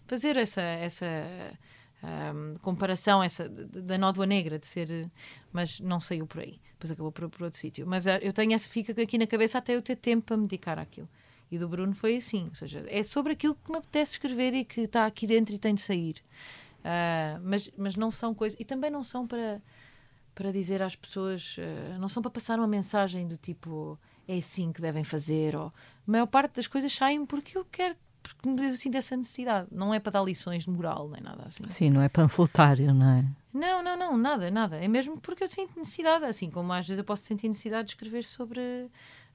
fazer 0.07 0.37
essa. 0.37 0.61
essa 0.61 1.07
ahm, 2.07 2.55
comparação 2.63 3.23
essa 3.23 3.49
da 3.49 3.99
nódoa 3.99 4.27
negra 4.27 4.59
de 4.59 4.67
ser 4.67 5.11
mas 5.53 5.81
não 5.81 6.01
saiu 6.01 6.27
por 6.27 6.41
aí. 6.41 6.61
Depois 6.73 6.91
acabou 6.91 7.11
por, 7.11 7.29
por 7.29 7.43
outro 7.43 7.59
sítio. 7.59 7.87
Mas 7.87 8.07
ah, 8.07 8.19
eu 8.19 8.33
tenho 8.33 8.53
essa 8.53 8.69
fica 8.71 8.93
aqui 9.01 9.19
na 9.19 9.27
cabeça 9.27 9.59
até 9.59 9.75
eu 9.75 9.83
ter 9.83 9.97
tempo 9.97 10.27
para 10.27 10.37
me 10.37 10.47
dedicar 10.47 10.79
àquilo. 10.79 11.09
E 11.51 11.59
do 11.59 11.69
Bruno 11.69 11.95
foi 11.95 12.17
assim 12.17 12.47
ou 12.49 12.55
seja 12.55 12.85
é 12.89 13.03
sobre 13.03 13.33
aquilo 13.33 13.55
que 13.55 13.71
me 13.71 13.79
apetece 13.79 14.13
escrever 14.13 14.55
e 14.55 14.65
que 14.65 14.83
está 14.83 15.07
aqui 15.07 15.27
dentro 15.27 15.55
e 15.55 15.59
tem 15.59 15.75
de 15.75 15.81
sair. 15.81 16.17
Ah, 16.85 17.41
mas 17.43 17.71
mas 17.77 17.97
não 17.97 18.11
são 18.11 18.35
coisas 18.35 18.59
e 18.61 18.65
também 18.65 18.91
não 18.91 19.03
são 19.03 19.27
para 19.27 19.61
para 20.35 20.53
dizer 20.53 20.83
às 20.83 20.95
pessoas 20.95 21.57
ah, 21.59 21.99
não 21.99 22.09
são 22.09 22.23
para 22.23 22.31
passar 22.31 22.59
uma 22.59 22.69
mensagem 22.69 23.27
do 23.27 23.37
tipo 23.37 23.99
é 24.29 24.37
assim 24.39 24.73
que 24.73 24.81
devem 24.81 25.05
fazer 25.05 25.57
ou 25.57 25.67
a 25.67 25.73
maior 26.11 26.27
parte 26.27 26.57
das 26.57 26.67
coisas 26.67 26.93
saem 26.93 27.25
porque 27.25 27.57
eu 27.57 27.65
quero 27.65 27.97
porque 28.35 28.49
eu 28.49 28.77
sinto 28.77 28.97
essa 28.97 29.17
necessidade 29.17 29.69
não 29.71 29.93
é 29.95 29.99
para 30.01 30.13
dar 30.13 30.23
lições 30.23 30.65
de 30.65 30.71
moral 30.71 31.09
nem 31.09 31.23
nada 31.23 31.45
assim 31.47 31.63
Sim, 31.71 31.91
não 31.91 32.01
é 32.03 32.09
panfletário, 32.09 32.93
não 32.95 33.09
é? 33.09 33.25
não, 33.53 33.83
não, 33.83 33.97
não, 33.97 34.17
nada, 34.19 34.51
nada. 34.51 34.77
É 34.77 34.87
mesmo 34.89 35.19
porque 35.19 35.45
eu 35.45 35.49
sinto 35.49 35.73
necessidade, 35.79 36.25
assim 36.27 36.51
como 36.51 36.73
às 36.73 36.87
vezes 36.87 36.99
eu 36.99 37.05
posso 37.05 37.23
sentir 37.23 37.49
necessidade 37.49 37.87
de 37.89 37.95
escrever 37.95 38.23
sobre. 38.25 38.61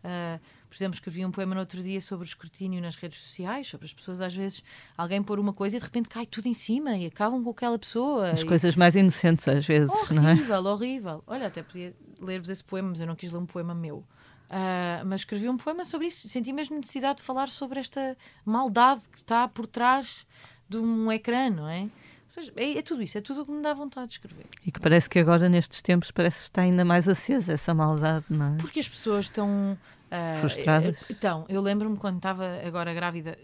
ah, 0.03 0.39
por 0.69 0.75
exemplo, 0.75 0.93
escrevi 0.93 1.25
um 1.25 1.31
poema 1.31 1.53
no 1.53 1.59
outro 1.59 1.81
dia 1.83 1.99
sobre 1.99 2.23
o 2.25 2.27
escrutínio 2.29 2.81
nas 2.81 2.95
redes 2.95 3.19
sociais, 3.19 3.67
sobre 3.67 3.85
as 3.87 3.93
pessoas, 3.93 4.21
às 4.21 4.33
vezes, 4.33 4.63
alguém 4.95 5.21
pôr 5.21 5.37
uma 5.37 5.51
coisa 5.51 5.75
e 5.75 5.79
de 5.79 5.85
repente 5.85 6.07
cai 6.07 6.25
tudo 6.25 6.47
em 6.47 6.53
cima 6.53 6.95
e 6.95 7.05
acabam 7.07 7.43
com 7.43 7.49
aquela 7.49 7.77
pessoa. 7.77 8.29
As 8.29 8.41
e- 8.41 8.45
coisas 8.45 8.75
mais 8.77 8.95
inocentes 8.95 9.47
às 9.49 9.65
vezes, 9.67 10.09
não 10.11 10.25
é? 10.27 10.31
Horrível, 10.31 10.65
horrível. 10.65 11.23
Olha, 11.27 11.47
até 11.47 11.61
podia 11.61 11.93
ler-vos 12.21 12.47
esse 12.49 12.63
poema, 12.63 12.89
mas 12.89 13.01
eu 13.01 13.07
não 13.07 13.15
quis 13.15 13.31
ler 13.33 13.39
um 13.39 13.45
poema 13.45 13.73
meu. 13.75 14.05
Ah, 14.53 15.01
mas 15.05 15.21
escrevi 15.21 15.47
um 15.47 15.55
poema 15.55 15.85
sobre 15.85 16.07
isso. 16.07 16.27
Senti 16.27 16.51
mesmo 16.51 16.75
necessidade 16.75 17.19
de 17.19 17.23
falar 17.23 17.47
sobre 17.47 17.79
esta 17.79 18.17
maldade 18.45 19.07
que 19.09 19.17
está 19.17 19.47
por 19.47 19.65
trás 19.65 20.27
de 20.67 20.77
um 20.77 21.09
ecrã, 21.09 21.49
não 21.49 21.69
é? 21.69 21.87
Seja, 22.27 22.51
é, 22.57 22.77
é 22.77 22.81
tudo 22.81 23.01
isso, 23.01 23.17
é 23.17 23.21
tudo 23.21 23.41
o 23.41 23.45
que 23.45 23.51
me 23.51 23.61
dá 23.61 23.73
vontade 23.73 24.07
de 24.07 24.13
escrever. 24.15 24.45
E 24.65 24.71
que 24.71 24.79
parece 24.79 25.09
que 25.09 25.19
agora, 25.19 25.47
nestes 25.49 25.81
tempos, 25.81 26.11
parece 26.11 26.39
que 26.39 26.43
está 26.43 26.61
ainda 26.63 26.83
mais 26.83 27.07
acesa 27.07 27.53
essa 27.53 27.73
maldade, 27.73 28.25
não 28.29 28.53
é? 28.55 28.57
Porque 28.57 28.79
as 28.81 28.87
pessoas 28.89 29.25
estão. 29.25 29.77
ah, 30.09 30.35
Frustradas? 30.39 31.01
eh, 31.09 31.13
Então, 31.13 31.45
eu 31.47 31.61
lembro-me 31.61 31.95
quando 31.97 32.17
estava 32.17 32.45
agora 32.65 32.93
grávida, 32.93 33.37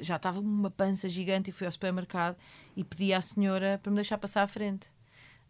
já 0.00 0.16
estava 0.16 0.40
com 0.40 0.46
uma 0.48 0.70
pança 0.70 1.08
gigante 1.08 1.50
e 1.50 1.52
fui 1.52 1.66
ao 1.66 1.72
supermercado 1.72 2.36
e 2.76 2.82
pedi 2.84 3.12
à 3.12 3.20
senhora 3.20 3.78
para 3.82 3.90
me 3.90 3.96
deixar 3.96 4.18
passar 4.18 4.42
à 4.42 4.48
frente. 4.48 4.88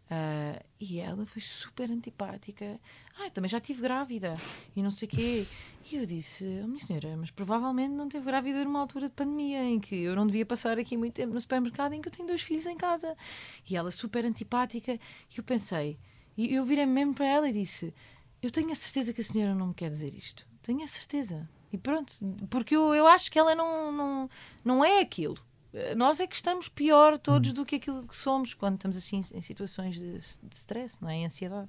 Ah, 0.09 0.59
e 0.79 0.99
ela 0.99 1.25
foi 1.27 1.41
super 1.43 1.89
antipática. 1.91 2.79
Ah, 3.19 3.29
também 3.29 3.49
já 3.49 3.59
estive 3.59 3.81
grávida 3.81 4.33
e 4.75 4.81
não 4.81 4.89
sei 4.89 5.07
o 5.07 5.11
quê. 5.11 5.45
E 5.91 5.95
eu 5.97 6.05
disse, 6.05 6.45
oh, 6.63 6.67
minha 6.67 6.79
senhora, 6.79 7.15
mas 7.17 7.29
provavelmente 7.29 7.91
não 7.91 8.07
teve 8.07 8.25
grávida 8.25 8.63
numa 8.63 8.79
altura 8.79 9.07
de 9.07 9.13
pandemia 9.13 9.63
em 9.63 9.79
que 9.79 9.95
eu 9.95 10.15
não 10.15 10.25
devia 10.25 10.45
passar 10.45 10.79
aqui 10.79 10.97
muito 10.97 11.13
tempo 11.13 11.33
no 11.33 11.41
supermercado 11.41 11.93
em 11.93 12.01
que 12.01 12.07
eu 12.07 12.11
tenho 12.11 12.27
dois 12.27 12.41
filhos 12.41 12.65
em 12.65 12.75
casa. 12.75 13.15
E 13.69 13.75
ela 13.75 13.91
super 13.91 14.25
antipática. 14.25 14.93
E 14.93 15.37
eu 15.37 15.43
pensei, 15.43 15.97
e 16.37 16.53
eu 16.55 16.65
virei 16.65 16.85
mesmo 16.85 17.13
para 17.13 17.25
ela 17.25 17.49
e 17.49 17.53
disse: 17.53 17.93
Eu 18.41 18.49
tenho 18.49 18.71
a 18.71 18.75
certeza 18.75 19.13
que 19.13 19.21
a 19.21 19.23
senhora 19.23 19.53
não 19.53 19.67
me 19.67 19.73
quer 19.73 19.89
dizer 19.89 20.13
isto. 20.15 20.47
Tenho 20.61 20.83
a 20.83 20.87
certeza. 20.87 21.47
E 21.71 21.77
pronto, 21.77 22.13
porque 22.49 22.75
eu, 22.75 22.93
eu 22.93 23.07
acho 23.07 23.31
que 23.31 23.37
ela 23.37 23.53
não, 23.53 23.91
não, 23.91 24.29
não 24.63 24.85
é 24.85 24.99
aquilo. 24.99 25.37
Nós 25.97 26.19
é 26.19 26.27
que 26.27 26.35
estamos 26.35 26.69
pior 26.69 27.17
todos 27.17 27.51
do 27.51 27.65
que 27.65 27.77
aquilo 27.77 28.07
que 28.07 28.15
somos 28.15 28.53
quando 28.53 28.75
estamos 28.75 28.95
assim 28.95 29.21
em 29.33 29.41
situações 29.41 29.95
de, 29.95 30.19
de 30.19 30.55
stress, 30.55 31.01
não 31.01 31.09
é? 31.09 31.15
Em 31.15 31.25
ansiedade. 31.25 31.67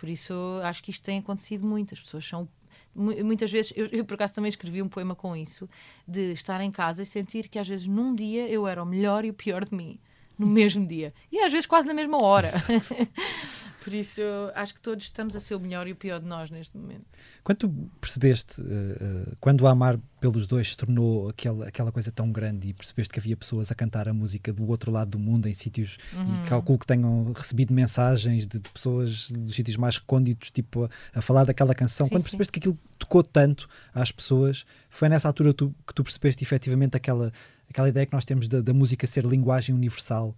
Por 0.00 0.08
isso 0.08 0.32
acho 0.64 0.82
que 0.82 0.90
isto 0.90 1.02
tem 1.04 1.18
acontecido 1.18 1.66
muito. 1.66 1.92
As 1.92 2.00
pessoas 2.00 2.26
são. 2.26 2.48
mu- 2.94 3.12
Muitas 3.22 3.52
vezes, 3.52 3.70
eu, 3.76 3.84
eu 3.92 4.02
por 4.02 4.14
acaso 4.14 4.32
também 4.34 4.48
escrevi 4.48 4.80
um 4.80 4.88
poema 4.88 5.14
com 5.14 5.36
isso, 5.36 5.68
de 6.08 6.32
estar 6.32 6.58
em 6.62 6.70
casa 6.70 7.02
e 7.02 7.06
sentir 7.06 7.48
que 7.48 7.58
às 7.58 7.68
vezes 7.68 7.86
num 7.86 8.14
dia 8.14 8.48
eu 8.48 8.66
era 8.66 8.82
o 8.82 8.86
melhor 8.86 9.26
e 9.26 9.30
o 9.30 9.34
pior 9.34 9.62
de 9.66 9.74
mim. 9.74 9.98
no 10.38 10.46
mesmo 10.48 10.86
dia. 10.86 11.12
E 11.30 11.38
às 11.40 11.52
vezes 11.52 11.66
quase 11.66 11.86
na 11.86 11.92
mesma 11.92 12.16
hora. 12.22 12.50
Por 13.84 13.92
isso, 13.94 14.22
acho 14.54 14.74
que 14.74 14.80
todos 14.80 15.04
estamos 15.04 15.34
a 15.36 15.40
ser 15.40 15.54
o 15.54 15.60
melhor 15.60 15.86
e 15.86 15.92
o 15.92 15.96
pior 15.96 16.18
de 16.20 16.26
nós 16.26 16.50
neste 16.50 16.76
momento. 16.76 17.04
Quando 17.44 17.58
tu 17.58 17.68
percebeste, 18.00 18.60
uh, 18.60 18.64
uh, 18.64 19.36
quando 19.40 19.62
o 19.62 19.66
Amar 19.66 19.98
pelos 20.20 20.46
dois 20.46 20.70
se 20.70 20.76
tornou 20.76 21.28
aquela, 21.28 21.66
aquela 21.66 21.90
coisa 21.90 22.12
tão 22.12 22.30
grande 22.30 22.68
e 22.68 22.74
percebeste 22.74 23.12
que 23.12 23.18
havia 23.18 23.36
pessoas 23.36 23.70
a 23.72 23.74
cantar 23.74 24.08
a 24.08 24.12
música 24.12 24.52
do 24.52 24.68
outro 24.68 24.90
lado 24.92 25.12
do 25.12 25.18
mundo, 25.18 25.48
em 25.48 25.54
sítios, 25.54 25.98
uhum. 26.12 26.44
e 26.44 26.48
calculo 26.48 26.78
que 26.78 26.86
tenham 26.86 27.32
recebido 27.32 27.72
mensagens 27.72 28.46
de, 28.46 28.58
de 28.58 28.70
pessoas 28.70 29.30
dos 29.30 29.54
sítios 29.54 29.76
mais 29.76 29.96
recônditos, 29.96 30.50
tipo, 30.50 30.84
a, 30.84 31.18
a 31.18 31.22
falar 31.22 31.44
daquela 31.44 31.74
canção, 31.74 32.06
sim, 32.06 32.12
quando 32.12 32.22
percebeste 32.22 32.48
sim. 32.48 32.52
que 32.52 32.58
aquilo 32.58 32.78
tocou 32.98 33.22
tanto 33.22 33.68
às 33.94 34.12
pessoas, 34.12 34.64
foi 34.90 35.08
nessa 35.08 35.26
altura 35.26 35.54
tu, 35.54 35.74
que 35.86 35.94
tu 35.94 36.04
percebeste 36.04 36.44
efetivamente 36.44 36.96
aquela, 36.96 37.32
aquela 37.68 37.88
ideia 37.88 38.04
que 38.04 38.12
nós 38.12 38.24
temos 38.24 38.46
da, 38.46 38.60
da 38.60 38.74
música 38.74 39.06
ser 39.06 39.24
linguagem 39.24 39.74
universal 39.74 40.36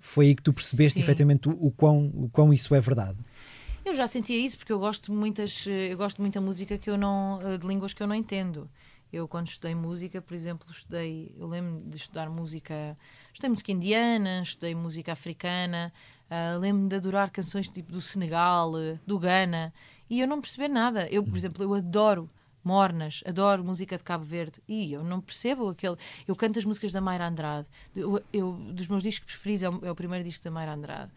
foi 0.00 0.28
aí 0.28 0.34
que 0.34 0.42
tu 0.42 0.52
percebeste 0.52 0.98
Sim. 0.98 1.02
efetivamente 1.02 1.48
o, 1.48 1.66
o, 1.66 1.70
quão, 1.70 2.10
o 2.14 2.28
quão 2.32 2.52
isso 2.52 2.74
é 2.74 2.80
verdade. 2.80 3.18
Eu 3.84 3.94
já 3.94 4.06
sentia 4.06 4.38
isso 4.38 4.58
porque 4.58 4.72
eu 4.72 4.78
gosto 4.78 5.10
de 5.10 5.16
muitas, 5.16 5.66
eu 5.66 5.96
gosto 5.96 6.20
muita 6.20 6.40
música 6.40 6.76
que 6.76 6.90
eu 6.90 6.98
não, 6.98 7.38
de 7.58 7.66
línguas 7.66 7.92
que 7.92 8.02
eu 8.02 8.06
não 8.06 8.14
entendo. 8.14 8.68
Eu 9.12 9.26
quando 9.26 9.48
estudei 9.48 9.74
música, 9.74 10.22
por 10.22 10.34
exemplo, 10.34 10.66
estudei, 10.70 11.34
eu 11.36 11.46
lembro 11.46 11.82
de 11.88 11.96
estudar 11.96 12.30
música, 12.30 12.96
estudei 13.32 13.50
música 13.50 13.72
indiana, 13.72 14.42
estudei 14.42 14.74
música 14.74 15.12
africana, 15.12 15.92
uh, 16.30 16.58
lembro-me 16.58 16.88
de 16.88 16.96
adorar 16.96 17.30
canções 17.30 17.68
tipo 17.68 17.90
do 17.90 18.00
Senegal, 18.00 18.72
do 19.06 19.18
Ghana, 19.18 19.72
e 20.08 20.20
eu 20.20 20.28
não 20.28 20.40
perceber 20.40 20.68
nada. 20.68 21.08
Eu, 21.08 21.24
por 21.24 21.36
exemplo, 21.36 21.64
eu 21.64 21.74
adoro 21.74 22.30
mornas, 22.62 23.22
adoro 23.26 23.64
música 23.64 23.96
de 23.96 24.02
Cabo 24.02 24.24
Verde 24.24 24.60
e 24.68 24.92
eu 24.92 25.02
não 25.02 25.20
percebo 25.20 25.68
aquele. 25.68 25.96
Eu 26.26 26.36
canto 26.36 26.58
as 26.58 26.64
músicas 26.64 26.92
da 26.92 27.00
Mayra 27.00 27.26
Andrade, 27.28 27.66
eu, 27.96 28.22
eu 28.32 28.52
dos 28.52 28.88
meus 28.88 29.02
discos 29.02 29.32
preferidos 29.32 29.62
é 29.62 29.70
o, 29.70 29.86
é 29.86 29.90
o 29.90 29.94
primeiro 29.94 30.24
disco 30.24 30.44
da 30.44 30.50
Mayra 30.50 30.74
Andrade. 30.74 31.10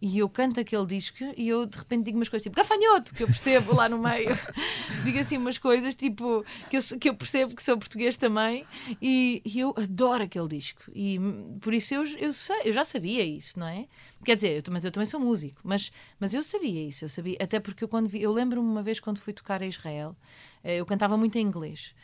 E 0.00 0.18
eu 0.18 0.28
canto 0.28 0.60
aquele 0.60 0.86
disco 0.86 1.18
e 1.36 1.48
eu 1.48 1.66
de 1.66 1.76
repente 1.76 2.04
digo 2.04 2.18
umas 2.18 2.28
coisas 2.28 2.44
tipo 2.44 2.54
gafanhoto, 2.54 3.12
que 3.12 3.24
eu 3.24 3.26
percebo 3.26 3.74
lá 3.74 3.88
no 3.88 3.98
meio. 3.98 4.30
digo 5.04 5.18
assim 5.18 5.36
umas 5.36 5.58
coisas 5.58 5.94
tipo 5.96 6.44
que 6.70 6.76
eu, 6.76 6.80
que 7.00 7.08
eu 7.08 7.14
percebo 7.14 7.56
que 7.56 7.62
sou 7.62 7.76
português 7.76 8.16
também 8.16 8.64
e, 9.02 9.42
e 9.44 9.58
eu 9.58 9.74
adoro 9.76 10.22
aquele 10.22 10.46
disco. 10.46 10.82
E 10.94 11.18
por 11.60 11.74
isso 11.74 11.94
eu, 11.94 12.04
eu, 12.18 12.32
sei, 12.32 12.60
eu 12.64 12.72
já 12.72 12.84
sabia 12.84 13.24
isso, 13.24 13.58
não 13.58 13.66
é? 13.66 13.86
Quer 14.24 14.36
dizer, 14.36 14.64
eu, 14.64 14.72
mas 14.72 14.84
eu 14.84 14.90
também 14.92 15.06
sou 15.06 15.18
músico, 15.18 15.60
mas, 15.64 15.90
mas 16.18 16.32
eu 16.32 16.42
sabia 16.42 16.88
isso, 16.88 17.04
eu 17.04 17.08
sabia, 17.08 17.36
até 17.40 17.58
porque 17.58 17.82
eu, 17.82 17.88
quando 17.88 18.08
vi, 18.08 18.22
eu 18.22 18.32
lembro-me 18.32 18.68
uma 18.68 18.82
vez 18.82 19.00
quando 19.00 19.18
fui 19.18 19.32
tocar 19.32 19.62
a 19.62 19.66
Israel 19.66 20.16
eh, 20.62 20.76
eu 20.76 20.86
cantava 20.86 21.16
muito 21.16 21.36
em 21.38 21.42
inglês. 21.42 21.94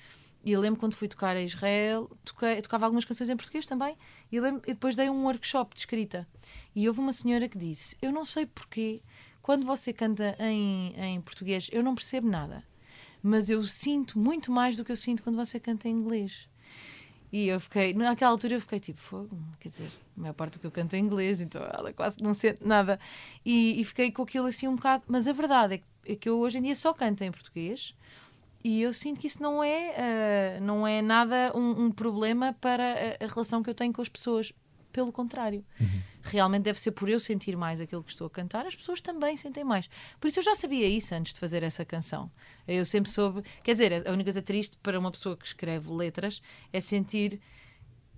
E 0.45 0.53
eu 0.53 0.61
lembro 0.61 0.79
quando 0.79 0.95
fui 0.95 1.09
tocar 1.09 1.37
a 1.37 1.43
Israel, 1.43 2.11
toquei, 2.23 2.61
tocava 2.61 2.85
algumas 2.85 3.05
canções 3.05 3.31
em 3.31 3.37
português 3.37 3.65
também. 3.65 3.97
E, 4.35 4.73
depois 4.73 4.97
dei 4.97 5.09
um 5.09 5.25
workshop 5.25 5.75
de 5.75 5.81
escrita. 5.81 6.27
E 6.75 6.89
houve 6.89 6.99
uma 7.01 7.13
senhora 7.13 7.49
que 7.49 7.57
disse: 7.57 7.97
Eu 8.03 8.11
não 8.11 8.25
sei 8.25 8.47
porquê, 8.47 9.01
quando 9.41 9.65
você 9.65 9.93
canta 9.93 10.37
em, 10.41 10.93
em 10.97 11.21
português, 11.21 11.69
eu 11.73 11.83
não 11.83 11.95
percebo 11.95 12.29
nada. 12.29 12.65
Mas 13.23 13.49
eu 13.49 13.63
sinto 13.63 14.19
muito 14.19 14.51
mais 14.51 14.77
do 14.77 14.85
que 14.85 14.91
eu 14.91 14.97
sinto 14.97 15.23
quando 15.23 15.37
você 15.37 15.61
canta 15.61 15.89
em 15.89 15.93
inglês. 15.93 16.49
E 17.33 17.49
eu 17.49 17.59
fiquei, 17.59 17.95
naquela 17.95 18.31
altura 18.31 18.55
eu 18.55 18.61
fiquei 18.61 18.79
tipo, 18.79 19.01
fogo, 19.01 19.37
quer 19.59 19.69
dizer, 19.69 19.91
a 20.17 20.21
maior 20.21 20.35
parte 20.35 20.53
do 20.53 20.61
que 20.61 20.67
eu 20.67 20.71
canto 20.71 20.95
é 20.95 20.99
inglês, 20.99 21.41
então 21.41 21.63
ela 21.63 21.93
quase 21.93 22.23
não 22.23 22.33
sente 22.35 22.65
nada. 22.65 22.99
E, 23.45 23.81
e 23.81 23.85
fiquei 23.85 24.13
com 24.13 24.23
aquilo 24.23 24.47
assim 24.47 24.69
um 24.69 24.77
bocado. 24.77 25.05
Mas 25.07 25.27
a 25.27 25.33
verdade 25.33 25.75
é 25.75 25.79
que, 25.79 25.85
é 26.07 26.17
que 26.17 26.29
eu 26.29 26.39
hoje 26.39 26.59
em 26.59 26.63
dia 26.63 26.75
só 26.75 26.93
canto 26.93 27.23
em 27.23 27.31
português 27.31 27.95
e 28.65 28.81
eu 28.81 28.95
sinto 28.95 29.21
que 29.21 29.27
isso 29.27 29.43
não 29.43 29.63
é, 29.63 30.59
uh, 30.59 30.65
não 30.65 30.87
é 30.87 31.03
nada 31.03 31.53
um, 31.55 31.85
um, 31.85 31.91
problema 31.93 32.57
para 32.59 32.83
a, 33.21 33.25
a, 33.25 33.29
relação 33.29 33.63
que 33.63 33.69
eu 33.69 33.75
tenho 33.75 33.93
com 33.93 34.01
as 34.01 34.09
pessoas. 34.09 34.53
Pelo 34.91 35.13
contrário, 35.13 35.65
uhum. 35.81 36.01
realmente 36.23 36.63
deve 36.63 36.79
ser 36.79 36.93
por 36.93 37.09
eu 37.09 37.19
sentir 37.19 37.57
mais 37.57 37.81
aquilo 37.81 38.03
que 38.03 38.13
estou 38.13 38.29
a 38.29 38.31
cantar, 38.31 38.65
as 38.65 38.77
pessoas 38.77 39.01
também 39.01 39.37
sentem 39.37 39.65
mais. 39.65 39.91
Por 40.21 40.29
isso 40.29 40.39
eu 40.39 40.43
já 40.45 40.55
sabia 40.55 40.87
isso 40.87 41.13
antes 41.13 41.35
de 41.35 41.41
fazer 41.41 41.65
essa 41.65 41.85
canção. 41.85 42.31
Eu 42.67 42.85
sempre 42.85 43.11
soube. 43.11 43.43
Quer 43.65 43.73
dizer, 43.73 44.09
a 44.09 44.13
única 44.13 44.27
coisa 44.27 44.41
triste 44.41 44.79
para 44.81 44.97
uma 44.97 45.11
pessoa 45.11 45.37
que 45.37 45.45
escreve 45.45 45.93
letras 45.93 46.41
é 46.73 46.79
sentir 46.79 47.41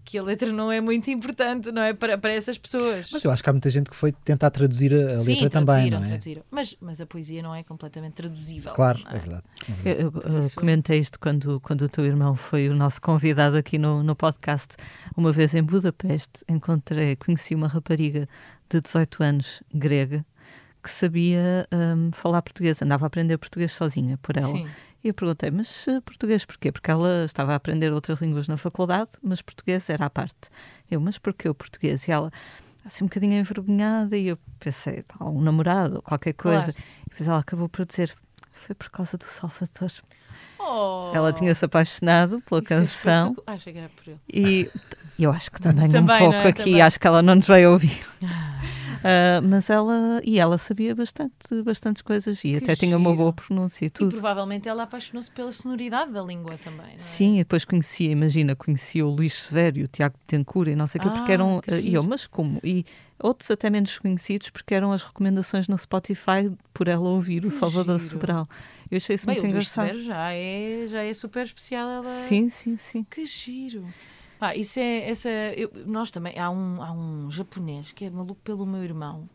que 0.06 0.16
a 0.16 0.22
letra 0.22 0.52
não 0.52 0.70
é 0.70 0.80
muito 0.80 1.10
importante, 1.10 1.72
não 1.72 1.82
é? 1.82 1.92
Para, 1.92 2.16
para 2.16 2.32
essas 2.32 2.56
pessoas. 2.56 3.10
Mas 3.12 3.24
eu 3.24 3.30
acho 3.30 3.42
que 3.42 3.50
há 3.50 3.52
muita 3.52 3.68
gente 3.68 3.90
que 3.90 3.96
foi 3.96 4.12
tentar 4.12 4.50
traduzir 4.50 4.94
a, 4.94 5.16
a 5.16 5.20
Sim, 5.20 5.32
letra 5.32 5.50
também, 5.50 5.90
não 5.90 6.02
é? 6.02 6.06
traduziram. 6.06 6.42
Mas, 6.48 6.76
mas 6.80 7.00
a 7.00 7.06
poesia 7.06 7.42
não 7.42 7.52
é 7.52 7.64
completamente 7.64 8.14
traduzível. 8.14 8.72
Claro, 8.72 9.00
é? 9.10 9.16
é? 9.16 9.18
verdade. 9.18 9.44
É 9.68 9.72
verdade. 9.72 10.02
Eu, 10.24 10.32
eu, 10.32 10.42
eu 10.44 10.50
comentei 10.54 11.00
isto 11.00 11.18
quando, 11.18 11.60
quando 11.60 11.82
o 11.82 11.88
teu 11.88 12.04
irmão 12.04 12.36
foi 12.36 12.68
o 12.68 12.74
nosso 12.74 13.02
convidado 13.02 13.56
aqui 13.56 13.78
no, 13.78 14.04
no 14.04 14.14
podcast. 14.14 14.76
Uma 15.16 15.32
vez 15.32 15.52
em 15.54 15.62
Budapeste, 15.62 16.44
encontrei, 16.48 17.16
conheci 17.16 17.56
uma 17.56 17.66
rapariga 17.66 18.28
de 18.70 18.80
18 18.80 19.22
anos, 19.24 19.62
grega, 19.74 20.24
que 20.86 20.90
sabia 20.90 21.66
um, 21.72 22.12
falar 22.12 22.42
português, 22.42 22.80
andava 22.80 23.06
a 23.06 23.08
aprender 23.08 23.36
português 23.38 23.72
sozinha 23.72 24.16
por 24.18 24.36
ela. 24.36 24.52
Sim. 24.52 24.68
E 25.06 25.10
eu 25.10 25.14
perguntei, 25.14 25.52
mas 25.52 25.86
uh, 25.86 26.02
português 26.02 26.44
porquê? 26.44 26.72
Porque 26.72 26.90
ela 26.90 27.24
estava 27.24 27.52
a 27.52 27.54
aprender 27.54 27.92
outras 27.92 28.20
línguas 28.20 28.48
na 28.48 28.56
faculdade, 28.56 29.08
mas 29.22 29.40
português 29.40 29.88
era 29.88 30.06
à 30.06 30.10
parte. 30.10 30.50
Eu, 30.90 31.00
mas 31.00 31.16
porquê 31.16 31.48
o 31.48 31.54
português? 31.54 32.08
E 32.08 32.10
ela, 32.10 32.32
assim 32.84 33.04
um 33.04 33.06
bocadinho 33.06 33.34
envergonhada, 33.34 34.16
e 34.16 34.26
eu 34.26 34.38
pensei, 34.58 35.04
um 35.20 35.40
namorado 35.40 35.94
ou 35.94 36.02
qualquer 36.02 36.32
coisa. 36.32 36.72
Claro. 36.72 36.78
E 37.06 37.10
depois 37.10 37.28
ela 37.28 37.38
acabou 37.38 37.68
por 37.68 37.86
dizer, 37.86 38.12
foi 38.50 38.74
por 38.74 38.90
causa 38.90 39.16
do 39.16 39.22
Salvador. 39.22 39.92
Oh. 40.58 41.12
Ela 41.14 41.32
tinha-se 41.32 41.64
apaixonado 41.64 42.40
pela 42.40 42.60
Isso 42.60 42.72
é 42.72 42.76
canção. 42.76 43.36
É 43.46 43.52
Acho 43.52 43.72
que 43.72 43.78
era 43.78 43.88
por 43.90 44.08
ele. 44.08 44.20
E 44.28 44.70
eu 45.22 45.30
acho 45.30 45.52
que 45.52 45.62
também, 45.62 45.88
também 45.88 46.16
um 46.16 46.18
pouco 46.18 46.34
é? 46.34 46.48
aqui, 46.48 46.64
também. 46.64 46.82
acho 46.82 46.98
que 46.98 47.06
ela 47.06 47.22
não 47.22 47.36
nos 47.36 47.46
vai 47.46 47.64
ouvir. 47.64 48.04
Uh, 49.06 49.48
mas 49.48 49.70
ela 49.70 50.20
e 50.24 50.40
ela 50.40 50.58
sabia 50.58 50.92
bastante 50.92 51.62
bastantes 51.64 52.02
coisas 52.02 52.38
e 52.40 52.50
que 52.50 52.56
até 52.56 52.66
giro. 52.66 52.76
tinha 52.78 52.96
uma 52.96 53.14
boa 53.14 53.32
pronúncia 53.32 53.86
e 53.86 53.90
tudo. 53.90 54.08
E 54.08 54.12
provavelmente 54.12 54.68
ela 54.68 54.82
apaixonou-se 54.82 55.30
pela 55.30 55.52
sonoridade 55.52 56.10
da 56.10 56.20
língua 56.20 56.58
também. 56.64 56.94
É? 56.94 56.98
Sim, 56.98 57.36
e 57.36 57.38
depois 57.38 57.64
conhecia, 57.64 58.10
imagina, 58.10 58.56
conhecia 58.56 59.06
o 59.06 59.10
Luís 59.10 59.34
Severo 59.34 59.78
e 59.78 59.84
o 59.84 59.86
Tiago 59.86 60.16
Betancourt 60.18 60.70
e 60.70 60.74
não 60.74 60.88
sei 60.88 61.00
o 61.00 61.04
ah, 61.04 61.08
que, 61.08 61.18
porque 61.18 61.32
eram. 61.32 61.58
Uh, 61.58 61.74
e 61.80 61.94
eu, 61.94 62.02
mas 62.02 62.26
como? 62.26 62.58
E 62.64 62.84
outros 63.22 63.48
até 63.48 63.70
menos 63.70 63.96
conhecidos, 63.96 64.50
porque 64.50 64.74
eram 64.74 64.90
as 64.90 65.04
recomendações 65.04 65.68
no 65.68 65.78
Spotify 65.78 66.50
por 66.74 66.88
ela 66.88 67.08
ouvir 67.08 67.42
que 67.42 67.46
o 67.46 67.50
Salvador 67.50 68.00
giro. 68.00 68.10
Sobral. 68.10 68.46
Eu 68.90 68.96
achei 68.96 69.14
isso 69.14 69.26
Bem, 69.26 69.36
muito 69.36 69.44
o 69.44 69.48
engraçado. 69.50 69.88
Luís 69.88 70.02
Severo 70.02 70.18
já 70.18 70.32
é, 70.32 70.86
já 70.88 71.02
é 71.02 71.14
super 71.14 71.44
especial. 71.44 71.88
Ela... 71.88 72.12
Sim, 72.26 72.50
sim, 72.50 72.76
sim. 72.76 73.06
Que 73.08 73.24
giro. 73.24 73.86
Pá, 74.38 74.54
isso 74.54 74.78
é 74.78 75.08
essa. 75.10 75.28
Eu, 75.28 75.70
nós 75.86 76.10
também. 76.10 76.38
Há 76.38 76.50
um, 76.50 76.82
há 76.82 76.92
um 76.92 77.30
japonês 77.30 77.92
que 77.92 78.04
é 78.04 78.10
maluco 78.10 78.40
pelo 78.42 78.66
meu 78.66 78.82
irmão 78.82 79.28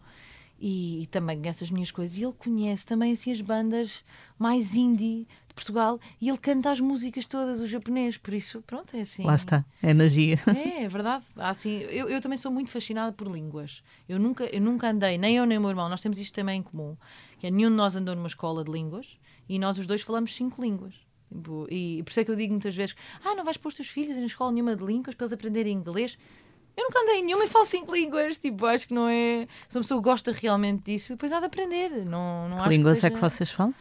e, 0.59 1.01
e, 1.01 1.07
também 1.07 1.39
conhece 1.39 1.63
as 1.63 1.71
minhas 1.71 1.91
coisas. 1.91 2.17
E 2.17 2.23
ele 2.23 2.33
conhece 2.33 2.85
também 2.85 3.11
assim 3.11 3.31
as 3.31 3.41
bandas 3.41 4.03
mais 4.37 4.75
indie 4.75 5.27
de 5.47 5.53
Portugal 5.55 5.99
e 6.21 6.29
ele 6.29 6.37
canta 6.37 6.71
as 6.71 6.79
músicas 6.79 7.25
todas, 7.25 7.59
o 7.59 7.65
japonês. 7.65 8.15
Por 8.17 8.33
isso, 8.33 8.61
pronto, 8.61 8.95
é 8.95 9.01
assim. 9.01 9.23
Lá 9.23 9.33
está, 9.33 9.65
é 9.81 9.93
magia. 9.93 10.39
É, 10.55 10.83
é 10.83 10.87
verdade. 10.87 11.25
Assim, 11.35 11.69
eu, 11.69 12.07
eu 12.07 12.21
também 12.21 12.37
sou 12.37 12.51
muito 12.51 12.69
fascinada 12.69 13.11
por 13.11 13.27
línguas. 13.27 13.81
Eu 14.07 14.19
nunca, 14.19 14.45
eu 14.45 14.61
nunca 14.61 14.91
andei, 14.91 15.17
nem 15.17 15.35
eu 15.35 15.45
nem 15.45 15.57
o 15.57 15.61
meu 15.61 15.71
irmão, 15.71 15.89
nós 15.89 16.01
temos 16.01 16.19
isto 16.19 16.35
também 16.35 16.59
em 16.59 16.63
comum. 16.63 16.95
Que 17.39 17.47
é, 17.47 17.51
nenhum 17.51 17.71
de 17.71 17.75
nós 17.75 17.95
andou 17.95 18.15
numa 18.15 18.27
escola 18.27 18.63
de 18.63 18.71
línguas 18.71 19.17
e 19.49 19.57
nós 19.57 19.79
os 19.79 19.87
dois 19.87 20.03
falamos 20.03 20.35
cinco 20.35 20.61
línguas. 20.61 20.93
Tipo, 21.33 21.67
e 21.69 22.03
por 22.03 22.11
isso 22.11 22.19
é 22.19 22.25
que 22.25 22.31
eu 22.31 22.35
digo 22.35 22.51
muitas 22.51 22.75
vezes: 22.75 22.95
ah, 23.23 23.33
não 23.35 23.43
vais 23.43 23.57
pôr 23.57 23.69
os 23.69 23.75
teus 23.75 23.87
filhos 23.87 24.17
na 24.17 24.25
escola 24.25 24.51
nenhuma 24.51 24.75
de 24.75 24.83
línguas 24.83 25.15
para 25.15 25.25
eles 25.25 25.33
aprenderem 25.33 25.73
inglês. 25.73 26.17
Eu 26.75 26.85
nunca 26.85 26.99
andei 26.99 27.19
em 27.19 27.25
nenhuma 27.25 27.45
e 27.45 27.47
falo 27.47 27.65
cinco 27.65 27.93
línguas. 27.93 28.37
Tipo, 28.37 28.65
acho 28.65 28.87
que 28.87 28.93
não 28.93 29.07
é. 29.07 29.47
Se 29.67 29.77
uma 29.77 29.81
pessoa 29.81 30.01
gosta 30.01 30.31
realmente 30.31 30.83
disso, 30.83 31.13
depois 31.13 31.31
há 31.31 31.39
de 31.39 31.45
aprender. 31.45 31.89
Não, 32.05 32.49
não 32.49 32.57
que 32.57 32.61
acho 32.63 32.69
línguas 32.69 32.93
que 32.95 33.01
seja... 33.01 33.13
é 33.13 33.15
que 33.15 33.21
vocês 33.21 33.51
falam? 33.51 33.73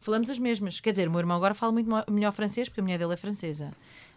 Falamos 0.00 0.28
as 0.28 0.38
mesmas. 0.38 0.80
Quer 0.80 0.90
dizer, 0.90 1.08
o 1.08 1.10
meu 1.10 1.20
irmão 1.20 1.36
agora 1.36 1.54
fala 1.54 1.72
muito 1.72 1.88
melhor 2.10 2.32
francês, 2.32 2.68
porque 2.68 2.80
a 2.80 2.82
mulher 2.82 2.98
dele 2.98 3.14
é 3.14 3.16
francesa. 3.16 3.70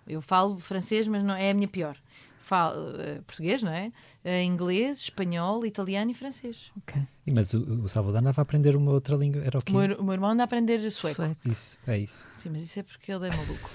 Eu 0.08 0.22
falo 0.22 0.58
francês, 0.58 1.08
mas 1.08 1.24
não 1.24 1.36
é 1.36 1.52
a 1.52 1.54
minha 1.54 1.68
pior 1.68 1.98
fala 2.46 2.78
uh, 2.78 3.24
português, 3.24 3.64
não 3.64 3.72
é? 3.72 3.92
Uh, 4.24 4.44
inglês, 4.44 5.00
espanhol, 5.00 5.66
italiano 5.66 6.12
e 6.12 6.14
francês. 6.14 6.72
Ok. 6.78 7.02
Mas 7.28 7.54
o, 7.54 7.84
o 7.84 7.90
Salvador 7.90 8.20
andava 8.20 8.42
a 8.42 8.44
aprender 8.44 8.76
uma 8.76 8.92
outra 8.92 9.16
língua, 9.16 9.42
era 9.44 9.58
o 9.58 9.62
quê? 9.62 9.74
O 9.74 9.78
meu, 9.78 9.98
o 9.98 10.04
meu 10.04 10.14
irmão 10.14 10.30
anda 10.30 10.44
a 10.44 10.46
aprender 10.46 10.80
sueco. 10.92 11.16
sueco. 11.16 11.38
Isso, 11.44 11.80
é 11.88 11.98
isso. 11.98 12.28
Sim, 12.36 12.50
mas 12.52 12.62
isso 12.62 12.80
é 12.80 12.84
porque 12.84 13.12
ele 13.12 13.28
é 13.28 13.30
maluco. 13.36 13.70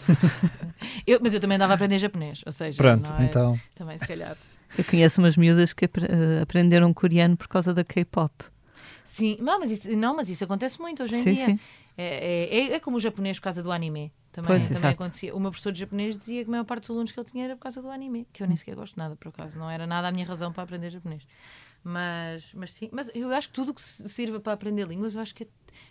eu, 1.07 1.19
mas 1.21 1.35
eu 1.35 1.41
também 1.41 1.57
andava 1.57 1.73
a 1.73 1.75
aprender 1.75 1.99
japonês, 1.99 2.43
ou 2.47 2.53
seja... 2.53 2.77
Pronto, 2.77 3.13
é, 3.15 3.25
então... 3.25 3.61
Também, 3.75 3.99
se 3.99 4.07
calhar. 4.07 4.37
Eu 4.79 4.85
conheço 4.85 5.21
umas 5.21 5.37
miúdas 5.37 5.73
que 5.73 5.87
uh, 5.87 6.43
aprenderam 6.43 6.95
coreano 6.95 7.37
por 7.37 7.49
causa 7.49 7.75
da 7.75 7.83
K-pop. 7.83 8.33
Sim, 9.05 9.37
não 9.41 9.59
mas, 9.59 9.73
isso, 9.73 9.97
não, 9.97 10.15
mas 10.15 10.31
isso 10.31 10.45
acontece 10.45 10.81
muito 10.81 11.03
hoje 11.03 11.17
em 11.17 11.23
sim, 11.25 11.33
dia. 11.35 11.47
Sim. 11.47 11.61
É, 12.01 12.49
é, 12.51 12.73
é, 12.73 12.81
como 12.81 12.97
o 12.97 13.01
japonês 13.01 13.39
por 13.39 13.45
causa 13.45 13.63
do 13.63 13.71
anime. 13.71 14.11
Também, 14.33 14.49
pois, 14.49 14.69
também 14.69 14.91
acontecia. 14.91 15.35
O 15.35 15.41
meu 15.41 15.51
professor 15.51 15.73
de 15.73 15.81
japonês 15.81 16.17
dizia 16.17 16.45
que 16.45 16.49
a 16.49 16.51
maior 16.51 16.65
parte 16.65 16.83
dos 16.83 16.91
alunos 16.91 17.13
que 17.13 17.21
ele 17.21 17.29
tinha 17.29 17.45
era 17.45 17.57
por 17.57 17.63
causa 17.63 17.83
do 17.83 17.91
anime, 17.91 18.27
que 18.33 18.43
eu 18.43 18.47
nem 18.47 18.57
sequer 18.57 18.75
gosto 18.75 18.97
nada, 18.97 19.17
por 19.17 19.29
acaso. 19.29 19.59
Não 19.59 19.69
era 19.69 19.87
nada 19.87 20.09
a 20.09 20.13
minha 20.13 20.25
razão 20.25 20.53
para 20.53 20.63
aprender 20.63 20.89
japonês. 20.89 21.27
Mas, 21.85 22.55
mas 22.55 22.73
sim, 22.73 22.89
mas 22.93 23.11
eu 23.15 23.33
acho 23.35 23.49
que 23.49 23.55
tudo 23.55 23.75
que 23.75 23.83
sirva 23.83 24.39
para 24.41 24.53
aprender 24.53 24.87
línguas, 24.87 25.15
eu 25.15 25.21
acho 25.21 25.35
que 25.35 25.45
é, 25.45 25.47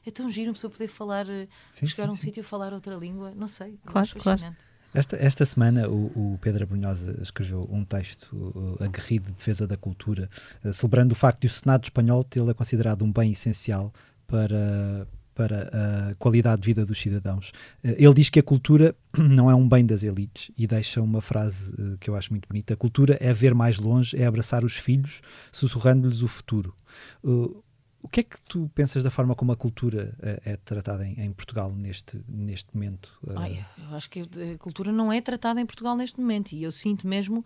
é 0.05 0.11
tão 0.11 0.29
giro 0.29 0.49
uma 0.49 0.53
pessoa 0.53 0.71
poder 0.71 0.87
falar, 0.87 1.27
eh, 1.29 1.47
sim, 1.71 1.85
chegar 1.85 2.05
sim, 2.05 2.09
a 2.09 2.13
um 2.13 2.15
sítio 2.15 2.41
e 2.41 2.43
falar 2.43 2.73
outra 2.73 2.95
língua, 2.95 3.33
não 3.35 3.47
sei. 3.47 3.77
Claro, 3.85 4.09
claro. 4.19 4.55
Esta, 4.93 5.15
esta 5.17 5.45
semana 5.45 5.87
o, 5.87 6.33
o 6.33 6.39
Pedro 6.41 6.63
Abrunhosa 6.63 7.19
escreveu 7.21 7.67
um 7.71 7.85
texto 7.85 8.33
uh, 8.33 8.83
aguerrido 8.83 9.27
de 9.27 9.33
defesa 9.33 9.67
da 9.67 9.77
cultura, 9.77 10.29
uh, 10.63 10.73
celebrando 10.73 11.13
o 11.13 11.15
facto 11.15 11.41
de 11.41 11.47
o 11.47 11.49
Senado 11.49 11.83
espanhol 11.83 12.23
tê-la 12.23 12.53
considerado 12.53 13.03
um 13.03 13.11
bem 13.11 13.31
essencial 13.31 13.93
para, 14.25 15.07
para 15.39 15.69
a 16.11 16.15
qualidade 16.15 16.61
de 16.61 16.65
vida 16.65 16.85
dos 16.85 16.99
cidadãos. 16.99 17.51
Uh, 17.81 17.95
ele 17.97 18.13
diz 18.13 18.29
que 18.29 18.39
a 18.39 18.43
cultura 18.43 18.93
não 19.17 19.49
é 19.49 19.55
um 19.55 19.67
bem 19.67 19.85
das 19.85 20.03
elites 20.03 20.51
e 20.57 20.67
deixa 20.67 21.01
uma 21.01 21.21
frase 21.21 21.73
uh, 21.75 21.97
que 21.97 22.09
eu 22.09 22.15
acho 22.17 22.33
muito 22.33 22.49
bonita: 22.49 22.73
a 22.73 22.77
cultura 22.77 23.17
é 23.21 23.31
ver 23.31 23.55
mais 23.55 23.79
longe, 23.79 24.17
é 24.21 24.25
abraçar 24.25 24.65
os 24.65 24.75
filhos, 24.75 25.21
sussurrando-lhes 25.49 26.21
o 26.21 26.27
futuro. 26.27 26.75
Uh, 27.23 27.63
o 28.01 28.07
que 28.07 28.21
é 28.21 28.23
que 28.23 28.39
tu 28.41 28.69
pensas 28.73 29.03
da 29.03 29.09
forma 29.09 29.35
como 29.35 29.51
a 29.51 29.57
cultura 29.57 30.15
é, 30.21 30.55
tratada 30.55 31.05
em, 31.05 31.19
em, 31.19 31.33
Portugal 31.33 31.69
neste, 31.69 32.23
neste 32.29 32.69
momento? 32.73 33.11
Ai, 33.35 33.65
eu 33.77 33.93
acho 33.93 34.09
que 34.09 34.21
a 34.21 34.57
cultura 34.57 34.89
não 34.89 35.11
é 35.11 35.19
tratada 35.19 35.59
em 35.59 35.65
Portugal 35.65 35.97
neste 35.97 36.17
momento 36.17 36.53
e 36.53 36.63
eu 36.63 36.71
sinto 36.71 37.05
mesmo 37.05 37.45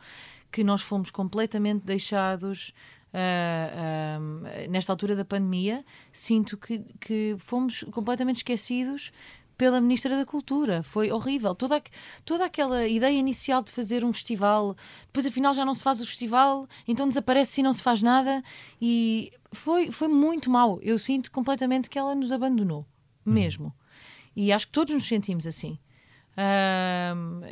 que 0.52 0.64
nós 0.64 0.84
fomos 0.84 1.10
completamente 1.10 1.84
deixados 1.84 2.72
uh, 3.14 4.66
uh, 4.66 4.72
nesta 4.72 4.92
altura 4.92 5.16
da 5.16 5.24
pandemia. 5.24 5.86
Sinto 6.12 6.58
que, 6.58 6.80
que 7.00 7.36
fomos 7.40 7.84
completamente 7.92 8.38
esquecidos 8.38 9.12
pela 9.58 9.80
Ministra 9.80 10.18
da 10.18 10.26
Cultura. 10.26 10.84
Foi 10.84 11.12
horrível. 11.12 11.54
Toda, 11.54 11.82
toda 12.26 12.46
aquela 12.46 12.88
ideia 12.88 13.18
inicial 13.18 13.62
de 13.62 13.72
fazer 13.72 14.04
um 14.04 14.12
festival, 14.12 14.76
depois 15.06 15.26
afinal 15.26 15.54
já 15.54 15.64
não 15.64 15.74
se 15.74 15.84
faz 15.84 16.02
o 16.02 16.06
festival, 16.06 16.68
então 16.88 17.08
desaparece 17.08 17.62
e 17.62 17.64
não 17.64 17.74
se 17.74 17.84
faz 17.84 18.02
nada. 18.02 18.44
E 18.82 19.32
foi, 19.52 19.92
foi 19.92 20.08
muito 20.08 20.50
mal. 20.50 20.80
Eu 20.82 20.98
sinto 20.98 21.32
completamente 21.32 21.90
que 21.90 22.00
ela 22.00 22.16
nos 22.16 22.32
abandonou, 22.32 22.86
uhum. 23.26 23.34
mesmo. 23.34 23.74
E 24.36 24.52
acho 24.52 24.66
que 24.66 24.74
todos 24.74 24.94
nos 24.94 25.08
sentimos 25.08 25.46
assim. 25.46 25.78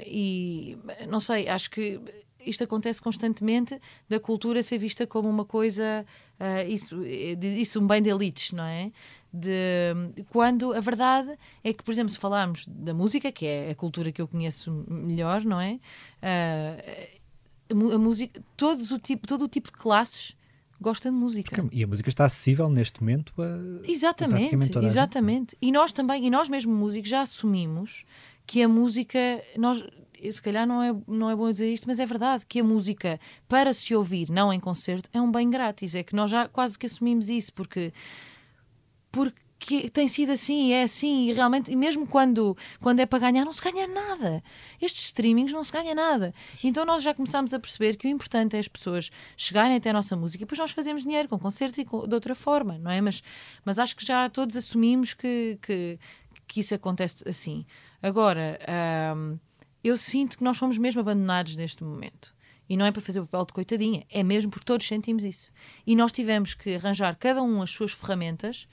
e 0.08 0.76
não 1.08 1.20
sei, 1.20 1.48
acho 1.48 1.70
que 1.70 2.02
isto 2.46 2.64
acontece 2.64 3.02
constantemente 3.02 3.80
da 4.10 4.20
cultura 4.20 4.62
ser 4.64 4.78
vista 4.78 5.06
como 5.08 5.30
uma 5.30 5.46
coisa, 5.46 6.06
uh, 6.40 6.70
isso, 6.70 7.04
isso 7.06 7.80
um 7.80 7.88
bem 7.88 8.02
de 8.02 8.10
elites, 8.10 8.52
não 8.52 8.64
é? 8.64 8.92
De, 9.34 9.94
quando 10.30 10.74
a 10.74 10.80
verdade 10.82 11.38
é 11.64 11.72
que, 11.72 11.84
por 11.84 11.92
exemplo, 11.92 12.12
se 12.12 12.20
falarmos 12.20 12.66
da 12.68 12.94
música, 12.94 13.32
que 13.32 13.46
é 13.46 13.72
a 13.72 13.76
cultura 13.76 14.12
que 14.12 14.22
eu 14.22 14.28
conheço 14.28 14.86
melhor, 14.88 15.44
não 15.46 15.60
é? 15.60 15.80
Uh, 16.22 17.92
a, 17.92 17.96
a 17.96 17.98
música, 17.98 18.42
todos 18.58 18.92
o 18.92 19.00
tipo, 19.00 19.28
todo 19.28 19.46
o 19.46 19.48
tipo 19.48 19.72
de 19.72 19.78
classes 19.78 20.36
gosta 20.82 21.10
de 21.10 21.16
música. 21.16 21.62
Porque, 21.62 21.78
e 21.78 21.84
a 21.84 21.88
música 21.88 22.10
está 22.10 22.26
acessível 22.26 22.68
neste 22.70 23.00
momento 23.00 23.34
a 23.40 23.88
Exatamente, 23.88 24.78
a 24.78 24.84
exatamente. 24.84 25.56
E 25.62 25.72
nós 25.72 25.92
também, 25.92 26.26
e 26.26 26.30
nós 26.30 26.50
mesmo 26.50 26.74
músicos 26.74 27.10
já 27.10 27.22
assumimos 27.22 28.04
que 28.48 28.64
a 28.64 28.68
música, 28.68 29.20
nós 29.58 29.84
se 30.30 30.42
calhar 30.42 30.68
não 30.68 30.84
é, 30.84 30.94
não 31.08 31.30
é 31.30 31.36
bom 31.36 31.52
dizer 31.52 31.72
isto, 31.72 31.88
mas 31.88 32.00
é 32.00 32.06
verdade 32.06 32.46
que 32.46 32.60
a 32.60 32.64
música 32.64 33.20
para 33.48 33.74
se 33.74 33.96
ouvir, 33.96 34.30
não 34.30 34.52
em 34.52 34.60
concerto, 34.60 35.10
é 35.14 35.22
um 35.22 35.32
bem 35.32 35.50
grátis. 35.50 35.96
É 35.96 36.04
que 36.04 36.16
nós 36.16 36.30
já 36.30 36.48
quase 36.48 36.78
que 36.78 36.86
assumimos 36.86 37.30
isso, 37.30 37.54
porque 37.54 37.94
porque 39.12 39.42
que 39.62 39.90
tem 39.92 40.08
sido 40.08 40.32
assim, 40.32 40.74
é 40.74 40.82
assim, 40.82 41.30
e 41.30 41.34
realmente, 41.34 41.72
e 41.72 41.76
mesmo 41.76 42.08
quando, 42.08 42.58
quando 42.80 43.00
é 43.00 43.06
para 43.06 43.20
ganhar, 43.20 43.46
não 43.46 43.54
se 43.54 43.62
ganha 43.62 43.88
nada. 43.88 44.44
Estes 44.82 45.06
streamings 45.06 45.54
não 45.54 45.64
se 45.64 45.72
ganha 45.72 45.94
nada. 45.94 46.34
Então 46.64 46.84
nós 46.84 47.04
já 47.04 47.14
começámos 47.14 47.54
a 47.54 47.60
perceber 47.60 47.96
que 47.96 48.08
o 48.08 48.10
importante 48.10 48.56
é 48.56 48.60
as 48.60 48.68
pessoas 48.68 49.12
chegarem 49.38 49.78
até 49.78 49.92
a 49.92 49.94
nossa 49.94 50.16
música 50.16 50.44
e 50.44 50.46
depois 50.46 50.58
nós 50.58 50.72
fazemos 50.72 51.04
dinheiro 51.04 51.30
com 51.30 51.38
concertos 51.38 51.78
e 51.78 51.86
com, 51.86 52.08
de 52.08 52.14
outra 52.16 52.34
forma, 52.34 52.80
não 52.80 52.90
é? 52.90 53.00
Mas, 53.02 53.22
mas 53.64 53.78
acho 53.78 53.96
que 53.96 54.04
já 54.04 54.28
todos 54.30 54.58
assumimos 54.58 55.14
que, 55.14 55.60
que, 55.62 56.00
que 56.48 56.60
isso 56.60 56.74
acontece 56.74 57.24
assim. 57.30 57.64
Agora, 58.02 58.60
hum, 59.16 59.38
eu 59.84 59.98
sinto 59.98 60.38
que 60.38 60.44
nós 60.44 60.58
fomos 60.58 60.78
mesmo 60.78 61.02
abandonados 61.02 61.56
neste 61.56 61.84
momento. 61.84 62.36
E 62.70 62.78
não 62.78 62.86
é 62.86 62.92
para 62.92 63.02
fazer 63.02 63.20
o 63.20 63.26
papel 63.26 63.46
de 63.48 63.54
coitadinha, 63.54 64.06
é 64.10 64.24
mesmo 64.24 64.50
porque 64.50 64.66
todos 64.66 64.88
sentimos 64.88 65.24
isso. 65.24 65.52
E 65.86 65.96
nós 65.96 66.12
tivemos 66.12 66.54
que 66.54 66.76
arranjar 66.76 67.16
cada 67.18 67.44
um 67.44 67.62
as 67.62 67.72
suas 67.72 67.92
ferramentas 67.92 68.68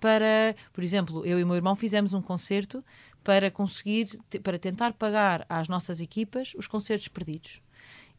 para, 0.00 0.56
por 0.72 0.82
exemplo, 0.82 1.24
eu 1.26 1.38
e 1.38 1.44
o 1.44 1.46
meu 1.46 1.56
irmão 1.56 1.76
fizemos 1.76 2.14
um 2.14 2.22
concerto 2.22 2.82
para 3.22 3.50
conseguir, 3.50 4.18
para 4.42 4.58
tentar 4.58 4.94
pagar 4.94 5.46
às 5.48 5.68
nossas 5.68 6.00
equipas 6.00 6.54
os 6.56 6.66
concertos 6.66 7.08
perdidos. 7.08 7.62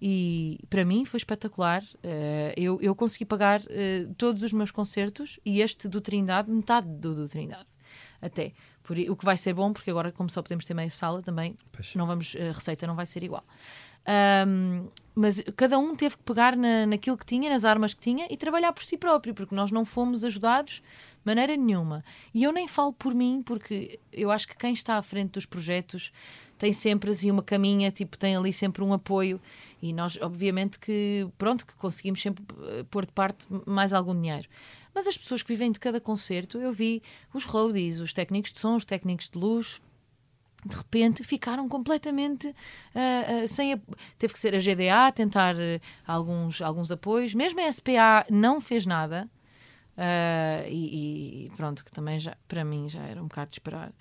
E 0.02 0.60
para 0.70 0.86
mim 0.86 1.06
foi 1.06 1.18
espetacular. 1.18 1.82
Uh, 1.96 2.54
eu, 2.58 2.80
eu 2.82 2.94
consegui 2.94 3.26
pagar 3.26 3.62
uh, 3.62 4.14
todos 4.18 4.44
os 4.44 4.54
meus 4.54 4.70
concertos 4.70 5.40
e 5.46 5.62
este 5.62 5.88
do 5.88 6.02
Trindade, 6.02 6.52
metade 6.52 6.88
do, 6.88 7.16
do 7.16 7.28
Trindade. 7.28 7.68
Até. 8.22 8.54
Por, 8.84 8.98
o 8.98 9.16
que 9.16 9.26
vai 9.26 9.38
ser 9.38 9.54
bom, 9.54 9.72
porque 9.72 9.90
agora, 9.90 10.12
como 10.12 10.30
só 10.30 10.42
podemos 10.42 10.66
ter 10.66 10.74
meia 10.74 10.90
sala, 10.90 11.22
também 11.22 11.56
pois. 11.72 11.96
não 11.96 12.06
vamos, 12.06 12.36
a 12.36 12.52
receita 12.52 12.86
não 12.86 12.96
vai 12.96 13.06
ser 13.06 13.24
igual. 13.24 13.44
Um, 14.46 14.88
mas 15.16 15.42
cada 15.56 15.80
um 15.80 15.96
teve 15.96 16.18
que 16.18 16.24
pegar 16.24 16.58
na, 16.58 16.86
naquilo 16.86 17.18
que 17.18 17.26
tinha, 17.26 17.50
nas 17.50 17.64
armas 17.64 17.94
que 17.94 18.02
tinha 18.02 18.28
e 18.30 18.36
trabalhar 18.36 18.74
por 18.74 18.84
si 18.84 18.98
próprio, 18.98 19.34
porque 19.34 19.56
nós 19.56 19.72
não 19.72 19.86
fomos 19.86 20.24
ajudados 20.24 20.76
de 20.76 21.26
maneira 21.26 21.56
nenhuma. 21.56 22.04
E 22.34 22.44
eu 22.44 22.52
nem 22.52 22.68
falo 22.68 22.92
por 22.92 23.14
mim, 23.14 23.42
porque 23.46 24.00
eu 24.12 24.32
acho 24.32 24.48
que 24.48 24.58
quem 24.58 24.74
está 24.74 24.98
à 24.98 25.02
frente 25.02 25.32
dos 25.32 25.46
projetos 25.46 26.12
tem 26.58 26.74
sempre 26.74 27.12
assim 27.12 27.30
uma 27.30 27.44
caminha, 27.44 27.92
tipo, 27.92 28.18
tem 28.18 28.36
ali 28.36 28.52
sempre 28.52 28.84
um 28.84 28.94
apoio 28.94 29.40
e 29.82 29.94
nós, 29.94 30.18
obviamente, 30.22 30.80
que 30.80 31.28
pronto, 31.38 31.66
que 31.66 31.76
conseguimos 31.76 32.22
sempre 32.22 32.44
eh, 32.64 32.86
pôr 32.90 33.06
de 33.06 33.12
parte 33.12 33.46
mais 33.66 33.92
algum 33.94 34.16
dinheiro. 34.16 34.48
Mas 34.94 35.08
as 35.08 35.18
pessoas 35.18 35.42
que 35.42 35.50
vivem 35.50 35.72
de 35.72 35.80
cada 35.80 36.00
concerto, 36.00 36.60
eu 36.60 36.72
vi 36.72 37.02
os 37.34 37.46
roadies, 37.46 38.00
os 38.00 38.14
técnicos 38.14 38.54
de 38.54 38.60
som, 38.60 38.76
os 38.76 38.86
técnicos 38.86 39.30
de 39.30 39.38
luz, 39.38 39.82
de 40.66 40.76
repente 40.76 41.24
ficaram 41.24 41.68
completamente 41.68 42.48
uh, 42.48 43.44
uh, 43.44 43.48
sem. 43.48 43.82
Teve 44.18 44.34
que 44.34 44.40
ser 44.40 44.56
a 44.56 44.60
GDA 44.60 45.12
tentar 45.14 45.56
uh, 45.56 45.82
alguns, 46.08 46.62
alguns 46.62 46.92
apoios, 46.92 47.34
mesmo 47.34 47.60
a 47.60 47.72
SPA 47.72 48.26
não 48.30 48.62
fez 48.62 48.86
nada. 48.86 49.30
E, 50.68 51.46
e, 51.46 51.52
pronto, 51.56 51.86
que 51.86 51.92
também 51.92 52.18
já, 52.18 52.36
para 52.48 52.66
mim 52.66 52.90
já 52.90 53.04
era 53.04 53.22
um 53.22 53.28
bocado 53.28 53.52
de 53.52 53.56
esperar. 53.58 53.94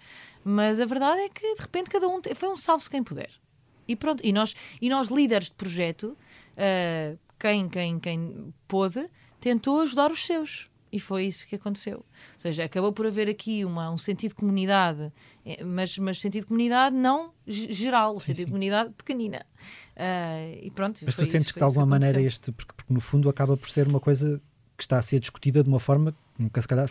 Mas 0.43 0.81
a 0.81 0.87
verdade 0.87 1.21
é 1.21 1.29
que 1.29 1.55
de 1.55 1.61
repente 1.61 1.91
cada 1.91 2.09
um 2.09 2.19
foi 2.35 2.49
um 2.49 2.57
salve-se 2.57 2.89
quem 2.89 3.05
puder. 3.05 3.29
E 3.87 3.95
pronto, 3.95 4.25
e 4.25 4.33
nós, 4.33 4.55
e 4.81 4.89
nós 4.89 5.09
líderes 5.09 5.49
de 5.49 5.55
projeto, 5.55 6.17
quem, 7.39 7.69
quem, 7.69 8.01
quem 8.01 8.55
pôde, 8.67 9.07
tentou 9.39 9.83
ajudar 9.83 10.11
os 10.11 10.25
seus. 10.25 10.71
E 10.93 11.01
foi 11.01 11.25
isso 11.25 11.47
que 11.47 11.57
aconteceu. 11.57 11.99
Ou 11.99 12.05
seja, 12.37 12.65
acabou 12.65 12.93
por 12.93 13.07
haver 13.07 13.29
aqui 13.29 13.65
uma, 13.65 13.91
um 13.91 13.97
sentido 13.97 14.31
de 14.31 14.35
comunidade, 14.35 15.11
eh, 15.45 15.65
mas, 15.65 15.97
mas 15.97 16.21
sentido 16.21 16.43
de 16.43 16.49
comunidade 16.49 16.95
não 16.95 17.33
geral, 17.47 18.21
sim, 18.21 18.27
sentido 18.27 18.37
sim. 18.37 18.45
de 18.45 18.51
comunidade 18.51 18.93
pequenina. 18.93 19.47
Uh, 19.97 20.59
e 20.63 20.71
pronto. 20.71 21.01
Mas 21.05 21.15
tu 21.15 21.25
sentes 21.25 21.51
que 21.51 21.59
de 21.59 21.65
alguma 21.65 21.87
maneira 21.87 22.21
este, 22.21 22.53
porque, 22.53 22.73
porque 22.77 22.93
no 22.93 23.01
fundo 23.01 23.29
acaba 23.29 23.57
por 23.57 23.71
ser 23.71 23.89
uma 23.89 24.01
coisa 24.01 24.41
que 24.77 24.83
está 24.83 24.99
a 24.99 25.03
ser 25.03 25.21
discutida 25.21 25.63
de 25.63 25.69
uma 25.69 25.81
forma 25.81 26.15
nunca, 26.43 26.61
se 26.61 26.69
calhar, 26.69 26.89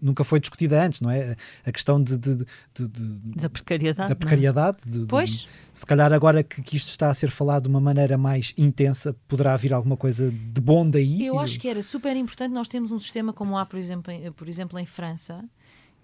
nunca 0.00 0.24
foi 0.24 0.40
discutida 0.40 0.82
antes, 0.82 1.00
não 1.00 1.10
é? 1.10 1.36
A 1.64 1.72
questão 1.72 2.02
de, 2.02 2.16
de, 2.16 2.36
de, 2.36 2.88
de 2.88 3.18
da 3.36 3.48
precariedade. 3.48 4.08
Da 4.08 4.12
é? 4.12 4.14
precariedade 4.14 4.78
pois. 5.08 5.46
se 5.72 5.86
calhar 5.86 6.12
agora 6.12 6.42
que, 6.42 6.62
que, 6.62 6.76
isto 6.76 6.88
está 6.88 7.10
a 7.10 7.14
ser 7.14 7.30
falado 7.30 7.64
de 7.64 7.68
uma 7.68 7.80
maneira 7.80 8.16
mais 8.16 8.54
intensa, 8.56 9.14
poderá 9.26 9.56
vir 9.56 9.72
alguma 9.72 9.96
coisa 9.96 10.30
de 10.30 10.60
bom 10.60 10.88
daí? 10.88 11.26
Eu 11.26 11.38
acho 11.38 11.58
que 11.58 11.68
era 11.68 11.82
super 11.82 12.16
importante 12.16 12.52
nós 12.52 12.68
temos 12.68 12.90
um 12.90 12.98
sistema 12.98 13.32
como 13.32 13.56
há, 13.56 13.66
por 13.66 13.78
exemplo, 13.78 14.12
em, 14.12 14.32
por 14.32 14.48
exemplo, 14.48 14.78
em 14.78 14.86
França, 14.86 15.44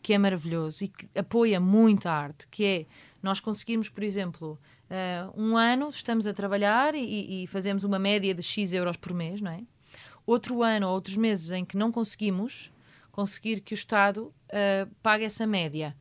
que 0.02 0.12
é 0.12 0.18
maravilhoso 0.18 0.84
e 0.84 0.88
que 0.88 1.08
apoia 1.18 1.58
muito 1.58 2.06
a 2.06 2.12
arte, 2.12 2.46
que 2.50 2.64
é 2.64 2.86
nós 3.22 3.40
conseguirmos, 3.40 3.88
por 3.88 4.04
exemplo, 4.04 4.58
uh, 4.90 5.40
um 5.40 5.56
ano 5.56 5.88
estamos 5.88 6.26
a 6.26 6.34
trabalhar 6.34 6.94
e, 6.94 7.44
e 7.44 7.46
fazemos 7.46 7.84
uma 7.84 7.98
média 7.98 8.34
de 8.34 8.42
X 8.42 8.72
euros 8.72 8.96
por 8.98 9.14
mês, 9.14 9.40
não 9.40 9.50
é? 9.50 9.60
outro 10.26 10.62
ano 10.62 10.86
ou 10.88 10.94
outros 10.94 11.16
meses 11.16 11.50
em 11.50 11.64
que 11.64 11.76
não 11.76 11.92
conseguimos 11.92 12.70
conseguir 13.14 13.60
que 13.60 13.72
o 13.72 13.76
Estado 13.76 14.24
uh, 14.24 14.90
pague 15.00 15.24
essa 15.24 15.46
média. 15.46 15.96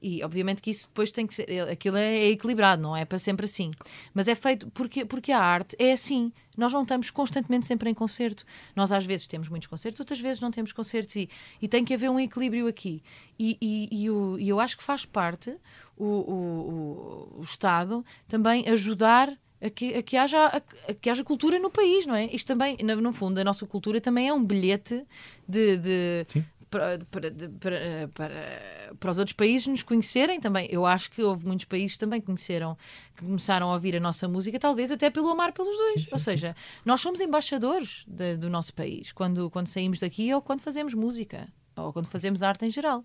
E 0.00 0.22
obviamente 0.22 0.62
que 0.62 0.70
isso 0.70 0.88
depois 0.88 1.10
tem 1.10 1.26
que 1.26 1.34
ser. 1.34 1.68
Aquilo 1.68 1.96
é 1.98 2.26
equilibrado, 2.26 2.82
não 2.82 2.96
é 2.96 3.04
para 3.04 3.18
sempre 3.18 3.44
assim. 3.44 3.72
Mas 4.14 4.26
é 4.26 4.34
feito 4.34 4.70
porque, 4.70 5.04
porque 5.04 5.32
a 5.32 5.38
arte 5.38 5.76
é 5.78 5.92
assim. 5.92 6.32
Nós 6.56 6.72
não 6.72 6.82
estamos 6.82 7.10
constantemente 7.10 7.66
sempre 7.66 7.90
em 7.90 7.94
concerto. 7.94 8.44
Nós 8.74 8.90
às 8.90 9.04
vezes 9.04 9.26
temos 9.26 9.48
muitos 9.48 9.68
concertos, 9.68 10.00
outras 10.00 10.20
vezes 10.20 10.40
não 10.40 10.50
temos 10.50 10.72
concertos 10.72 11.14
e, 11.16 11.28
e 11.60 11.68
tem 11.68 11.84
que 11.84 11.92
haver 11.92 12.10
um 12.10 12.20
equilíbrio 12.20 12.66
aqui. 12.66 13.02
E, 13.38 13.58
e, 13.60 13.88
e, 14.04 14.10
o, 14.10 14.38
eu 14.38 14.58
acho 14.58 14.76
que 14.76 14.82
faz 14.82 15.04
parte 15.04 15.54
o, 15.96 16.04
o, 16.04 17.38
o 17.38 17.42
Estado 17.42 18.04
também 18.28 18.66
ajudar 18.68 19.36
a 19.60 19.70
que, 19.70 19.94
a 19.94 20.02
que, 20.02 20.16
haja, 20.16 20.46
a, 20.46 20.56
a, 20.56 20.94
que 20.94 21.08
haja 21.08 21.24
cultura 21.24 21.58
no 21.58 21.70
país, 21.70 22.06
não 22.06 22.14
é? 22.14 22.26
Isto 22.26 22.48
também, 22.48 22.76
no, 22.82 22.96
no 23.00 23.12
fundo, 23.12 23.38
a 23.38 23.44
nossa 23.44 23.66
cultura 23.66 24.00
também 24.00 24.28
é 24.28 24.32
um 24.32 24.44
bilhete 24.44 25.04
de, 25.48 25.76
de 25.76 26.26
para, 26.70 26.98
para, 27.10 27.30
para, 27.30 28.08
para, 28.14 28.94
para, 28.98 29.10
os 29.10 29.18
outros 29.18 29.32
países 29.32 29.66
nos 29.66 29.82
conhecerem 29.82 30.40
também. 30.40 30.68
Eu 30.70 30.84
acho 30.84 31.10
que 31.10 31.22
houve 31.22 31.46
muitos 31.46 31.64
países 31.64 31.96
também 31.96 32.20
que 32.20 32.26
conheceram, 32.26 32.76
que 33.16 33.24
começaram 33.24 33.70
a 33.70 33.74
ouvir 33.74 33.96
a 33.96 34.00
nossa 34.00 34.28
música, 34.28 34.58
talvez 34.58 34.90
até 34.90 35.08
pelo 35.10 35.28
amar 35.28 35.52
pelos 35.52 35.76
dois. 35.76 36.00
Sim, 36.00 36.06
sim, 36.06 36.10
ou 36.12 36.18
seja, 36.18 36.54
sim. 36.56 36.80
nós 36.84 37.00
somos 37.00 37.20
embaixadores 37.20 38.04
de, 38.06 38.36
do 38.36 38.50
nosso 38.50 38.74
país 38.74 39.12
quando, 39.12 39.50
quando 39.50 39.68
saímos 39.68 40.00
daqui 40.00 40.32
ou 40.34 40.42
quando 40.42 40.60
fazemos 40.60 40.92
música 40.94 41.48
ou 41.76 41.92
quando 41.92 42.06
fazemos 42.06 42.42
arte 42.42 42.64
em 42.64 42.70
geral. 42.70 43.04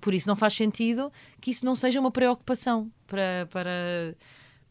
Por 0.00 0.14
isso 0.14 0.28
não 0.28 0.36
faz 0.36 0.54
sentido 0.54 1.10
que 1.40 1.50
isso 1.50 1.64
não 1.64 1.74
seja 1.74 1.98
uma 1.98 2.10
preocupação 2.10 2.90
para, 3.06 3.48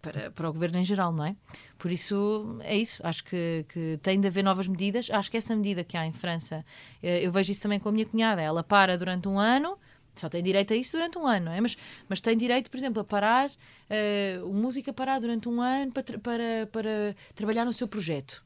para 0.02 0.32
para, 0.32 0.50
o 0.50 0.54
governo 0.54 0.80
em 0.80 0.84
geral, 0.84 1.12
não 1.12 1.26
é? 1.26 1.36
Por 1.78 1.92
isso, 1.92 2.58
é 2.62 2.76
isso. 2.78 3.06
Acho 3.06 3.24
que, 3.24 3.66
que 3.70 4.00
tem 4.02 4.20
de 4.20 4.28
haver 4.28 4.44
novas 4.44 4.68
medidas. 4.68 5.10
Acho 5.12 5.30
que 5.30 5.38
essa 5.38 5.56
medida 5.56 5.84
que 5.84 5.96
há 5.96 6.06
em 6.06 6.14
França, 6.14 6.66
eh, 7.02 7.26
eu 7.26 7.32
vejo 7.32 7.52
isso 7.52 7.62
também 7.62 7.80
com 7.80 7.90
a 7.90 7.92
minha 7.92 8.06
cunhada. 8.06 8.42
Ela 8.42 8.64
para 8.64 8.98
durante 8.98 9.28
um 9.28 9.40
ano, 9.40 9.78
só 10.16 10.30
tem 10.30 10.44
direito 10.44 10.74
a 10.74 10.76
isso 10.76 10.98
durante 10.98 11.18
um 11.18 11.26
ano, 11.26 11.46
não 11.46 11.52
é? 11.54 11.62
Mas, 11.62 11.78
mas 12.08 12.22
tem 12.22 12.38
direito, 12.38 12.70
por 12.70 12.78
exemplo, 12.78 13.02
a 13.02 13.04
parar, 13.04 13.50
uh, 13.50 14.46
o 14.46 14.54
música 14.54 14.92
parar 14.92 15.20
durante 15.20 15.48
um 15.48 15.62
ano 15.62 15.92
para, 15.92 16.20
para, 16.20 16.68
para 16.72 17.16
trabalhar 17.34 17.66
no 17.66 17.74
seu 17.74 17.88
projeto. 17.88 18.44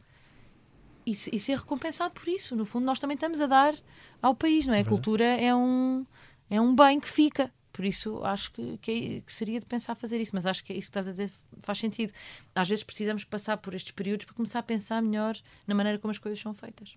E, 1.06 1.12
e, 1.12 1.40
ser 1.40 1.58
recompensado 1.58 2.14
por 2.14 2.28
isso. 2.28 2.56
No 2.56 2.66
fundo, 2.66 2.86
nós 2.86 2.98
também 2.98 3.16
estamos 3.16 3.40
a 3.40 3.46
dar 3.46 3.76
ao 4.22 4.34
país, 4.34 4.66
não 4.66 4.74
é? 4.74 4.80
A 4.80 4.86
cultura 4.86 5.24
é 5.24 5.54
um, 5.54 6.04
é 6.50 6.60
um 6.60 6.74
bem 6.76 7.00
que 7.00 7.08
fica. 7.08 7.52
Por 7.76 7.84
isso, 7.84 8.24
acho 8.24 8.54
que, 8.54 8.78
que, 8.78 8.92
é, 8.92 9.20
que, 9.20 9.34
seria 9.34 9.60
de 9.60 9.66
pensar 9.66 9.96
fazer 9.96 10.18
isso, 10.22 10.32
mas 10.34 10.46
acho 10.46 10.64
que 10.64 10.72
é 10.72 10.78
isso 10.78 10.88
que 10.88 10.98
estás 10.98 11.10
a 11.10 11.12
dizer 11.12 11.30
faz 11.62 11.78
sentido. 11.78 12.14
Às 12.56 12.70
vezes 12.70 12.86
precisamos 12.86 13.26
passar 13.26 13.58
por 13.58 13.74
estes 13.74 13.92
períodos 13.92 14.26
para 14.26 14.34
começar 14.34 14.60
a 14.60 14.64
pensar 14.64 15.02
melhor 15.02 15.38
na 15.68 15.76
maneira 15.76 16.00
como 16.00 16.10
as 16.10 16.18
coisas 16.18 16.40
são 16.40 16.54
feitas. 16.54 16.96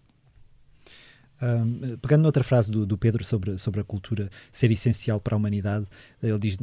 Um, 1.43 1.97
pegando 1.97 2.23
noutra 2.23 2.45
frase 2.45 2.71
do, 2.71 2.87
do, 2.87 2.97
Pedro 2.97 3.25
sobre, 3.25 3.59
sobre 3.59 3.81
a 3.81 3.85
cultura 3.85 4.31
ser 4.53 4.71
essencial 4.71 5.19
para 5.19 5.35
a 5.35 5.37
humanidade, 5.37 5.85
ele 6.23 6.39
diz: 6.39 6.57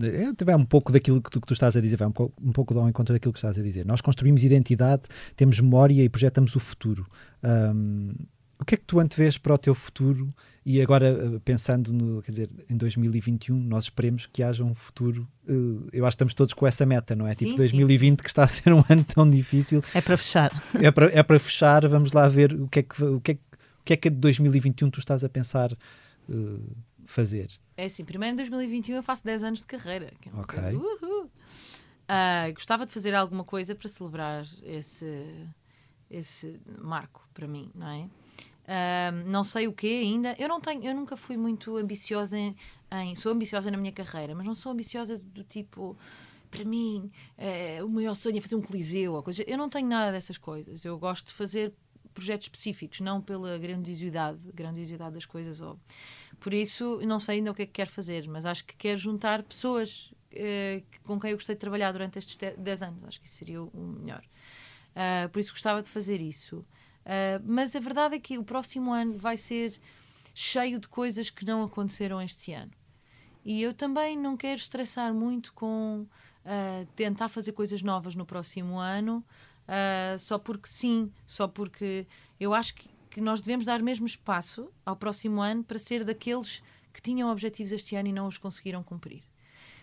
vai 0.45 0.55
um 0.55 0.65
pouco 0.65 0.93
daquilo 0.93 1.21
que 1.21 1.29
tu, 1.29 1.41
que 1.41 1.47
tu 1.47 1.53
estás 1.53 1.75
a 1.75 1.81
dizer, 1.81 1.97
vai 1.97 2.07
um, 2.07 2.13
pouco, 2.13 2.41
um 2.41 2.53
pouco 2.53 2.79
ao 2.79 2.87
encontro 2.87 3.13
daquilo 3.13 3.33
que 3.33 3.39
estás 3.39 3.59
a 3.59 3.61
dizer. 3.61 3.85
Nós 3.85 3.99
construímos 3.99 4.45
identidade, 4.45 5.03
temos 5.35 5.59
memória 5.59 6.01
e 6.01 6.07
projetamos 6.07 6.55
o 6.55 6.59
futuro. 6.61 7.05
Um, 7.43 8.13
o 8.57 8.63
que 8.63 8.75
é 8.75 8.77
que 8.77 8.85
tu 8.85 8.97
antevês 8.97 9.37
para 9.37 9.53
o 9.53 9.57
teu 9.57 9.75
futuro 9.75 10.33
e 10.65 10.81
agora, 10.81 11.09
eh, 11.09 11.39
pensando 11.45 11.93
no, 11.93 12.23
quer 12.23 12.31
dizer, 12.31 12.49
em 12.67 12.75
2021, 12.75 13.55
nós 13.55 13.83
esperemos 13.83 14.25
que 14.25 14.41
haja 14.41 14.63
um 14.63 14.73
futuro. 14.73 15.27
Uh, 15.47 15.87
eu 15.93 16.03
acho 16.07 16.15
que 16.17 16.23
estamos 16.23 16.33
todos 16.33 16.55
com 16.55 16.65
essa 16.65 16.83
meta, 16.87 17.15
não 17.15 17.27
é? 17.27 17.35
Sim, 17.35 17.45
tipo 17.45 17.57
2020 17.57 18.17
sim, 18.17 18.23
que 18.23 18.27
está 18.27 18.45
a 18.45 18.47
ser 18.47 18.73
um 18.73 18.83
ano 18.89 19.03
tão 19.03 19.29
difícil. 19.29 19.83
É 19.93 20.01
para 20.01 20.17
fechar. 20.17 20.51
É 20.81 20.89
para, 20.89 21.05
é 21.13 21.21
para 21.21 21.37
fechar, 21.37 21.87
vamos 21.87 22.13
lá 22.13 22.27
ver 22.27 22.51
o 22.53 22.67
que 22.67 22.79
é 22.79 22.83
que, 22.83 23.03
o 23.03 23.21
que, 23.21 23.33
é, 23.33 23.35
o 23.35 23.83
que, 23.85 23.93
é 23.93 23.95
que 23.95 24.09
de 24.09 24.15
2021 24.15 24.89
tu 24.89 24.97
estás 24.97 25.23
a 25.23 25.29
pensar 25.29 25.71
uh, 25.71 26.75
fazer. 27.05 27.51
É 27.77 27.85
assim, 27.85 28.03
primeiro 28.03 28.33
em 28.33 28.37
2021 28.37 28.95
eu 28.95 29.03
faço 29.03 29.23
10 29.23 29.43
anos 29.43 29.59
de 29.59 29.67
carreira. 29.67 30.11
Que 30.19 30.29
é 30.29 30.31
ok. 30.33 30.59
Uh, 30.75 32.53
gostava 32.55 32.87
de 32.87 32.91
fazer 32.91 33.13
alguma 33.13 33.43
coisa 33.43 33.75
para 33.75 33.87
celebrar 33.87 34.47
esse, 34.63 35.27
esse 36.09 36.59
marco 36.81 37.29
para 37.35 37.47
mim, 37.47 37.69
não 37.75 37.87
é? 37.87 38.09
Não 39.25 39.43
sei 39.43 39.67
o 39.67 39.73
que 39.73 39.87
ainda. 39.87 40.35
Eu 40.39 40.49
não 40.49 40.59
tenho, 40.59 40.83
eu 40.83 40.95
nunca 40.95 41.15
fui 41.15 41.37
muito 41.37 41.77
ambiciosa 41.77 42.37
em, 42.37 42.55
em, 42.91 43.15
Sou 43.15 43.31
ambiciosa 43.31 43.69
na 43.69 43.77
minha 43.77 43.91
carreira, 43.91 44.33
mas 44.33 44.45
não 44.45 44.55
sou 44.55 44.71
ambiciosa 44.71 45.19
do 45.19 45.43
tipo. 45.43 45.97
Para 46.49 46.63
mim, 46.63 47.11
é, 47.37 47.83
o 47.83 47.89
maior 47.89 48.15
sonho 48.15 48.37
é 48.37 48.41
fazer 48.41 48.55
um 48.55 48.61
coliseu 48.61 49.13
ou 49.13 49.21
coisa. 49.21 49.43
Eu 49.45 49.57
não 49.57 49.69
tenho 49.69 49.87
nada 49.87 50.11
dessas 50.11 50.37
coisas. 50.37 50.85
Eu 50.85 50.97
gosto 50.97 51.27
de 51.27 51.33
fazer 51.33 51.73
projetos 52.15 52.45
específicos, 52.45 53.01
não 53.01 53.21
pela 53.21 53.57
grandiosidade, 53.57 54.39
grandiosidade 54.53 55.13
das 55.13 55.25
coisas. 55.25 55.61
Ou... 55.61 55.77
Por 56.39 56.53
isso, 56.53 56.99
não 57.05 57.19
sei 57.19 57.37
ainda 57.37 57.51
o 57.51 57.53
que 57.53 57.63
é 57.63 57.65
que 57.65 57.73
quero 57.73 57.89
fazer, 57.89 58.27
mas 58.27 58.45
acho 58.45 58.63
que 58.65 58.75
quero 58.75 58.97
juntar 58.97 59.43
pessoas 59.43 60.11
uh, 60.31 60.83
com 61.03 61.19
quem 61.19 61.31
eu 61.31 61.37
gostei 61.37 61.55
de 61.55 61.59
trabalhar 61.59 61.91
durante 61.91 62.17
estes 62.17 62.37
10 62.57 62.81
anos. 62.81 63.03
Acho 63.03 63.19
que 63.19 63.27
isso 63.27 63.35
seria 63.35 63.61
o 63.61 63.95
melhor. 63.99 64.23
Uh, 64.95 65.29
por 65.29 65.39
isso, 65.39 65.51
gostava 65.51 65.83
de 65.83 65.89
fazer 65.89 66.21
isso. 66.21 66.65
Uh, 67.05 67.41
mas 67.45 67.75
a 67.75 67.79
verdade 67.79 68.15
é 68.15 68.19
que 68.19 68.37
o 68.37 68.43
próximo 68.43 68.91
ano 68.91 69.17
vai 69.17 69.37
ser 69.37 69.79
cheio 70.33 70.79
de 70.79 70.87
coisas 70.87 71.29
que 71.29 71.45
não 71.45 71.63
aconteceram 71.63 72.21
este 72.21 72.51
ano. 72.51 72.71
E 73.45 73.61
eu 73.61 73.73
também 73.73 74.17
não 74.17 74.35
quero 74.35 74.59
estressar 74.59 75.13
muito 75.13 75.53
com 75.53 76.07
uh, 76.45 76.85
tentar 76.95 77.29
fazer 77.29 77.51
coisas 77.51 77.83
novas 77.83 78.15
no 78.15 78.25
próximo 78.25 78.79
ano, 78.79 79.23
uh, 79.67 80.17
só 80.17 80.39
porque 80.39 80.67
sim, 80.67 81.11
só 81.27 81.47
porque 81.47 82.07
eu 82.39 82.53
acho 82.53 82.73
que, 82.73 82.89
que, 83.11 83.21
nós 83.21 83.39
devemos 83.39 83.65
dar 83.65 83.81
mesmo 83.83 84.07
espaço 84.07 84.69
ao 84.83 84.95
próximo 84.95 85.41
ano 85.41 85.63
para 85.63 85.77
ser 85.77 86.03
daqueles 86.03 86.61
que 86.91 87.01
tinham 87.01 87.29
objetivos 87.31 87.71
este 87.71 87.95
ano 87.95 88.09
e 88.09 88.13
não 88.13 88.27
os 88.27 88.37
conseguiram 88.37 88.81
cumprir. 88.81 89.21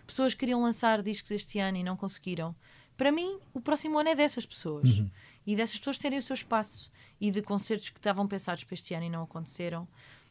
Pessoas 0.07 0.35
que 0.35 0.41
queriam 0.41 0.61
lançar 0.61 1.01
discos 1.01 1.31
este 1.31 1.61
ano 1.61 1.79
e 1.79 1.85
não 1.85 1.97
conseguiram. 1.97 2.55
Para 2.97 3.13
mim, 3.13 3.39
o 3.55 3.61
próximo 3.61 3.99
ano 3.99 4.09
é 4.09 4.15
dessas 4.15 4.45
pessoas. 4.45 4.99
Uhum. 4.99 5.11
E 5.47 5.57
dessas 5.57 5.79
pessoas 5.79 5.99
terem 5.99 6.19
o 6.19 6.23
seu 6.23 6.35
espaço 6.35 6.91
e 7.21 7.31
de 7.31 7.43
concertos 7.43 7.91
que 7.91 7.99
estavam 7.99 8.27
pensados 8.27 8.65
para 8.65 8.75
este 8.75 8.95
ano 8.95 9.07
e 9.07 9.11
não 9.11 9.23
aconteceram. 9.23 9.89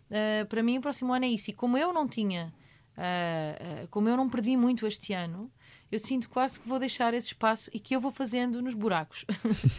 Uh, 0.09 0.45
para 0.47 0.61
mim, 0.61 0.77
o 0.77 0.81
próximo 0.81 1.13
ano 1.13 1.25
é 1.25 1.29
isso. 1.29 1.49
E 1.49 1.53
como 1.53 1.77
eu 1.77 1.93
não 1.93 2.07
tinha, 2.07 2.53
uh, 2.97 3.83
uh, 3.83 3.87
como 3.89 4.09
eu 4.09 4.17
não 4.17 4.29
perdi 4.29 4.55
muito 4.57 4.85
este 4.85 5.13
ano, 5.13 5.51
eu 5.91 5.99
sinto 5.99 6.29
quase 6.29 6.59
que 6.59 6.67
vou 6.67 6.79
deixar 6.79 7.13
esse 7.13 7.27
espaço 7.27 7.69
e 7.73 7.79
que 7.79 7.95
eu 7.95 7.99
vou 7.99 8.11
fazendo 8.11 8.61
nos 8.61 8.73
buracos 8.73 9.25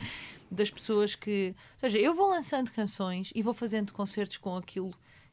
das 0.51 0.71
pessoas 0.71 1.15
que. 1.15 1.55
Ou 1.75 1.81
seja, 1.81 1.99
eu 1.99 2.15
vou 2.15 2.29
lançando 2.29 2.71
canções 2.71 3.33
e 3.35 3.43
vou 3.43 3.55
fazendo 3.55 3.93
concertos 3.93 4.37
com 4.37 4.57
aquilo 4.57 4.93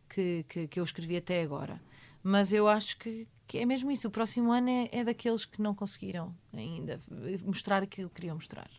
que, 0.09 0.45
que, 0.47 0.67
que 0.67 0.79
eu 0.79 0.83
escrevi 0.83 1.17
até 1.17 1.41
agora. 1.41 1.81
Mas 2.23 2.51
eu 2.51 2.67
acho 2.67 2.97
que, 2.97 3.27
que 3.49 3.57
é 3.57 3.65
mesmo 3.65 3.89
isso. 3.89 4.07
O 4.07 4.11
próximo 4.11 4.51
ano 4.51 4.69
é, 4.69 4.89
é 4.91 5.03
daqueles 5.03 5.43
que 5.43 5.59
não 5.59 5.73
conseguiram 5.73 6.33
ainda 6.53 6.99
mostrar 7.43 7.81
aquilo 7.81 8.07
que 8.09 8.15
queriam 8.15 8.35
mostrar. 8.35 8.69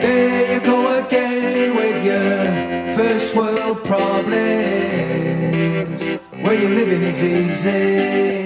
There 0.00 0.54
you 0.54 0.60
go 0.60 0.98
again 0.98 1.76
with 1.76 2.04
your 2.04 2.96
first 2.96 3.36
world 3.36 3.84
problems. 3.84 4.41
When 6.52 6.60
you're 6.60 6.74
living 6.74 7.02
is 7.02 7.22
easy. 7.24 8.44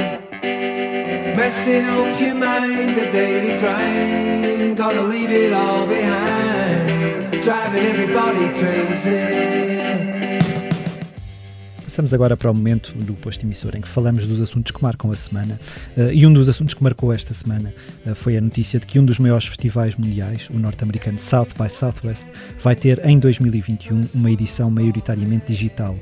Messing 1.36 1.86
up 1.86 2.20
your 2.20 2.36
mind, 2.36 2.94
the 2.96 3.11
daily 3.11 3.59
grind. 3.59 4.76
Gotta 4.76 5.02
leave 5.02 5.32
it 5.32 5.52
all 5.52 5.88
behind. 5.88 7.42
Driving 7.42 7.84
everybody 7.84 8.48
crazy. 8.61 9.57
Passamos 11.82 12.14
agora 12.14 12.36
para 12.36 12.48
o 12.48 12.54
momento 12.54 12.92
do 12.92 13.14
posto 13.14 13.44
emissor 13.44 13.74
em 13.74 13.80
que 13.80 13.88
falamos 13.88 14.24
dos 14.24 14.40
assuntos 14.40 14.70
que 14.70 14.80
marcam 14.80 15.11
a 15.11 15.16
semana. 15.16 15.59
Uh, 15.96 16.12
e 16.12 16.24
um 16.24 16.32
dos 16.32 16.48
assuntos 16.48 16.74
que 16.74 16.84
marcou 16.84 17.12
esta 17.12 17.34
semana 17.34 17.74
uh, 18.07 18.14
foi 18.14 18.36
a 18.36 18.40
notícia 18.40 18.78
de 18.78 18.86
que 18.86 19.00
um 19.00 19.04
dos 19.04 19.18
maiores 19.18 19.46
festivais 19.48 19.96
mundiais, 19.96 20.48
o 20.50 20.59
norte-americano 20.61 21.18
South 21.18 21.48
by 21.61 21.68
Southwest, 21.68 22.28
vai 22.62 22.76
ter 22.76 23.04
em 23.04 23.18
2021 23.18 24.11
uma 24.14 24.30
edição 24.30 24.70
maioritariamente 24.70 25.46
digital. 25.48 25.98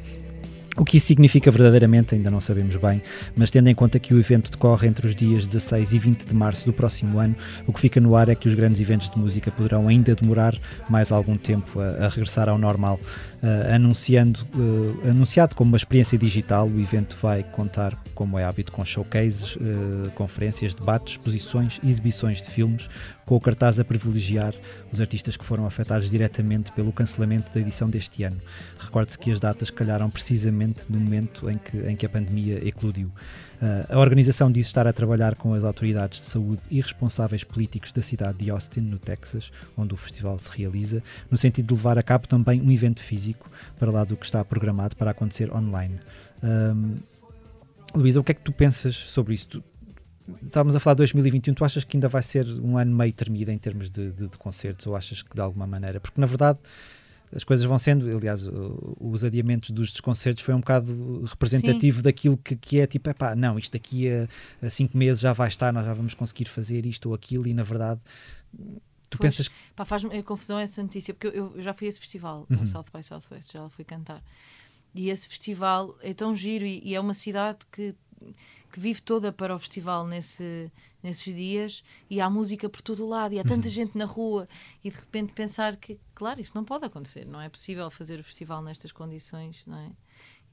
O 0.76 0.84
que 0.84 0.96
isso 0.96 1.06
significa 1.06 1.50
verdadeiramente 1.52 2.14
ainda 2.14 2.30
não 2.30 2.40
sabemos 2.40 2.74
bem, 2.76 3.00
mas 3.36 3.50
tendo 3.50 3.68
em 3.68 3.74
conta 3.74 3.98
que 4.00 4.12
o 4.12 4.18
evento 4.18 4.50
decorre 4.50 4.88
entre 4.88 5.06
os 5.06 5.14
dias 5.14 5.46
16 5.46 5.92
e 5.92 5.98
20 5.98 6.24
de 6.24 6.34
março 6.34 6.66
do 6.66 6.72
próximo 6.72 7.20
ano, 7.20 7.36
o 7.64 7.72
que 7.72 7.80
fica 7.80 8.00
no 8.00 8.16
ar 8.16 8.28
é 8.28 8.34
que 8.34 8.48
os 8.48 8.54
grandes 8.54 8.80
eventos 8.80 9.08
de 9.08 9.16
música 9.16 9.52
poderão 9.52 9.86
ainda 9.86 10.14
demorar 10.16 10.54
mais 10.90 11.12
algum 11.12 11.36
tempo 11.36 11.80
a, 11.80 12.06
a 12.06 12.08
regressar 12.08 12.48
ao 12.48 12.58
normal. 12.58 12.98
Uh, 13.44 13.74
anunciando, 13.74 14.40
uh, 14.54 15.10
anunciado 15.10 15.54
como 15.54 15.68
uma 15.68 15.76
experiência 15.76 16.16
digital, 16.16 16.66
o 16.66 16.80
evento 16.80 17.14
vai 17.20 17.42
contar, 17.42 17.94
como 18.14 18.38
é 18.38 18.44
hábito, 18.44 18.72
com 18.72 18.82
showcases, 18.82 19.56
uh, 19.56 20.10
conferências, 20.14 20.72
debates, 20.72 21.12
exposições 21.12 21.78
exibições 21.84 22.40
de 22.40 22.48
filmes, 22.48 22.88
com 23.26 23.36
o 23.36 23.40
cartaz 23.40 23.78
a 23.78 23.84
privilegiar 23.84 24.54
os 24.90 24.98
artistas 24.98 25.36
que 25.36 25.44
foram 25.44 25.66
afetados 25.66 26.08
diretamente 26.08 26.72
pelo 26.72 26.90
cancelamento 26.90 27.52
da 27.52 27.60
edição 27.60 27.90
deste 27.90 28.22
ano. 28.22 28.40
Recorde-se 28.78 29.18
que 29.18 29.30
as 29.30 29.38
datas 29.38 29.68
calharam 29.68 30.08
precisamente 30.08 30.86
no 30.88 30.98
momento 30.98 31.50
em 31.50 31.58
que, 31.58 31.76
em 31.76 31.96
que 31.96 32.06
a 32.06 32.08
pandemia 32.08 32.66
eclodiu. 32.66 33.10
Uh, 33.64 33.94
a 33.94 33.98
organização 33.98 34.52
diz 34.52 34.66
estar 34.66 34.86
a 34.86 34.92
trabalhar 34.92 35.36
com 35.36 35.54
as 35.54 35.64
autoridades 35.64 36.20
de 36.20 36.26
saúde 36.26 36.60
e 36.70 36.82
responsáveis 36.82 37.44
políticos 37.44 37.92
da 37.92 38.02
cidade 38.02 38.36
de 38.36 38.50
Austin, 38.50 38.80
no 38.80 38.98
Texas, 38.98 39.50
onde 39.74 39.94
o 39.94 39.96
festival 39.96 40.38
se 40.38 40.50
realiza, 40.54 41.02
no 41.30 41.38
sentido 41.38 41.68
de 41.68 41.72
levar 41.74 41.98
a 41.98 42.02
cabo 42.02 42.28
também 42.28 42.60
um 42.60 42.70
evento 42.70 43.00
físico, 43.00 43.50
para 43.78 43.90
lá 43.90 44.04
do 44.04 44.18
que 44.18 44.26
está 44.26 44.44
programado 44.44 44.94
para 44.96 45.12
acontecer 45.12 45.50
online. 45.50 45.98
Um, 46.42 46.96
Luísa, 47.94 48.20
o 48.20 48.24
que 48.24 48.32
é 48.32 48.34
que 48.34 48.42
tu 48.42 48.52
pensas 48.52 48.94
sobre 48.94 49.32
isso? 49.32 49.64
estávamos 50.42 50.76
a 50.76 50.80
falar 50.80 50.94
de 50.94 50.98
2021, 50.98 51.54
tu 51.54 51.64
achas 51.64 51.84
que 51.84 51.96
ainda 51.96 52.08
vai 52.08 52.22
ser 52.22 52.46
um 52.46 52.76
ano 52.76 52.94
meio 52.94 53.12
termido 53.14 53.50
em 53.50 53.58
termos 53.58 53.90
de, 53.90 54.10
de, 54.10 54.28
de, 54.28 54.38
concertos 54.38 54.86
ou 54.86 54.94
achas 54.94 55.22
que 55.22 55.34
de 55.34 55.40
alguma 55.40 55.66
maneira? 55.66 56.00
Porque 56.00 56.20
na 56.20 56.26
verdade 56.26 56.58
as 57.32 57.44
coisas 57.44 57.64
vão 57.64 57.78
sendo, 57.78 58.08
aliás, 58.16 58.48
os 59.00 59.24
adiamentos 59.24 59.70
dos 59.70 59.90
desconcertos 59.90 60.42
foi 60.42 60.54
um 60.54 60.60
bocado 60.60 61.24
representativo 61.24 61.98
Sim. 61.98 62.02
daquilo 62.02 62.36
que, 62.36 62.56
que 62.56 62.80
é 62.80 62.86
tipo, 62.86 63.12
pá, 63.14 63.34
não, 63.34 63.58
isto 63.58 63.72
daqui 63.72 64.08
a, 64.08 64.28
a, 64.62 64.70
cinco 64.70 64.96
meses 64.96 65.20
já 65.20 65.32
vai 65.32 65.48
estar, 65.48 65.72
nós 65.72 65.84
já 65.84 65.92
vamos 65.92 66.14
conseguir 66.14 66.46
fazer 66.46 66.86
isto 66.86 67.08
ou 67.08 67.14
aquilo 67.14 67.46
e 67.46 67.54
na 67.54 67.62
verdade 67.62 68.00
tu 69.10 69.18
pois, 69.18 69.36
pensas... 69.36 69.50
Pá, 69.74 69.84
faz-me 69.84 70.22
confusão 70.22 70.58
essa 70.58 70.82
notícia, 70.82 71.12
porque 71.12 71.26
eu, 71.26 71.54
eu, 71.56 71.62
já 71.62 71.72
fui 71.72 71.86
a 71.86 71.90
esse 71.90 72.00
festival, 72.00 72.46
uhum. 72.50 72.58
no 72.58 72.66
South 72.66 72.86
by 72.94 73.02
Southwest, 73.02 73.52
já 73.52 73.62
lá 73.62 73.68
fui 73.68 73.84
cantar. 73.84 74.22
E 74.94 75.10
esse 75.10 75.26
festival 75.26 75.98
é 76.02 76.14
tão 76.14 76.34
giro 76.34 76.64
e, 76.64 76.80
e 76.84 76.94
é 76.94 77.00
uma 77.00 77.14
cidade 77.14 77.58
que 77.70 77.94
que 78.74 78.80
vive 78.80 79.00
toda 79.00 79.30
para 79.30 79.54
o 79.54 79.58
festival 79.58 80.04
nesse, 80.04 80.68
nesses 81.04 81.34
dias 81.34 81.84
e 82.08 82.20
há 82.20 82.28
música 82.28 82.68
por 82.68 82.80
todo 82.80 83.04
o 83.04 83.08
lado 83.08 83.34
e 83.34 83.38
há 83.38 83.44
tanta 83.44 83.68
uhum. 83.68 83.74
gente 83.74 83.96
na 83.96 84.06
rua 84.06 84.48
e 84.82 84.90
de 84.90 84.96
repente 84.96 85.32
pensar 85.34 85.76
que, 85.76 86.00
claro, 86.14 86.40
isso 86.40 86.52
não 86.54 86.64
pode 86.64 86.86
acontecer, 86.86 87.26
não 87.26 87.40
é 87.40 87.48
possível 87.48 87.88
fazer 87.90 88.18
o 88.18 88.24
festival 88.24 88.62
nestas 88.62 88.90
condições, 88.90 89.62
não 89.66 89.78
é? 89.78 89.90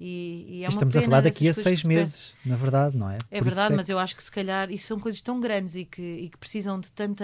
E, 0.03 0.45
e 0.49 0.65
é 0.65 0.67
Estamos 0.67 0.97
a 0.97 1.01
falar 1.03 1.21
daqui 1.21 1.47
a 1.47 1.53
seis 1.53 1.83
meses, 1.83 2.33
na 2.43 2.55
verdade, 2.55 2.97
não 2.97 3.07
é? 3.07 3.19
É 3.29 3.37
Por 3.37 3.45
verdade, 3.45 3.73
é 3.73 3.77
mas 3.77 3.87
eu 3.87 3.99
acho 3.99 4.15
que 4.15 4.23
se 4.23 4.31
calhar 4.31 4.71
isso 4.71 4.87
são 4.87 4.99
coisas 4.99 5.21
tão 5.21 5.39
grandes 5.39 5.75
e 5.75 5.85
que, 5.85 6.01
e 6.01 6.27
que 6.27 6.39
precisam 6.39 6.79
de 6.79 6.91
tanta, 6.91 7.23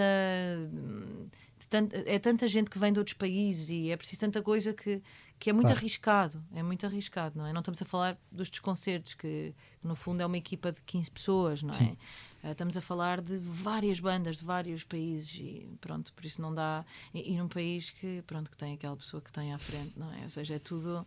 de. 1.70 2.06
É 2.06 2.20
tanta 2.20 2.46
gente 2.46 2.70
que 2.70 2.78
vem 2.78 2.92
de 2.92 3.00
outros 3.00 3.14
países 3.14 3.68
e 3.68 3.90
é 3.90 3.96
preciso 3.96 4.20
tanta 4.20 4.40
coisa 4.40 4.72
que, 4.72 5.02
que 5.40 5.50
é 5.50 5.52
muito 5.52 5.66
claro. 5.66 5.80
arriscado. 5.80 6.44
É 6.54 6.62
muito 6.62 6.86
arriscado, 6.86 7.36
não 7.36 7.46
é? 7.46 7.52
Não 7.52 7.60
estamos 7.60 7.82
a 7.82 7.84
falar 7.84 8.16
dos 8.30 8.48
desconcertos, 8.48 9.14
que 9.14 9.52
no 9.82 9.96
fundo 9.96 10.22
é 10.22 10.26
uma 10.26 10.38
equipa 10.38 10.70
de 10.70 10.80
15 10.82 11.10
pessoas, 11.10 11.62
não 11.64 11.70
é? 11.70 11.72
Sim. 11.72 11.96
Uh, 12.42 12.52
estamos 12.52 12.76
a 12.76 12.80
falar 12.80 13.20
de 13.20 13.36
várias 13.38 13.98
bandas 14.00 14.38
de 14.38 14.44
vários 14.44 14.84
países 14.84 15.34
e 15.34 15.68
pronto, 15.80 16.12
por 16.12 16.24
isso 16.24 16.40
não 16.40 16.54
dá. 16.54 16.84
E, 17.12 17.32
e 17.32 17.36
num 17.36 17.48
país 17.48 17.90
que, 17.90 18.22
pronto, 18.26 18.50
que 18.50 18.56
tem 18.56 18.74
aquela 18.74 18.96
pessoa 18.96 19.20
que 19.20 19.32
tem 19.32 19.52
à 19.52 19.58
frente, 19.58 19.98
não 19.98 20.12
é? 20.12 20.22
Ou 20.22 20.28
seja, 20.28 20.54
é 20.54 20.58
tudo 20.58 21.06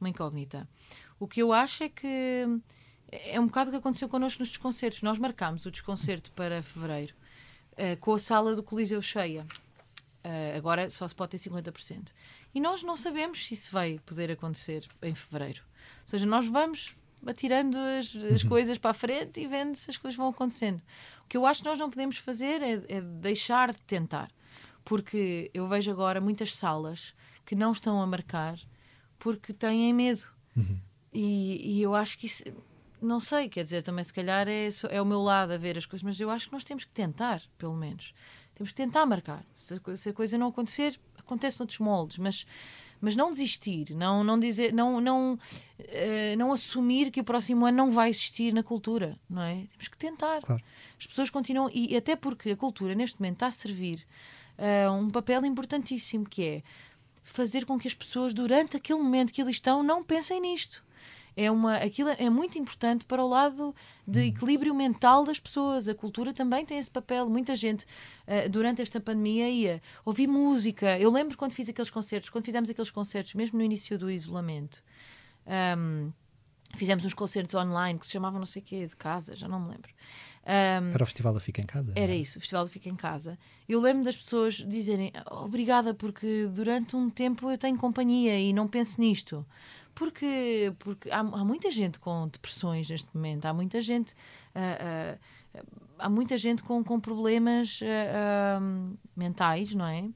uma 0.00 0.08
incógnita. 0.08 0.68
O 1.18 1.26
que 1.26 1.42
eu 1.42 1.52
acho 1.52 1.82
é 1.82 1.88
que 1.88 2.46
é 3.10 3.40
um 3.40 3.46
bocado 3.46 3.70
o 3.70 3.72
que 3.72 3.78
aconteceu 3.78 4.08
connosco 4.08 4.40
nos 4.40 4.48
desconcertos. 4.48 5.02
Nós 5.02 5.18
marcámos 5.18 5.64
o 5.66 5.70
desconcerto 5.70 6.30
para 6.32 6.62
fevereiro 6.62 7.14
uh, 7.72 7.96
com 7.98 8.14
a 8.14 8.18
sala 8.18 8.54
do 8.54 8.62
Coliseu 8.62 9.00
cheia. 9.02 9.46
Uh, 10.24 10.56
agora 10.56 10.90
só 10.90 11.08
se 11.08 11.14
pode 11.14 11.30
ter 11.30 11.38
50%. 11.38 12.12
E 12.54 12.60
nós 12.60 12.82
não 12.82 12.96
sabemos 12.96 13.46
se 13.46 13.54
isso 13.54 13.72
vai 13.72 13.98
poder 14.04 14.30
acontecer 14.30 14.86
em 15.02 15.14
fevereiro. 15.14 15.62
Ou 16.02 16.08
seja, 16.08 16.26
nós 16.26 16.46
vamos 16.46 16.94
atirando 17.26 17.76
as, 17.76 18.14
as 18.14 18.42
uhum. 18.42 18.48
coisas 18.48 18.78
para 18.78 18.90
a 18.90 18.94
frente 18.94 19.40
e 19.40 19.46
vendo 19.46 19.76
se 19.76 19.90
as 19.90 19.96
coisas 19.96 20.16
vão 20.16 20.28
acontecendo. 20.28 20.82
O 21.24 21.28
que 21.28 21.36
eu 21.36 21.44
acho 21.44 21.62
que 21.62 21.68
nós 21.68 21.78
não 21.78 21.90
podemos 21.90 22.18
fazer 22.18 22.62
é, 22.62 22.82
é 22.88 23.00
deixar 23.00 23.72
de 23.72 23.80
tentar. 23.82 24.30
Porque 24.84 25.50
eu 25.52 25.66
vejo 25.68 25.90
agora 25.90 26.20
muitas 26.20 26.54
salas 26.54 27.14
que 27.44 27.54
não 27.54 27.72
estão 27.72 28.00
a 28.00 28.06
marcar 28.06 28.58
porque 29.18 29.52
têm 29.52 29.92
medo. 29.92 30.24
Uhum. 30.56 30.78
E, 31.12 31.78
e, 31.78 31.82
eu 31.82 31.94
acho 31.94 32.18
que 32.18 32.26
isso, 32.26 32.44
não 33.00 33.20
sei, 33.20 33.48
quer 33.48 33.64
dizer, 33.64 33.82
também 33.82 34.04
se 34.04 34.12
calhar 34.12 34.46
é, 34.48 34.68
é 34.90 35.02
o 35.02 35.04
meu 35.04 35.20
lado 35.20 35.52
a 35.52 35.56
ver 35.56 35.76
as 35.76 35.86
coisas, 35.86 36.02
mas 36.02 36.20
eu 36.20 36.30
acho 36.30 36.46
que 36.46 36.52
nós 36.52 36.64
temos 36.64 36.84
que 36.84 36.92
tentar, 36.92 37.42
pelo 37.56 37.74
menos. 37.74 38.14
Temos 38.54 38.72
que 38.72 38.76
tentar 38.76 39.06
marcar. 39.06 39.44
Se 39.54 39.74
a, 39.74 39.96
se 39.96 40.08
a 40.10 40.12
coisa 40.12 40.36
não 40.36 40.48
acontecer, 40.48 40.98
acontece 41.16 41.58
noutros 41.58 41.78
moldes, 41.78 42.18
mas 42.18 42.46
mas 43.00 43.16
não 43.16 43.30
desistir, 43.30 43.94
não 43.94 44.24
não 44.24 44.38
dizer, 44.38 44.72
não 44.72 45.00
não 45.00 45.34
uh, 45.34 46.36
não 46.36 46.52
assumir 46.52 47.10
que 47.10 47.20
o 47.20 47.24
próximo 47.24 47.66
ano 47.66 47.76
não 47.76 47.90
vai 47.90 48.10
existir 48.10 48.52
na 48.52 48.62
cultura, 48.62 49.18
não 49.28 49.42
é? 49.42 49.66
Temos 49.70 49.88
que 49.88 49.98
tentar. 49.98 50.42
Claro. 50.42 50.62
As 50.98 51.06
pessoas 51.06 51.30
continuam 51.30 51.70
e 51.72 51.96
até 51.96 52.16
porque 52.16 52.50
a 52.50 52.56
cultura 52.56 52.94
neste 52.94 53.20
momento 53.20 53.36
está 53.36 53.46
a 53.46 53.52
servir 53.52 54.04
uh, 54.58 54.92
um 54.92 55.10
papel 55.10 55.44
importantíssimo 55.44 56.28
que 56.28 56.42
é 56.42 56.62
fazer 57.22 57.66
com 57.66 57.78
que 57.78 57.86
as 57.86 57.94
pessoas 57.94 58.32
durante 58.32 58.76
aquele 58.76 58.98
momento 58.98 59.32
que 59.32 59.40
eles 59.40 59.56
estão 59.56 59.82
não 59.82 60.02
pensem 60.02 60.40
nisto 60.40 60.82
é 61.38 61.48
uma 61.52 61.76
aquilo 61.76 62.08
é 62.10 62.28
muito 62.28 62.58
importante 62.58 63.04
para 63.04 63.22
o 63.22 63.28
lado 63.28 63.72
de 64.04 64.18
uhum. 64.18 64.26
equilíbrio 64.26 64.74
mental 64.74 65.24
das 65.24 65.38
pessoas. 65.38 65.86
A 65.86 65.94
cultura 65.94 66.34
também 66.34 66.66
tem 66.66 66.78
esse 66.78 66.90
papel. 66.90 67.30
Muita 67.30 67.54
gente 67.54 67.84
uh, 67.84 68.48
durante 68.50 68.82
esta 68.82 69.00
pandemia 69.00 69.48
ia 69.48 69.80
ouvir 70.04 70.26
música. 70.26 70.98
Eu 70.98 71.12
lembro 71.12 71.38
quando 71.38 71.52
fiz 71.52 71.68
aqueles 71.68 71.90
concertos, 71.90 72.28
quando 72.28 72.44
fizemos 72.44 72.68
aqueles 72.68 72.90
concertos, 72.90 73.34
mesmo 73.34 73.56
no 73.56 73.64
início 73.64 73.96
do 73.96 74.10
isolamento. 74.10 74.82
Um, 75.46 76.12
fizemos 76.74 77.04
uns 77.04 77.14
concertos 77.14 77.54
online 77.54 78.00
que 78.00 78.06
se 78.06 78.12
chamavam 78.12 78.40
não 78.40 78.46
sei 78.46 78.60
o 78.60 78.64
quê, 78.64 78.86
de 78.86 78.96
casa, 78.96 79.36
já 79.36 79.46
não 79.46 79.60
me 79.60 79.70
lembro. 79.70 79.92
Um, 80.44 80.90
era 80.90 81.02
o 81.02 81.06
Festival 81.06 81.34
da 81.34 81.40
Fica 81.40 81.60
em 81.60 81.66
Casa? 81.66 81.92
Era 81.94 82.14
isso, 82.14 82.38
o 82.38 82.40
Festival 82.40 82.64
da 82.64 82.70
Fica 82.70 82.88
em 82.88 82.96
Casa. 82.96 83.38
Eu 83.68 83.80
lembro 83.80 84.02
das 84.02 84.16
pessoas 84.16 84.54
dizerem 84.54 85.12
obrigada 85.30 85.94
porque 85.94 86.46
durante 86.46 86.96
um 86.96 87.08
tempo 87.08 87.50
eu 87.50 87.58
tenho 87.58 87.76
companhia 87.76 88.40
e 88.40 88.52
não 88.52 88.66
penso 88.66 89.00
nisto. 89.00 89.46
Porque, 89.98 90.72
porque 90.78 91.10
há, 91.10 91.18
há 91.18 91.44
muita 91.44 91.72
gente 91.72 91.98
com 91.98 92.28
depressões 92.28 92.88
neste 92.88 93.08
momento, 93.12 93.46
há 93.46 93.52
muita 93.52 93.80
gente. 93.80 94.12
Uh, 94.54 95.18
uh, 95.58 95.66
há 95.98 96.08
muita 96.08 96.38
gente 96.38 96.62
com, 96.62 96.84
com 96.84 97.00
problemas 97.00 97.80
uh, 97.80 98.96
mentais, 99.16 99.74
não 99.74 99.86
é? 99.86 100.08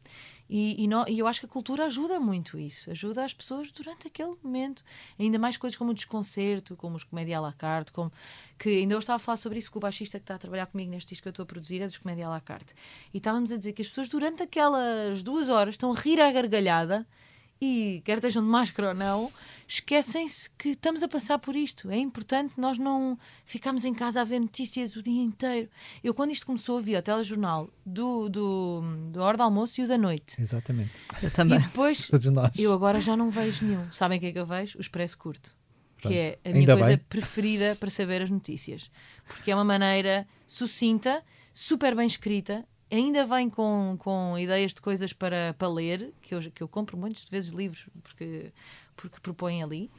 E, 0.49 0.85
e, 0.85 0.89
e, 1.09 1.19
eu 1.19 1.27
acho 1.27 1.41
que 1.41 1.47
a 1.47 1.49
cultura 1.49 1.87
ajuda 1.87 2.21
muito 2.21 2.59
isso, 2.59 2.91
ajuda 2.91 3.25
as 3.25 3.33
pessoas 3.35 3.73
durante 3.73 4.07
aquele 4.07 4.37
momento. 4.41 4.85
Ainda 5.19 5.37
mais 5.39 5.57
coisas 5.57 5.77
como 5.77 5.91
o 5.91 5.95
desconcerto, 5.95 6.77
como 6.77 6.95
os 6.95 7.03
comédia 7.03 7.39
à 7.39 7.41
la 7.41 7.53
carte, 7.53 7.91
como, 7.91 8.13
que 8.59 8.69
ainda 8.69 8.95
eu 8.95 8.99
estava 9.01 9.17
a 9.17 9.19
falar 9.19 9.37
sobre 9.37 9.59
isso 9.59 9.73
com 9.73 9.79
o 9.79 9.81
baixista 9.81 10.19
que 10.19 10.25
está 10.25 10.37
a 10.37 10.39
trabalhar 10.39 10.67
comigo 10.67 10.91
neste 10.91 11.09
disco 11.09 11.23
que 11.23 11.29
eu 11.29 11.31
estou 11.31 11.43
a 11.43 11.47
produzir, 11.47 11.81
é 11.81 11.87
dos 11.87 11.99
comédia 11.99 12.27
à 12.29 12.31
la 12.31 12.41
carte. 12.41 12.73
E 13.13 13.19
estávamos 13.19 13.51
a 13.51 13.57
dizer 13.57 13.73
que 13.73 13.83
as 13.83 13.89
pessoas 13.89 14.09
durante 14.09 14.45
aquelas 14.45 15.25
duas 15.25 15.49
horas 15.49 15.75
estão 15.75 15.91
a 15.91 15.97
rir 15.97 16.21
à 16.21 16.31
gargalhada 16.31 17.05
e 17.65 18.03
quer 18.05 18.15
estejam 18.19 18.43
de 18.43 18.49
máscara 18.49 18.89
ou 18.89 18.95
não, 18.95 19.33
esquecem-se 19.69 20.51
que 20.59 20.71
estamos 20.71 21.01
a 21.01 21.07
passar 21.07 21.39
por 21.39 21.55
isto. 21.55 21.89
É 21.93 21.97
importante 21.97 22.55
nós 22.59 22.77
não 22.77 23.17
ficarmos 23.45 23.85
em 23.85 23.95
casa 23.95 24.21
a 24.21 24.25
ver 24.25 24.41
notícias 24.41 24.97
o 24.97 25.03
dia 25.03 25.23
inteiro. 25.23 25.71
Eu, 26.03 26.13
quando 26.13 26.33
isto 26.33 26.45
começou, 26.45 26.81
vi 26.81 26.97
o 26.97 27.01
telejornal 27.03 27.71
do, 27.87 28.29
do, 28.29 28.83
do 29.13 29.23
hora 29.23 29.37
do 29.37 29.45
almoço 29.45 29.81
e 29.81 29.85
o 29.85 29.87
da 29.87 29.97
noite. 29.97 30.43
Exatamente. 30.43 30.91
Eu 31.23 31.31
também. 31.31 31.61
E 31.61 31.63
depois, 31.63 32.11
eu 32.59 32.73
agora 32.73 33.01
já 33.01 33.17
não 33.17 33.31
vejo 33.31 33.65
nenhum. 33.65 33.93
Sabem 33.93 34.19
o 34.19 34.21
que 34.21 34.27
é 34.27 34.33
que 34.33 34.39
eu 34.41 34.47
vejo? 34.47 34.77
O 34.77 34.81
Expresso 34.81 35.17
Curto. 35.17 35.57
Pronto. 36.01 36.13
Que 36.13 36.19
é 36.19 36.39
a 36.45 36.49
minha 36.49 36.63
Ainda 36.63 36.75
coisa 36.75 36.89
bem. 36.97 36.99
preferida 37.09 37.77
para 37.79 37.91
saber 37.91 38.23
as 38.23 38.31
notícias. 38.31 38.91
Porque 39.25 39.53
é 39.53 39.55
uma 39.55 39.63
maneira 39.63 40.27
sucinta, 40.49 41.23
super 41.55 41.95
bem 41.95 42.09
escrita, 42.09 42.65
ainda 42.93 43.25
vem 43.25 43.49
com, 43.49 43.97
com 43.99 44.39
ideias 44.39 44.75
de 44.75 44.81
coisas 44.81 45.13
para, 45.13 45.55
para 45.59 45.69
ler, 45.69 46.13
que 46.21 46.35
eu, 46.35 46.41
que 46.41 46.63
eu 46.63 46.69
compro 46.69 46.97
muitas 46.97 47.25
vezes 47.25 47.51
livros 47.51 47.87
porque, 48.03 48.53
porque 48.95 49.19
propõem 49.21 49.63
ali, 49.63 49.91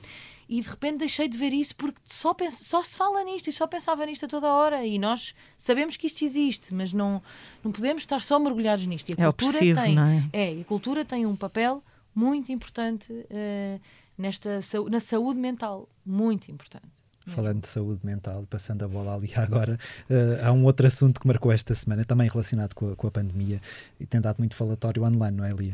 e 0.47 0.61
de 0.61 0.69
repente 0.69 0.97
deixei 0.97 1.27
de 1.27 1.37
ver 1.37 1.53
isso 1.53 1.75
porque 1.75 1.99
só, 2.05 2.33
pensa, 2.33 2.63
só 2.63 2.83
se 2.83 2.95
fala 2.95 3.23
nisto 3.23 3.49
e 3.49 3.51
só 3.51 3.65
pensava 3.65 4.05
nisto 4.05 4.25
a 4.25 4.27
toda 4.27 4.47
hora. 4.47 4.85
E 4.85 4.99
nós 4.99 5.33
sabemos 5.57 5.97
que 5.97 6.05
isto 6.05 6.23
existe, 6.23 6.73
mas 6.73 6.93
não, 6.93 7.21
não 7.63 7.71
podemos 7.71 8.03
estar 8.03 8.21
só 8.21 8.37
mergulhados 8.37 8.85
nisto. 8.85 9.09
E 9.09 9.13
a 9.13 9.23
é 9.23 9.31
cultura 9.31 9.59
tem, 9.59 9.95
não 9.95 10.05
é? 10.05 10.29
é? 10.31 10.61
a 10.61 10.63
cultura 10.65 11.05
tem 11.05 11.25
um 11.25 11.35
papel 11.35 11.83
muito 12.13 12.51
importante 12.51 13.11
uh, 13.11 13.81
nesta, 14.17 14.59
na 14.89 14.99
saúde 14.99 15.39
mental, 15.39 15.89
muito 16.05 16.51
importante. 16.51 17.02
Falando 17.27 17.61
de 17.61 17.67
saúde 17.67 18.01
mental, 18.03 18.45
passando 18.49 18.83
a 18.83 18.87
bola 18.87 19.15
ali 19.15 19.31
agora, 19.37 19.77
uh, 20.09 20.45
há 20.45 20.51
um 20.51 20.65
outro 20.65 20.85
assunto 20.87 21.19
que 21.21 21.27
marcou 21.27 21.51
esta 21.51 21.73
semana, 21.73 22.03
também 22.03 22.29
relacionado 22.29 22.73
com 22.73 22.91
a, 22.91 22.95
com 22.95 23.07
a 23.07 23.11
pandemia, 23.11 23.61
e 23.99 24.05
tem 24.05 24.19
dado 24.19 24.37
muito 24.39 24.55
falatório 24.55 25.03
online, 25.03 25.37
não 25.37 25.45
é, 25.45 25.51
Lia? 25.51 25.71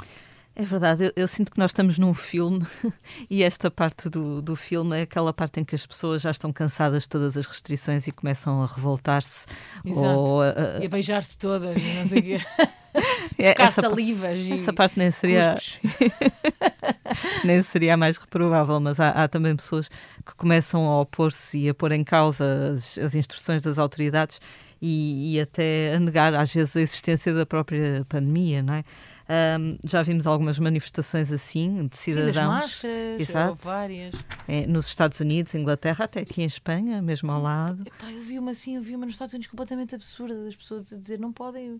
É 0.55 0.65
verdade, 0.65 1.05
eu, 1.05 1.13
eu, 1.15 1.27
sinto 1.27 1.51
que 1.51 1.57
nós 1.57 1.71
estamos 1.71 1.97
num 1.97 2.13
filme 2.13 2.67
e 3.29 3.43
esta 3.43 3.71
parte 3.71 4.09
do, 4.09 4.41
do 4.41 4.57
filme 4.57 4.97
é 4.97 5.01
aquela 5.03 5.31
parte 5.31 5.61
em 5.61 5.63
que 5.63 5.73
as 5.73 5.85
pessoas 5.85 6.21
já 6.21 6.31
estão 6.31 6.51
cansadas 6.51 7.03
de 7.03 7.09
todas 7.09 7.37
as 7.37 7.45
restrições 7.45 8.07
e 8.07 8.11
começam 8.11 8.61
a 8.61 8.67
revoltar-se. 8.67 9.45
Ou 9.85 10.41
a, 10.41 10.49
a... 10.49 10.83
E 10.83 10.85
a 10.85 10.89
beijar-se 10.89 11.37
todas, 11.37 11.81
não 11.81 12.05
sei 12.05 12.19
o 12.19 12.23
quê. 12.23 12.39
É, 13.37 13.55
essa, 13.61 13.81
salivas 13.81 14.39
essa 14.51 14.73
parte 14.73 14.99
nem 14.99 15.11
seria 15.11 15.57
nem 17.45 17.61
seria 17.61 17.93
a 17.93 17.97
mais 17.97 18.17
reprovável, 18.17 18.79
mas 18.79 18.99
há, 18.99 19.09
há, 19.11 19.27
também 19.27 19.55
pessoas 19.55 19.87
que 20.25 20.35
começam 20.35 20.85
a 20.85 21.01
opor-se 21.01 21.57
e 21.57 21.69
a 21.69 21.73
pôr 21.73 21.93
em 21.93 22.03
causa 22.03 22.73
as, 22.73 22.97
as 22.97 23.15
instruções 23.15 23.61
das 23.61 23.77
autoridades 23.77 24.41
e, 24.81 25.35
e, 25.35 25.39
até 25.41 25.93
a 25.95 25.99
negar 25.99 26.33
às 26.33 26.53
vezes 26.53 26.75
a 26.75 26.81
existência 26.81 27.33
da 27.33 27.45
própria 27.45 28.05
pandemia, 28.07 28.63
não 28.63 28.73
é? 28.73 28.83
Um, 29.59 29.77
já 29.85 30.01
vimos 30.01 30.25
algumas 30.25 30.57
manifestações 30.57 31.31
assim 31.31 31.87
de 31.87 31.97
cidadãos. 31.97 32.35
Sim, 32.35 32.47
máscaras, 32.47 33.29
Exato. 33.29 33.59
várias. 33.61 34.15
É, 34.47 34.65
nos 34.65 34.87
Estados 34.87 35.19
Unidos, 35.19 35.53
Inglaterra, 35.53 36.05
até 36.05 36.21
aqui 36.21 36.41
em 36.41 36.45
Espanha, 36.45 36.99
mesmo 36.99 37.31
ao 37.31 37.41
lado. 37.41 37.83
Epá, 37.85 38.11
eu 38.11 38.23
vi 38.23 38.39
uma 38.39 38.51
assim, 38.51 38.75
eu 38.75 38.81
vi 38.81 38.95
uma 38.95 39.05
nos 39.05 39.15
Estados 39.15 39.33
Unidos 39.33 39.47
completamente 39.47 39.93
absurda, 39.93 40.45
das 40.45 40.55
pessoas 40.55 40.91
a 40.91 40.97
dizer 40.97 41.19
não 41.19 41.31
podem 41.31 41.79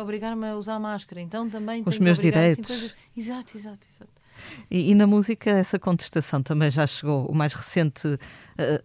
obrigar-me 0.00 0.46
a 0.48 0.56
usar 0.56 0.78
máscara, 0.78 1.20
então 1.20 1.48
também 1.48 1.82
os 1.84 1.98
meus 1.98 2.18
assim, 2.18 2.30
direitos. 2.30 2.70
Assim, 2.70 2.90
exato, 3.16 3.56
exato, 3.56 3.86
exato. 3.94 4.24
E, 4.70 4.90
e, 4.90 4.94
na 4.94 5.06
música 5.06 5.50
essa 5.50 5.78
contestação 5.78 6.42
também 6.42 6.70
já 6.70 6.86
chegou. 6.86 7.26
O 7.26 7.34
mais 7.34 7.52
recente 7.54 8.06
uh, 8.08 8.18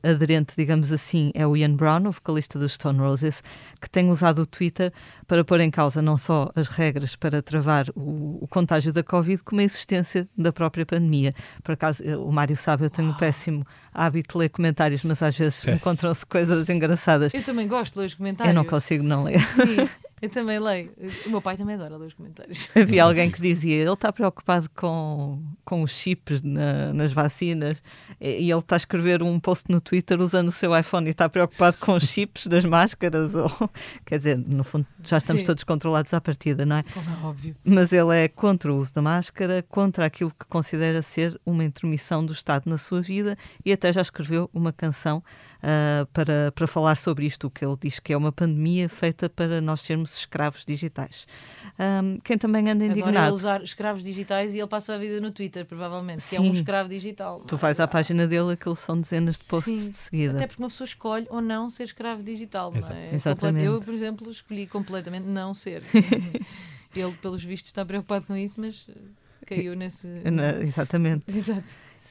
aderente, 0.07 0.53
digamos 0.57 0.91
assim, 0.91 1.31
é 1.33 1.45
o 1.45 1.55
Ian 1.55 1.75
Brown, 1.75 2.07
o 2.07 2.11
vocalista 2.11 2.59
dos 2.59 2.73
Stone 2.73 2.99
Roses, 2.99 3.41
que 3.81 3.89
tem 3.89 4.09
usado 4.09 4.41
o 4.41 4.45
Twitter 4.45 4.93
para 5.27 5.43
pôr 5.43 5.59
em 5.59 5.71
causa 5.71 6.01
não 6.01 6.17
só 6.17 6.51
as 6.55 6.67
regras 6.67 7.15
para 7.15 7.41
travar 7.41 7.87
o, 7.95 8.39
o 8.41 8.47
contágio 8.47 8.91
da 8.91 9.03
Covid, 9.03 9.41
como 9.43 9.61
a 9.61 9.63
existência 9.63 10.27
da 10.37 10.51
própria 10.51 10.85
pandemia. 10.85 11.33
Por 11.63 11.73
acaso, 11.73 12.03
eh, 12.03 12.15
o 12.15 12.31
Mário 12.31 12.55
sabe, 12.55 12.85
eu 12.85 12.89
tenho 12.89 13.09
um 13.09 13.13
péssimo 13.13 13.65
hábito 13.93 14.33
de 14.33 14.39
ler 14.39 14.49
comentários, 14.49 15.03
mas 15.03 15.21
às 15.21 15.37
vezes 15.37 15.65
encontram-se 15.67 16.25
coisas 16.25 16.69
engraçadas. 16.69 17.33
Eu 17.33 17.43
também 17.43 17.67
gosto 17.67 17.93
de 17.93 17.99
ler 17.99 18.05
os 18.05 18.15
comentários. 18.15 18.55
Eu 18.55 18.55
não 18.55 18.69
consigo 18.69 19.03
não 19.03 19.23
ler. 19.23 19.39
Sim. 19.47 19.89
Eu 20.21 20.29
também 20.29 20.59
leio. 20.59 20.91
O 21.25 21.29
meu 21.29 21.41
pai 21.41 21.55
também 21.57 21.75
adora 21.75 21.97
ler 21.97 22.07
os 22.07 22.13
comentários. 22.13 22.69
Havia 22.75 23.03
alguém 23.03 23.29
que 23.31 23.41
dizia, 23.41 23.75
ele 23.75 23.91
está 23.91 24.11
preocupado 24.11 24.69
com, 24.75 25.41
com 25.63 25.81
os 25.83 25.91
chips 25.91 26.41
na- 26.41 26.93
nas 26.93 27.11
vacinas 27.11 27.81
e, 28.19 28.45
e 28.45 28.51
ele 28.51 28.59
está 28.59 28.75
a 28.75 28.77
escrever 28.77 29.23
um 29.23 29.39
post 29.39 29.71
no 29.71 29.79
Twitter 29.79 30.19
usando 30.19 30.49
o 30.49 30.51
seu 30.51 30.77
iPhone 30.77 31.07
e 31.07 31.11
está 31.11 31.29
preocupado 31.29 31.77
com 31.79 31.93
os 31.93 32.03
chips 32.03 32.47
das 32.47 32.65
máscaras. 32.65 33.35
Ou, 33.35 33.49
quer 34.05 34.17
dizer, 34.17 34.37
no 34.37 34.63
fundo 34.63 34.85
já 35.03 35.17
estamos 35.17 35.41
Sim. 35.41 35.47
todos 35.47 35.63
controlados 35.63 36.13
à 36.13 36.19
partida, 36.21 36.65
não 36.65 36.77
é? 36.77 36.83
Como 36.83 37.09
é 37.09 37.25
óbvio. 37.25 37.55
Mas 37.63 37.93
ele 37.93 38.15
é 38.17 38.27
contra 38.27 38.71
o 38.73 38.77
uso 38.77 38.93
da 38.93 39.01
máscara, 39.01 39.63
contra 39.69 40.05
aquilo 40.05 40.31
que 40.31 40.45
considera 40.45 41.01
ser 41.01 41.39
uma 41.45 41.63
intromissão 41.63 42.25
do 42.25 42.33
Estado 42.33 42.69
na 42.69 42.77
sua 42.77 43.01
vida 43.01 43.37
e 43.63 43.71
até 43.71 43.91
já 43.93 44.01
escreveu 44.01 44.49
uma 44.53 44.73
canção 44.73 45.23
ah, 45.61 46.07
para, 46.13 46.51
para 46.53 46.67
falar 46.67 46.95
sobre 46.97 47.25
isto, 47.25 47.47
o 47.47 47.49
que 47.49 47.65
ele 47.65 47.75
diz 47.81 47.99
que 47.99 48.13
é 48.13 48.17
uma 48.17 48.31
pandemia 48.31 48.89
feita 48.89 49.29
para 49.29 49.61
nós 49.61 49.81
sermos 49.81 50.08
escravos 50.17 50.65
digitais. 50.65 51.27
Ahm, 51.77 52.17
quem 52.23 52.37
também 52.37 52.61
anda 52.69 52.83
Adora 52.85 52.91
ele 52.93 53.01
indignado. 53.01 53.35
usar 53.35 53.63
escravos 53.63 54.03
digitais 54.03 54.53
e 54.53 54.57
ele 54.59 54.67
passa 54.67 54.95
a 54.95 54.97
vida 54.97 55.19
no 55.21 55.31
Twitter, 55.31 55.65
provavelmente, 55.65 56.23
que 56.27 56.35
é 56.35 56.41
um 56.41 56.45
Sim. 56.53 56.59
escravo 56.59 56.89
digital. 56.89 57.41
Tu 57.41 57.57
vais 57.57 57.79
à 57.79 57.87
página 57.87 58.27
dele, 58.27 58.53
aquilo 58.53 58.75
são 58.75 58.99
dezenas 58.99 59.37
de 59.37 59.43
posts 59.45 59.81
Sim. 59.81 59.89
de 59.91 59.97
seguida. 59.97 60.35
Até 60.37 60.47
porque 60.47 60.61
uma 60.61 60.69
pessoa 60.69 60.85
escolhe 60.85 61.27
ou 61.29 61.41
não 61.41 61.69
ser 61.69 61.83
escravo 61.83 62.23
digital, 62.23 62.71
não 62.71 62.95
é? 62.95 63.13
Exatamente. 63.13 63.65
Eu, 63.65 63.79
por 63.81 63.93
exemplo, 63.93 64.31
escolhi 64.31 64.67
completamente 64.67 65.25
não 65.25 65.53
ser. 65.53 65.81
Ele, 66.95 67.13
pelos 67.21 67.43
vistos, 67.43 67.69
está 67.69 67.85
preocupado 67.85 68.25
com 68.25 68.35
isso, 68.35 68.59
mas 68.59 68.85
eh, 68.89 68.93
caiu 69.45 69.75
nesse. 69.75 70.07
Na- 70.07 70.59
exatamente. 70.61 71.23
Exato. 71.27 71.63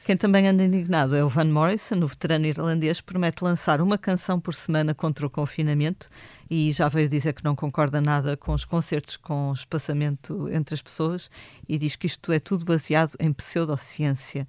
Quem 0.05 0.17
também 0.17 0.47
anda 0.47 0.63
indignado 0.63 1.15
é 1.15 1.23
o 1.23 1.29
Van 1.29 1.45
Morrison, 1.45 1.97
o 1.97 2.07
veterano 2.07 2.47
irlandês, 2.47 2.99
promete 2.99 3.43
lançar 3.43 3.79
uma 3.79 3.97
canção 3.97 4.39
por 4.39 4.55
semana 4.55 4.95
contra 4.95 5.25
o 5.27 5.29
confinamento 5.29 6.09
e 6.49 6.71
já 6.71 6.89
veio 6.89 7.07
dizer 7.07 7.33
que 7.33 7.43
não 7.43 7.55
concorda 7.55 8.01
nada 8.01 8.35
com 8.35 8.53
os 8.53 8.65
concertos 8.65 9.17
com 9.17 9.53
espaçamento 9.53 10.49
entre 10.51 10.73
as 10.73 10.81
pessoas 10.81 11.29
e 11.67 11.77
diz 11.77 11.95
que 11.95 12.07
isto 12.07 12.31
é 12.31 12.39
tudo 12.39 12.65
baseado 12.65 13.11
em 13.19 13.31
pseudociência. 13.31 14.47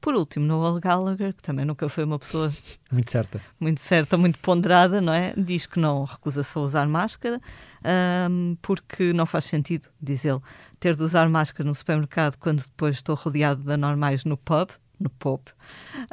Por 0.00 0.14
último, 0.14 0.46
Noel 0.46 0.80
Gallagher, 0.80 1.32
que 1.32 1.42
também 1.42 1.64
nunca 1.64 1.88
foi 1.88 2.02
uma 2.04 2.18
pessoa 2.18 2.50
Muito 2.90 3.10
certa. 3.10 3.40
muito 3.60 3.80
certa, 3.80 4.16
muito 4.16 4.38
ponderada, 4.40 5.00
não 5.00 5.12
é? 5.12 5.32
Diz 5.36 5.64
que 5.66 5.78
não 5.78 6.02
recusa-se 6.04 6.58
a 6.58 6.60
usar 6.60 6.88
máscara, 6.88 7.40
ahm, 7.84 8.56
porque 8.62 9.12
não 9.12 9.26
faz 9.26 9.44
sentido, 9.44 9.88
diz 10.00 10.24
ele, 10.24 10.40
ter 10.80 10.96
de 10.96 11.02
usar 11.04 11.28
máscara 11.28 11.68
no 11.68 11.74
supermercado 11.74 12.36
quando 12.36 12.62
depois 12.62 12.96
estou 12.96 13.14
rodeado 13.14 13.62
de 13.62 13.72
anormais 13.72 14.24
no 14.24 14.36
pub, 14.36 14.70
no 15.02 15.10
pub, 15.10 15.40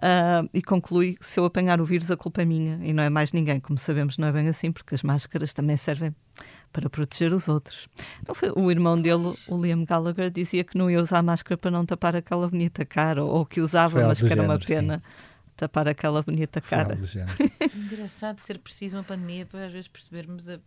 Ah, 0.02 0.44
e 0.54 0.62
conclui 0.62 1.16
que 1.16 1.26
se 1.26 1.40
eu 1.40 1.46
apanhar 1.46 1.80
o 1.80 1.86
vírus 1.86 2.10
a 2.12 2.18
culpa 2.18 2.42
é 2.42 2.46
minha 2.46 2.80
e 2.84 2.94
não 2.94 3.04
é 3.04 3.10
mais 3.10 3.32
ninguém. 3.32 3.60
Como 3.60 3.78
sabemos, 3.78 4.18
não 4.18 4.28
é 4.28 4.32
bem 4.32 4.48
assim, 4.48 4.72
porque 4.72 4.96
as 4.96 5.04
máscaras 5.04 5.54
também 5.54 5.78
servem 5.78 6.16
para 6.72 6.90
proteger 6.90 7.34
os 7.34 7.48
outros. 7.48 7.88
Não 8.28 8.36
foi, 8.36 8.52
o 8.56 8.70
irmão 8.70 9.00
dele, 9.00 9.36
o 9.48 9.62
Liam 9.62 9.84
Gallagher, 9.86 10.30
dizia 10.30 10.64
que 10.64 10.78
não 10.78 10.90
ia 10.90 11.02
usar 11.02 11.22
máscara 11.22 11.58
para 11.58 11.72
não 11.72 11.86
tapar 11.86 12.16
aquela 12.16 12.48
bonita 12.48 12.86
cara, 12.86 13.24
ou, 13.24 13.38
ou 13.38 13.46
que 13.46 13.62
usava, 13.62 14.06
mas 14.08 14.22
que 14.22 14.32
era 14.32 14.42
uma 14.42 14.60
género, 14.60 14.66
sim. 14.66 14.76
pena 14.76 15.04
tapar 15.56 15.88
aquela 15.88 16.22
bonita 16.24 16.62
cara. 16.62 16.98
Engraçado 17.76 18.40
ser 18.40 18.60
preciso 18.60 18.96
uma 18.96 19.04
pandemia 19.04 19.46
para 19.46 19.66
às 19.66 19.72
vezes 19.72 19.88
percebermos 19.88 20.48
a 20.48 20.60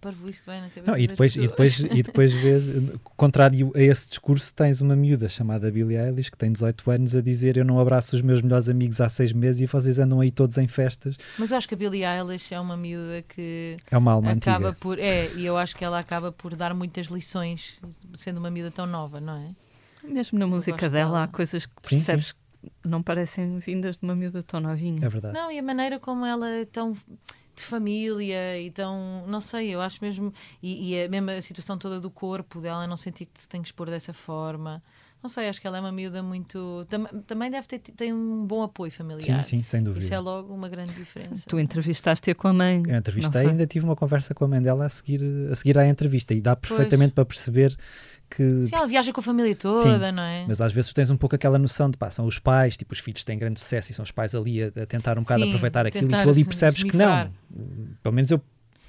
parvoíce 0.00 0.40
que 0.40 0.46
vai 0.46 0.60
na 0.60 0.68
cabeça. 0.68 0.90
Não, 0.90 0.96
e 0.98 1.02
das 1.06 1.08
depois, 1.08 1.36
e 1.36 1.40
depois, 1.46 1.78
e 1.80 2.02
depois 2.02 2.32
vês, 2.32 2.70
contrário 3.16 3.72
a 3.74 3.80
esse 3.80 4.08
discurso, 4.08 4.54
tens 4.54 4.80
uma 4.80 4.94
miúda 4.96 5.28
chamada 5.28 5.70
Billie 5.70 5.96
Eilish, 5.98 6.30
que 6.30 6.36
tem 6.38 6.52
18 6.52 6.90
anos, 6.90 7.14
a 7.16 7.20
dizer 7.20 7.56
eu 7.56 7.64
não 7.64 7.78
abraço 7.80 8.14
os 8.16 8.22
meus 8.22 8.40
melhores 8.42 8.68
amigos 8.68 9.00
há 9.00 9.08
seis 9.08 9.32
meses 9.32 9.60
e 9.60 9.66
vocês 9.66 9.98
andam 9.98 10.20
aí 10.20 10.30
todos 10.30 10.56
em 10.58 10.68
festas. 10.68 11.16
Mas 11.38 11.50
eu 11.50 11.56
acho 11.56 11.68
que 11.68 11.74
a 11.74 11.76
Billie 11.78 12.04
Eilish 12.04 12.52
é 12.54 12.60
uma 12.60 12.76
miúda 12.76 13.22
que 13.28 13.76
É 13.90 13.98
uma 13.98 14.12
alma 14.12 14.32
acaba 14.32 14.68
antiga. 14.68 14.80
por. 14.80 14.98
É, 14.98 15.30
e 15.34 15.44
eu 15.44 15.56
acho 15.56 15.76
que 15.76 15.84
ela 15.84 15.98
acaba 15.98 16.30
por 16.32 16.54
dar 16.54 16.72
muitas 16.74 17.06
lições, 17.08 17.78
sendo 18.16 18.38
uma 18.38 18.50
miúda 18.50 18.70
tão 18.70 18.86
nova, 18.86 19.20
não 19.20 19.36
é? 19.36 19.50
Mesmo 20.06 20.38
na 20.38 20.46
música 20.46 20.72
gosto 20.72 20.92
dela, 20.92 21.10
dela. 21.10 21.22
há 21.24 21.28
coisas 21.28 21.66
que 21.66 21.72
Sim, 21.82 21.96
percebes 21.96 22.32
que 22.32 22.38
não 22.84 23.02
parecem 23.02 23.58
vindas 23.58 23.96
de 23.96 24.04
uma 24.04 24.14
miúda 24.14 24.42
tão 24.42 24.60
novinha. 24.60 25.04
É 25.04 25.08
verdade. 25.08 25.34
Não, 25.34 25.50
e 25.50 25.58
a 25.58 25.62
maneira 25.62 25.98
como 25.98 26.24
ela 26.24 26.48
é 26.48 26.64
tão 26.64 26.96
de 27.58 27.64
família 27.64 28.60
e 28.60 28.70
tão. 28.70 29.24
Não 29.26 29.40
sei, 29.40 29.74
eu 29.74 29.80
acho 29.80 29.98
mesmo. 30.02 30.32
E, 30.62 30.94
e 30.94 31.04
a 31.04 31.08
mesma 31.08 31.40
situação 31.40 31.78
toda 31.78 32.00
do 32.00 32.10
corpo 32.10 32.60
dela, 32.60 32.86
não 32.86 32.96
sentir 32.96 33.26
que 33.26 33.40
se 33.40 33.48
tem 33.48 33.62
que 33.62 33.68
expor 33.68 33.88
dessa 33.90 34.12
forma. 34.12 34.82
Não 35.20 35.28
sei, 35.28 35.48
acho 35.48 35.60
que 35.60 35.66
ela 35.66 35.78
é 35.78 35.80
uma 35.80 35.90
miúda 35.90 36.22
muito. 36.22 36.86
tam- 36.88 37.06
também 37.26 37.50
deve 37.50 37.66
ter 37.66 37.80
tem 37.80 38.12
um 38.12 38.46
bom 38.46 38.62
apoio 38.62 38.90
Sim, 38.90 38.98
familiar. 38.98 39.42
sim, 39.44 39.62
sem 39.64 39.64
Isso 39.64 39.76
é 39.76 39.80
dúvida. 39.80 40.20
logo 40.20 40.54
uma 40.54 40.68
grande 40.68 40.92
diferença. 40.92 41.42
Tu 41.46 41.58
entrevistaste-a 41.58 42.34
com 42.36 42.48
a 42.48 42.52
mãe. 42.52 42.82
Eu 42.86 42.96
entrevistei 42.96 43.46
e 43.46 43.48
ainda 43.48 43.66
tive 43.66 43.84
uma 43.84 43.96
conversa 43.96 44.32
com 44.32 44.44
a 44.44 44.48
mãe 44.48 44.62
dela 44.62 44.86
a 44.86 44.88
seguir, 44.88 45.20
a 45.50 45.54
seguir 45.56 45.76
à 45.76 45.86
entrevista 45.88 46.34
e 46.34 46.40
dá 46.40 46.54
perfeitamente 46.54 47.14
para 47.14 47.24
perceber 47.24 47.76
que 48.30 48.66
Sim, 48.66 48.74
ela 48.76 48.86
viaja 48.86 49.12
com 49.12 49.20
a 49.20 49.22
família 49.22 49.56
toda, 49.56 49.80
Sim, 50.08 50.12
não 50.12 50.22
é? 50.22 50.44
Mas 50.46 50.60
às 50.60 50.72
vezes 50.72 50.92
tens 50.92 51.10
um 51.10 51.16
pouco 51.16 51.34
aquela 51.34 51.58
noção 51.58 51.90
de 51.90 51.96
pá, 51.96 52.10
são 52.10 52.24
os 52.26 52.38
pais, 52.38 52.76
tipo, 52.76 52.92
os 52.92 52.98
filhos 53.00 53.24
têm 53.24 53.38
grande 53.38 53.58
sucesso 53.58 53.90
e 53.90 53.94
são 53.94 54.02
os 54.04 54.10
pais 54.12 54.34
ali 54.34 54.62
a, 54.62 54.66
a 54.68 54.86
tentar 54.86 55.18
um 55.18 55.22
bocado 55.22 55.42
Sim, 55.42 55.48
aproveitar 55.48 55.86
aquilo 55.86 56.06
e 56.14 56.22
tu 56.22 56.28
ali 56.28 56.44
percebes 56.44 56.82
que 56.84 56.96
não. 56.96 57.32
Pelo 58.02 58.14
menos 58.14 58.30
eu 58.30 58.40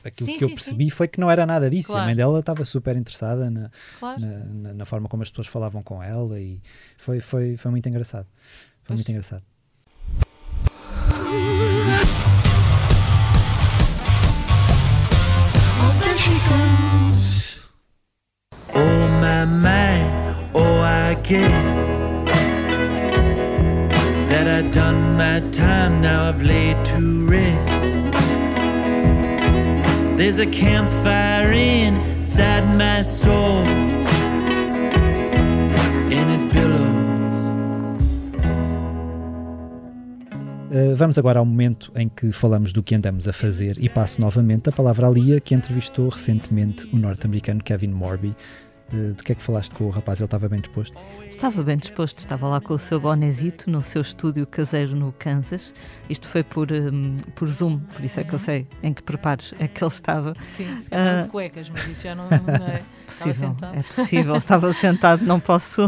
aquilo 0.04 0.26
Sim, 0.30 0.38
que 0.38 0.44
eu 0.44 0.50
sim, 0.50 0.56
percebi 0.56 0.90
foi 0.90 1.08
que 1.08 1.20
não 1.20 1.30
era 1.30 1.46
nada 1.46 1.70
disso. 1.70 1.90
E 1.90 1.92
a 1.92 1.96
Claro. 1.96 2.06
mãe 2.08 2.16
dela 2.16 2.40
estava 2.40 2.64
super 2.66 2.96
interessada 2.96 3.50
na, 3.50 3.70
Claro. 4.00 4.20
na, 4.22 4.28
na- 4.46 4.74
na 4.74 4.86
forma 4.86 5.08
como 5.10 5.24
as 5.24 5.30
pessoas 5.30 5.48
falavam 5.48 5.84
com 5.84 6.02
ela 6.02 6.40
e 6.40 6.62
foi, 6.98 7.20
foi, 7.20 7.58
foi 7.58 7.72
muito 7.72 7.88
engraçado. 7.90 8.26
Foi 8.84 8.96
Pois. 8.96 8.98
muito 9.00 9.10
engraçado. 9.10 9.44
Oh 18.76 20.60
oh 20.60 20.82
I 20.82 21.16
guess 21.24 21.88
that 24.30 24.48
I 24.48 24.62
done 24.70 25.18
my 25.18 25.40
time. 25.52 26.02
Now 26.02 26.30
I've 26.30 26.42
laid 26.42 26.84
to 26.86 27.28
rest. 27.30 28.39
There's 30.20 30.38
a 30.38 30.46
campfire 30.46 31.54
inside 31.54 32.66
my 32.76 33.02
soul. 33.02 33.64
Uh, 40.72 40.96
vamos 40.96 41.18
agora 41.18 41.40
ao 41.40 41.46
momento 41.46 41.90
em 41.96 42.10
que 42.10 42.34
falamos 42.34 42.74
do 42.74 42.84
que 42.84 42.94
andamos 42.94 43.30
a 43.30 43.34
fazer 43.34 43.78
e 43.80 43.88
passo 43.88 44.20
novamente 44.20 44.68
a 44.68 44.74
palavra 44.74 45.08
à 45.08 45.10
Lia, 45.10 45.40
que 45.40 45.56
entrevistou 45.56 46.10
recentemente 46.10 46.86
o 46.94 46.98
norte-americano 46.98 47.64
Kevin 47.64 47.88
Morby. 47.88 48.36
Uh, 48.92 49.14
de 49.14 49.24
que 49.24 49.32
é 49.34 49.36
que 49.36 49.44
falaste 49.44 49.72
com 49.76 49.84
o 49.86 49.90
rapaz? 49.90 50.20
Ele 50.20 50.26
estava 50.26 50.50
bem 50.50 50.60
disposto? 50.62 51.00
Estava 51.30 51.62
bem 51.64 51.78
disposto, 51.78 52.18
estava 52.20 52.48
lá 52.48 52.60
com 52.60 52.74
o 52.74 52.80
seu 52.80 53.00
bonezito 53.00 53.70
no 53.70 53.84
seu 53.84 54.02
estúdio 54.02 54.48
caseiro 54.48 54.96
no 54.96 55.12
Kansas. 55.14 55.74
Isto 56.10 56.28
foi 56.28 56.44
por, 56.44 56.72
hum, 56.72 57.16
por 57.36 57.48
Zoom, 57.50 57.78
por 57.80 58.04
isso 58.04 58.20
é 58.20 58.24
que 58.24 58.34
eu 58.34 58.40
sei 58.40 58.68
em 58.82 58.92
que 58.94 59.04
preparos 59.04 59.54
é 59.60 59.68
que 59.68 59.84
ele 59.84 59.92
estava. 59.92 60.34
Sim, 60.58 60.68
Ah. 60.86 60.90
calhar 60.90 61.24
de 61.24 61.30
cuecas, 61.30 61.70
mas 61.70 61.88
isso 61.88 62.04
já 62.04 62.16
não, 62.16 62.28
não 62.30 62.38
é. 62.68 62.82
Estava 62.82 62.84
Possível, 63.10 63.34
sentado. 63.50 63.78
é 63.78 63.84
possível, 63.84 64.36
estava 64.36 64.74
sentado, 64.74 65.26
não 65.26 65.40
posso 65.40 65.88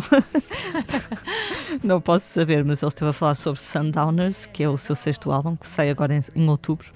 não 1.83 2.01
posso 2.01 2.25
saber, 2.33 2.63
mas 2.63 2.81
ele 2.81 2.89
esteve 2.89 3.09
a 3.09 3.13
falar 3.13 3.35
sobre 3.35 3.61
Sundowners, 3.61 4.45
que 4.47 4.63
é 4.63 4.69
o 4.69 4.77
seu 4.77 4.95
sexto 4.95 5.31
álbum, 5.31 5.55
que 5.55 5.67
sai 5.67 5.89
agora 5.89 6.15
em, 6.15 6.21
em 6.35 6.49
outubro. 6.49 6.87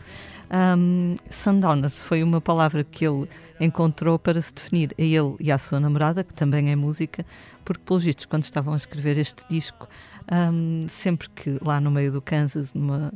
Um, 0.52 1.16
Sundowners 1.30 2.04
foi 2.04 2.22
uma 2.24 2.40
palavra 2.40 2.84
que 2.84 3.06
ele 3.06 3.28
encontrou 3.60 4.20
para 4.20 4.42
se 4.42 4.54
definir 4.54 4.94
a 4.98 5.02
ele 5.02 5.36
e 5.40 5.52
à 5.52 5.58
sua 5.58 5.80
namorada, 5.80 6.24
que 6.24 6.34
também 6.34 6.72
é 6.72 6.76
música, 6.76 7.26
porque, 7.64 7.84
pelos 7.86 8.04
vistos, 8.04 8.26
quando 8.26 8.44
estavam 8.44 8.74
a 8.74 8.78
escrever 8.78 9.18
este 9.18 9.44
disco, 9.50 9.88
um, 10.32 10.88
sempre 10.90 11.30
que 11.30 11.58
lá 11.64 11.80
no 11.80 11.92
meio 11.92 12.12
do 12.12 12.22
Kansas, 12.22 12.74
numa, 12.74 13.14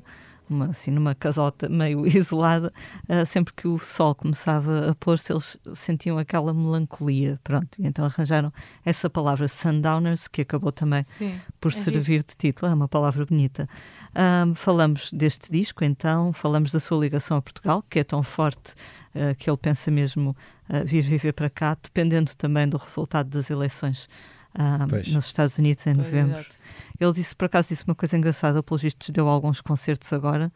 uma, 0.50 0.68
assim, 0.68 0.92
numa 0.92 1.14
casota 1.16 1.70
meio 1.70 2.06
isolada, 2.08 2.74
uh, 3.08 3.26
sempre 3.26 3.54
que 3.54 3.68
o 3.68 3.78
sol 3.78 4.16
começava 4.16 4.92
a 4.92 4.96
pôr-se, 4.96 5.32
eles 5.32 5.58
sentiam 5.74 6.18
aquela 6.18 6.54
melancolia. 6.54 7.40
Pronto, 7.44 7.78
então 7.80 8.06
arranjaram 8.06 8.52
essa 8.86 9.10
palavra 9.10 9.48
Sundowners, 9.48 10.28
que 10.28 10.42
acabou 10.42 10.72
também 10.72 11.04
Sim. 11.06 11.40
por 11.60 11.72
É 11.72 11.76
servir 11.76 12.24
de 12.24 12.36
título, 12.36 12.72
é 12.72 12.76
uma 12.76 12.88
palavra 12.88 13.26
bonita. 13.26 13.68
Ahm, 14.16 14.54
falamos 14.56 15.12
deste 15.12 15.52
disco, 15.52 15.84
então, 15.84 16.34
falamos 16.34 16.72
da 16.72 16.80
sua 16.80 17.00
ligação 17.00 17.38
a 17.38 17.42
Portugal, 17.42 17.84
que 17.90 18.00
é 18.00 18.04
tão 18.04 18.24
forte 18.24 18.74
ah, 19.14 19.34
que 19.36 19.50
ele 19.50 19.58
pensa 19.58 19.90
mesmo 19.90 20.36
ah, 20.68 20.84
vir 20.84 21.02
viver 21.02 21.34
para 21.34 21.50
cá, 21.50 21.78
dependendo 21.82 22.36
também 22.36 22.68
do 22.68 22.78
resultado 22.78 23.30
das 23.30 23.50
eleições 23.50 24.08
Pois. 24.90 25.08
nos 25.14 25.26
Estados 25.26 25.58
Unidos 25.58 25.86
em 25.88 25.94
novembro. 25.94 26.46
Ele 27.00 27.14
disse, 27.14 27.36
por 27.36 27.46
acaso, 27.46 27.70
disse 27.70 27.84
uma 27.86 27.96
coisa 27.96 28.18
engraçada, 28.18 28.62
pelos 28.62 28.82
vistos 28.82 29.10
deu 29.10 29.28
alguns 29.28 29.62
concertos 29.62 30.12
agora. 30.12 30.52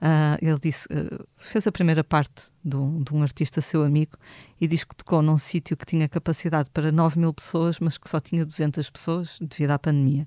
Ah, 0.00 0.36
ele 0.42 0.58
disse, 0.60 0.88
ah, 0.90 1.24
fez 1.36 1.66
a 1.66 1.72
primeira 1.72 2.02
parte 2.02 2.50
de 2.64 2.76
um, 2.76 3.02
de 3.02 3.14
um 3.14 3.22
artista 3.22 3.60
seu 3.60 3.82
amigo 3.82 4.16
e 4.60 4.66
diz 4.66 4.84
que 4.84 4.94
tocou 4.94 5.22
num 5.22 5.38
sítio 5.38 5.76
que 5.76 5.86
tinha 5.86 6.08
capacidade 6.08 6.68
para 6.70 6.90
9 6.90 7.18
mil 7.18 7.32
pessoas, 7.32 7.78
mas 7.78 7.96
que 7.96 8.08
só 8.08 8.20
tinha 8.20 8.44
200 8.44 8.90
pessoas 8.90 9.38
devido 9.40 9.70
à 9.70 9.78
pandemia. 9.78 10.26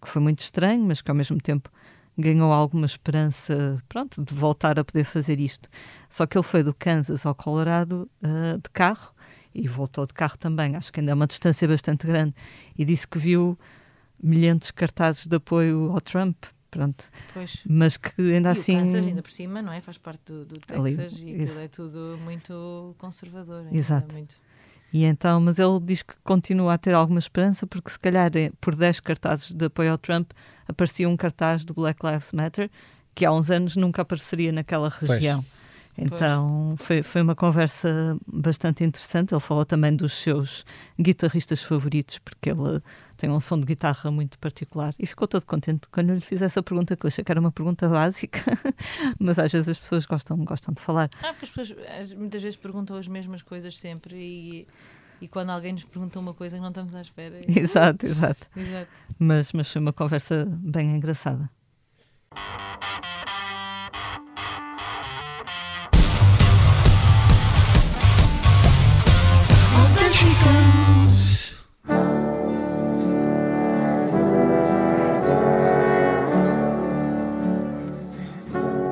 Que 0.00 0.08
foi 0.08 0.20
muito 0.20 0.40
estranho, 0.40 0.84
mas 0.84 1.00
que 1.02 1.10
ao 1.10 1.14
mesmo 1.16 1.40
tempo 1.40 1.70
ganhou 2.18 2.52
alguma 2.52 2.86
esperança, 2.86 3.82
pronto, 3.88 4.22
de 4.22 4.34
voltar 4.34 4.78
a 4.78 4.84
poder 4.84 5.04
fazer 5.04 5.40
isto. 5.40 5.68
Só 6.08 6.26
que 6.26 6.36
ele 6.36 6.44
foi 6.44 6.62
do 6.62 6.72
Kansas 6.72 7.26
ao 7.26 7.34
Colorado 7.34 8.08
uh, 8.22 8.58
de 8.58 8.70
carro 8.70 9.12
e 9.56 9.66
voltou 9.68 10.06
de 10.06 10.14
carro 10.14 10.36
também, 10.38 10.76
acho 10.76 10.92
que 10.92 11.00
ainda 11.00 11.12
é 11.12 11.14
uma 11.14 11.26
distância 11.26 11.66
bastante 11.66 12.06
grande, 12.06 12.34
e 12.76 12.84
disse 12.84 13.06
que 13.06 13.18
viu 13.18 13.58
milhares 14.22 14.66
de 14.66 14.72
cartazes 14.72 15.26
de 15.26 15.36
apoio 15.36 15.90
ao 15.92 16.00
Trump, 16.00 16.36
pronto. 16.70 17.04
Pois. 17.32 17.60
Mas 17.68 17.96
que 17.96 18.12
ainda 18.34 18.50
e 18.50 18.52
assim... 18.52 18.76
o 18.76 18.80
Kansas, 18.80 19.06
ainda 19.06 19.22
por 19.22 19.30
cima, 19.30 19.62
não 19.62 19.72
é? 19.72 19.80
Faz 19.80 19.98
parte 19.98 20.32
do, 20.32 20.44
do 20.44 20.56
Ali, 20.72 20.96
Texas 20.96 21.18
e 21.18 21.30
isso. 21.30 21.52
aquilo 21.52 21.60
é 21.60 21.68
tudo 21.68 22.18
muito 22.22 22.94
conservador. 22.98 23.60
ainda 23.66 23.76
Exato. 23.76 24.10
é 24.10 24.12
muito- 24.14 24.34
E 24.92 25.04
então, 25.04 25.40
mas 25.40 25.58
ele 25.58 25.80
diz 25.82 26.02
que 26.02 26.14
continua 26.22 26.74
a 26.74 26.78
ter 26.78 26.94
alguma 26.94 27.18
esperança 27.18 27.66
porque 27.66 27.90
se 27.90 27.98
calhar 27.98 28.30
eh, 28.36 28.50
por 28.60 28.74
10 28.74 29.00
cartazes 29.00 29.52
de 29.52 29.64
apoio 29.66 29.90
ao 29.92 29.98
Trump 29.98 30.30
aparecia 30.68 31.08
um 31.08 31.16
cartaz 31.16 31.64
do 31.64 31.74
Black 31.74 32.04
Lives 32.06 32.32
Matter 32.32 32.70
que 33.14 33.24
há 33.24 33.32
uns 33.32 33.50
anos 33.50 33.76
nunca 33.76 34.02
apareceria 34.02 34.52
naquela 34.52 34.88
região. 34.90 35.44
Então 35.98 36.76
foi, 36.78 37.02
foi 37.02 37.22
uma 37.22 37.34
conversa 37.34 38.16
bastante 38.26 38.84
interessante. 38.84 39.32
Ele 39.32 39.40
falou 39.40 39.64
também 39.64 39.94
dos 39.94 40.12
seus 40.12 40.64
guitarristas 40.98 41.62
favoritos, 41.62 42.18
porque 42.18 42.50
ele 42.50 42.82
tem 43.16 43.30
um 43.30 43.40
som 43.40 43.58
de 43.58 43.66
guitarra 43.66 44.10
muito 44.10 44.38
particular 44.38 44.94
e 44.98 45.06
ficou 45.06 45.26
todo 45.26 45.44
contente 45.46 45.88
quando 45.90 46.10
eu 46.10 46.16
lhe 46.16 46.20
fiz 46.20 46.42
essa 46.42 46.62
pergunta, 46.62 46.96
que 46.96 47.06
eu 47.06 47.08
achei 47.08 47.24
que 47.24 47.32
era 47.32 47.40
uma 47.40 47.50
pergunta 47.50 47.88
básica, 47.88 48.40
mas 49.18 49.38
às 49.38 49.50
vezes 49.50 49.68
as 49.68 49.78
pessoas 49.78 50.04
gostam, 50.04 50.36
gostam 50.44 50.74
de 50.74 50.82
falar. 50.82 51.08
Ah, 51.22 51.32
porque 51.32 51.46
as 51.46 51.50
pessoas 51.50 52.12
muitas 52.12 52.42
vezes 52.42 52.56
perguntam 52.56 52.96
as 52.96 53.08
mesmas 53.08 53.42
coisas 53.42 53.78
sempre 53.78 54.16
e, 54.16 54.68
e 55.20 55.28
quando 55.28 55.50
alguém 55.50 55.72
nos 55.72 55.84
pergunta 55.84 56.20
uma 56.20 56.34
coisa 56.34 56.56
que 56.56 56.62
não 56.62 56.68
estamos 56.68 56.94
à 56.94 57.00
espera. 57.00 57.40
exato, 57.48 58.06
exato. 58.06 58.46
Exato. 58.54 58.90
Mas, 59.18 59.52
mas 59.52 59.72
foi 59.72 59.80
uma 59.80 59.92
conversa 59.92 60.46
bem 60.46 60.96
engraçada. 60.96 61.50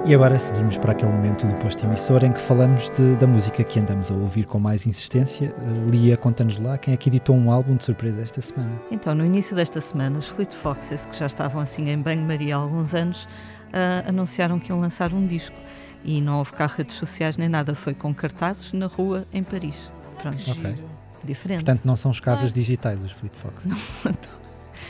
E 0.07 0.15
agora 0.15 0.39
seguimos 0.39 0.77
para 0.77 0.93
aquele 0.93 1.11
momento 1.11 1.47
do 1.47 1.55
posto 1.57 1.83
emissor 1.85 2.23
em 2.25 2.33
que 2.33 2.41
falamos 2.41 2.91
de- 2.91 3.17
da 3.17 3.27
música 3.27 3.65
que 3.65 3.81
andamos 3.81 4.11
a 4.11 4.15
ouvir 4.15 4.45
com 4.45 4.59
mais 4.59 4.87
insistência. 4.87 5.55
Uh, 5.57 5.89
Lia, 5.91 6.15
conta-nos 6.15 6.59
lá 6.59 6.77
quem 6.77 6.93
é 6.93 6.97
que 6.97 7.09
editou 7.09 7.35
um 7.35 7.51
álbum 7.51 7.75
de 7.75 7.85
surpresa 7.87 8.21
esta 8.21 8.43
semana. 8.43 8.71
Então, 8.91 9.15
no 9.15 9.25
início 9.25 9.57
desta 9.57 9.81
semana, 9.81 10.19
os 10.19 10.29
Fleet 10.29 10.53
Foxes, 10.55 11.07
que 11.07 11.17
já 11.19 11.25
estavam 11.27 11.59
assim 11.63 11.89
em 11.89 11.99
banho-maria 11.99 12.55
há 12.57 12.59
alguns 12.59 12.95
anos, 12.95 13.27
ah, 13.73 14.05
anunciaram 14.07 14.59
que 14.59 14.71
iam 14.71 14.79
lançar 14.79 15.11
um 15.11 15.27
disco. 15.27 15.57
E 16.05 16.21
não 16.21 16.37
houve 16.37 16.53
cá 16.53 16.67
redes 16.67 16.97
sociais 16.97 17.39
nem 17.39 17.49
nada, 17.49 17.75
foi 17.75 17.95
com 17.95 18.13
cartazes 18.13 18.75
na 18.75 18.87
rua 18.87 19.25
em 19.33 19.43
Paris. 19.43 19.91
Pronto, 20.21 20.37
Que 20.37 20.77
Giro. 21.25 21.35
diferente. 21.35 21.65
Portanto, 21.65 21.83
não 21.85 21.97
são 21.97 22.11
os 22.11 22.21
cabras 22.21 22.51
Ah. 22.51 22.55
digitais, 22.55 23.03
os 23.05 23.13
Fleet 23.13 23.35
Fox. 23.37 23.67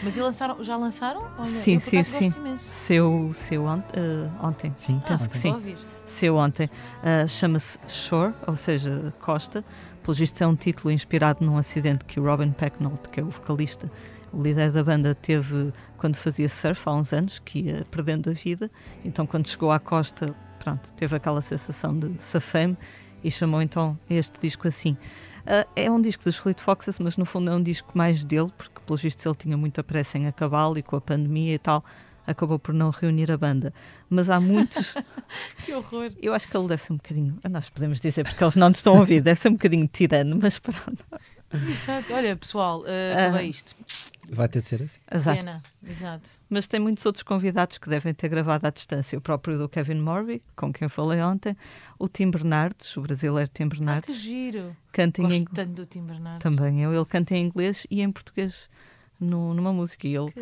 Mas 0.03 0.17
e 0.17 0.21
lançaram, 0.21 0.63
já 0.63 0.77
lançaram? 0.77 1.23
Olha, 1.39 1.47
Sim, 1.47 1.79
sim, 1.81 2.03
sim. 2.03 2.31
Seu, 2.59 3.31
seu 3.35 3.65
ont- 3.65 3.85
ah, 3.97 4.47
ontem, 4.49 4.73
Sim, 4.77 5.01
Penso 5.07 5.25
Ah, 5.25 5.29
que 5.29 5.39
ok. 5.39 5.51
vou 5.53 5.61
sim. 5.61 5.67
ouvir. 5.73 5.79
seu 6.07 6.37
ontem, 6.37 6.69
ah, 7.03 7.27
chama-se 7.27 7.79
Shore, 7.89 8.35
ou 8.47 8.57
seja, 8.57 9.13
Costa. 9.21 9.65
Pelos 10.03 10.19
vistos 10.19 10.41
é 10.43 10.47
um 10.47 10.55
título 10.55 10.91
inspirado 10.93 11.45
num 11.45 11.57
acidente 11.57 12.05
que 12.05 12.21
o 12.21 12.25
Robin 12.25 12.51
Pecknold, 12.53 13.01
que 13.11 13.21
é 13.21 13.23
o 13.23 13.31
vocalista, 13.31 13.91
o 14.33 14.43
líder 14.43 14.71
da 14.71 14.85
banda, 14.85 15.15
teve 15.15 15.73
quando 15.97 16.17
fazia 16.17 16.49
surf 16.49 16.83
há 16.87 16.93
uns 16.93 17.13
anos, 17.13 17.39
que 17.39 17.61
ia 17.61 17.87
perdendo 17.91 18.29
a 18.29 18.33
vida. 18.35 18.71
Então, 19.05 19.27
quando 19.27 19.49
chegou 19.49 19.73
à 19.73 19.79
costa, 19.79 20.35
pronto, 20.63 20.93
teve 20.95 21.17
aquela 21.17 21.41
sensação 21.41 21.99
de 21.99 22.15
safame 22.21 22.77
e 23.23 23.31
chamou 23.31 23.63
então 23.63 23.99
este 24.11 24.39
disco 24.43 24.69
assim. 24.69 24.97
Ah, 25.47 25.67
é 25.77 25.91
um 25.91 26.01
disco 26.01 26.25
dos 26.25 26.37
Fleet 26.37 26.61
Foxes, 26.61 26.99
mas 26.99 27.17
no 27.17 27.25
fundo 27.25 27.51
é 27.51 27.55
um 27.55 27.63
disco 27.63 27.91
mais 27.97 28.25
dele, 28.25 28.51
porque 28.57 28.81
pelos 28.87 29.03
vistos 29.03 29.25
ele 29.27 29.35
tinha 29.35 29.57
muita 29.57 29.83
pressa 29.85 30.17
em 30.19 30.27
acabá-lo 30.27 30.79
e 30.79 30.83
com 30.83 30.97
a 30.97 31.01
pandemia 31.01 31.55
e 31.55 31.59
tal, 31.59 31.85
acabou 32.27 32.59
por 32.59 32.73
não 32.75 32.91
reunir 32.91 33.31
a 33.31 33.37
banda. 33.37 33.73
Mas 34.09 34.31
há 34.31 34.41
muitos. 34.41 34.95
Que 35.65 35.73
horror. 35.75 36.11
Eu 36.23 36.33
acho 36.35 36.49
que 36.49 36.57
ele 36.57 36.69
deve 36.69 36.83
ser 36.83 36.93
um 36.93 36.97
bocadinho. 36.97 37.39
Nós 37.51 37.69
podemos 37.69 38.01
dizer 38.01 38.25
porque 38.25 38.43
eles 38.43 38.57
não 38.57 38.69
nos 38.69 38.79
estão 38.79 38.97
a 38.97 39.01
ouvir, 39.01 39.21
deve 39.21 39.39
ser 39.41 39.49
um 39.49 39.53
bocadinho 39.53 39.87
tirano, 39.93 40.39
mas 40.41 40.59
pronto. 40.59 41.05
Exato. 41.53 42.13
Olha, 42.13 42.35
pessoal, 42.37 42.81
uh, 42.81 42.85
Ah. 42.89 43.27
acabei 43.29 43.49
isto. 43.51 43.75
Vai 44.31 44.49
ter 44.49 44.61
de 44.63 44.69
ser 44.69 44.83
assim. 44.83 45.01
Azar. 45.11 45.37
Pena. 45.37 45.63
Exato. 45.87 46.31
Mas 46.49 46.67
tem 46.67 46.81
muitos 46.81 47.05
outros 47.05 47.23
convidados 47.23 47.79
que 47.79 47.89
devem 47.89 48.15
ter 48.15 48.29
gravado 48.29 48.67
à 48.67 48.71
distância. 48.71 49.19
O 49.19 49.21
próprio 49.21 49.59
do 49.59 49.69
Kevin 49.69 50.01
Morby, 50.01 50.43
com 50.57 50.73
quem 50.73 50.89
falei 50.89 51.21
ontem, 51.21 51.57
o 51.99 52.09
Tim 52.09 52.31
Bernardes, 52.31 52.97
o 52.97 53.03
brasileiro 53.03 53.51
Tim 53.53 53.65
Ah, 53.65 53.69
que 53.69 53.77
Bernardes, 53.77 54.17
giro. 54.17 54.77
canta 54.93 55.21
em 55.21 55.25
Gosto 55.25 55.37
inglês. 55.39 55.55
tanto 55.55 55.73
do 55.75 55.87
Tim 55.87 56.03
Bernardes. 56.07 56.43
Também 56.43 56.83
eu, 56.83 56.95
ele 56.95 57.05
canta 57.05 57.35
em 57.35 57.45
inglês 57.45 57.87
e 57.91 58.01
em 58.01 58.11
português 58.11 58.69
no- 59.21 59.55
numa 59.55 59.73
música. 59.73 60.07
E 60.09 60.15
ele. 60.17 60.33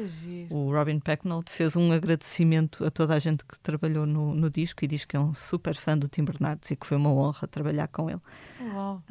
O 0.51 0.73
Robin 0.73 0.99
Pecknold 0.99 1.51
fez 1.51 1.77
um 1.77 1.93
agradecimento 1.93 2.85
a 2.85 2.91
toda 2.91 3.15
a 3.15 3.19
gente 3.19 3.45
que 3.45 3.59
trabalhou 3.61 4.07
no, 4.07 4.35
no 4.35 4.51
disco 4.51 4.85
e 4.85 4.89
diz 4.89 5.05
que 5.05 5.17
é 5.17 5.21
um 5.21 5.35
super 5.35 5.75
fã 5.77 5.97
do 5.97 6.09
Tim 6.09 6.25
Bernardes 6.25 6.71
e 6.71 6.77
que 6.77 6.87
foi 6.87 6.97
uma 6.97 7.11
honra 7.11 7.47
trabalhar 7.49 7.89
com 7.89 8.09
ele. 8.11 8.21
Uau. 8.75 9.03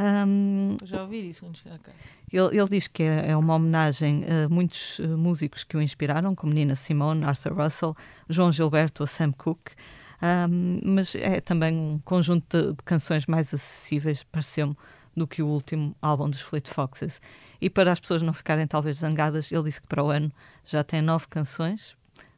Eu 0.82 0.88
já 0.88 1.02
ouvi 1.04 1.30
isso 1.30 1.42
quando 1.42 1.58
chegar 1.58 1.76
a 1.76 1.80
casa. 1.80 1.98
ele, 2.32 2.58
ele 2.58 2.70
diz 2.70 2.88
que 2.88 3.04
é, 3.04 3.32
é 3.32 3.38
uma 3.38 3.56
homenagem 3.56 4.24
a 4.26 4.50
muitos 4.50 5.00
eh, 5.00 5.08
músicos 5.08 5.64
que 5.64 5.76
o 5.78 5.82
inspiraram, 5.82 6.34
como 6.36 6.54
Nina 6.54 6.76
Simone, 6.76 7.24
Arthur 7.24 7.54
Russell, 7.54 7.96
João 8.30 8.52
Gilberto 8.52 9.04
ou 9.04 9.08
Sam 9.08 9.32
Cooke. 9.32 9.74
Ahm, 10.22 10.80
mas 10.84 11.16
é 11.16 11.42
também 11.42 11.76
um 11.76 12.00
conjunto 12.06 12.46
de, 12.56 12.70
de 12.74 12.84
canções 12.86 13.26
mais 13.26 13.54
acessíveis, 13.54 14.24
pareceu-me, 14.24 14.76
do 15.16 15.28
que 15.28 15.42
o 15.42 15.48
último 15.48 15.96
álbum 16.02 16.30
dos 16.30 16.42
Fleet 16.42 16.68
Foxes. 16.70 17.22
E 17.60 17.70
para 17.70 17.92
as 17.92 18.00
pessoas 18.00 18.22
não 18.22 18.34
ficarem 18.34 18.66
talvez 18.68 18.98
zangadas, 18.98 19.52
ele 19.52 19.64
disse 19.64 19.82
que 19.82 19.88
para 19.88 20.04
o 20.04 20.10
ano 20.10 20.32
já 20.66 20.84
tem 20.84 21.02
nove 21.02 21.28
canções 21.30 21.96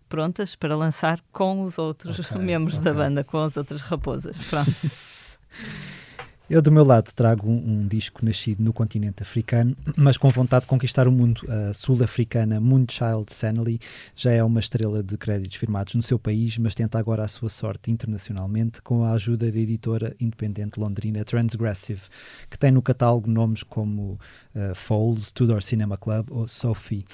prontas 0.09 0.55
para 0.55 0.75
lançar 0.75 1.19
com 1.31 1.63
os 1.63 1.77
outros 1.79 2.19
Ok, 2.19 2.37
membros 2.41 2.79
da 2.79 2.91
ok. 2.91 3.03
banda, 3.03 3.23
com 3.23 3.39
as 3.39 3.57
outras 3.57 3.81
raposas. 3.81 4.37
Pronto. 4.47 4.71
Eu, 6.49 6.61
do 6.61 6.69
meu 6.69 6.83
lado, 6.83 7.09
trago 7.15 7.49
um, 7.49 7.55
um 7.55 7.87
disco 7.87 8.23
nascido 8.23 8.61
no 8.61 8.73
continente 8.73 9.23
africano, 9.23 9.77
mas 9.95 10.17
com 10.17 10.29
vontade 10.29 10.65
de 10.65 10.67
conquistar 10.67 11.07
o 11.07 11.11
mundo. 11.11 11.41
A 11.49 11.73
sul-africana 11.73 12.59
Moonchild 12.59 13.31
Sanley 13.31 13.79
já 14.13 14.31
é 14.33 14.43
uma 14.43 14.59
estrela 14.59 15.01
de 15.01 15.17
créditos 15.17 15.57
firmados 15.57 15.95
no 15.95 16.03
seu 16.03 16.19
país, 16.19 16.57
mas 16.57 16.75
tenta 16.75 16.99
agora 16.99 17.23
a 17.23 17.29
sua 17.29 17.47
sorte 17.47 17.89
internacionalmente 17.89 18.81
com 18.81 19.05
a 19.05 19.13
ajuda 19.13 19.49
da 19.49 19.57
editora 19.57 20.13
independente 20.19 20.81
londrina 20.81 21.23
Transgressive, 21.23 22.01
que 22.49 22.59
tem 22.59 22.71
no 22.71 22.81
catálogo 22.81 23.31
nomes 23.31 23.63
como 23.63 24.19
uh, 24.53 24.75
Foles, 24.75 25.31
Tudor 25.31 25.63
Cinema 25.63 25.97
Club 25.97 26.29
ou 26.29 26.45
Sophie. 26.45 27.05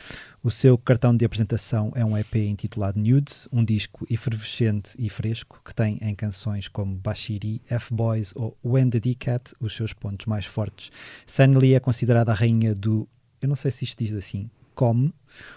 O 0.42 0.50
seu 0.50 0.78
cartão 0.78 1.16
de 1.16 1.26
apresentação 1.26 1.92
é 1.96 2.04
um 2.04 2.18
EP 2.18 2.36
intitulado 2.36 2.98
Nudes, 2.98 3.46
um 3.52 3.62
disco 3.64 4.08
efervescente 4.10 4.96
e 4.98 5.10
fresco 5.10 5.62
que 5.66 5.76
tem 5.76 5.98
em 6.02 6.16
canções 6.16 6.70
como 6.70 6.96
Bashiri, 6.96 7.62
F-Boys 7.70 8.34
ou 8.36 8.58
When 8.64 8.90
the 8.90 9.02
D-Cat 9.20 9.54
os 9.60 9.76
seus 9.76 9.92
pontos 9.92 10.26
mais 10.26 10.46
fortes. 10.46 10.90
Sunny 11.28 11.74
é 11.74 11.80
considerada 11.80 12.32
a 12.32 12.36
rainha 12.36 12.74
do, 12.74 13.08
eu 13.42 13.50
não 13.50 13.56
sei 13.56 13.70
se 13.70 13.84
isto 13.84 14.04
diz 14.04 14.14
assim, 14.14 14.50
Come, 14.74 15.14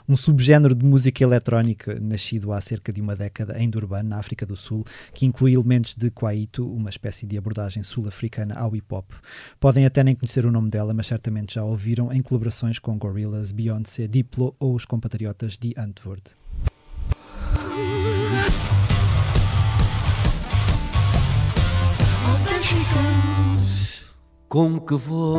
um 0.08 0.16
subgénero 0.16 0.74
de 0.74 0.84
música 0.84 1.22
eletrónica 1.22 1.96
nascido 2.00 2.52
há 2.52 2.60
cerca 2.60 2.92
de 2.92 3.00
uma 3.00 3.14
década 3.14 3.56
em 3.56 3.70
Durban, 3.70 4.02
na 4.02 4.18
África 4.18 4.44
do 4.44 4.56
Sul, 4.56 4.84
que 5.14 5.24
inclui 5.24 5.54
elementos 5.54 5.94
de 5.94 6.10
Kwaito, 6.10 6.68
uma 6.68 6.90
espécie 6.90 7.24
de 7.24 7.38
abordagem 7.38 7.84
sul-africana 7.84 8.54
ao 8.54 8.70
hip-hop. 8.70 9.08
Podem 9.60 9.86
até 9.86 10.02
nem 10.02 10.16
conhecer 10.16 10.44
o 10.44 10.50
nome 10.50 10.70
dela, 10.70 10.92
mas 10.92 11.06
certamente 11.06 11.54
já 11.54 11.62
ouviram 11.62 12.12
em 12.12 12.20
colaborações 12.20 12.80
com 12.80 12.98
Gorillaz, 12.98 13.52
Beyoncé, 13.52 14.08
Diplo 14.08 14.56
ou 14.58 14.74
os 14.74 14.84
compatriotas 14.84 15.56
de 15.56 15.72
Antwoord. 15.78 16.41
Com 24.52 24.78
que 24.78 24.94
voz 24.94 25.32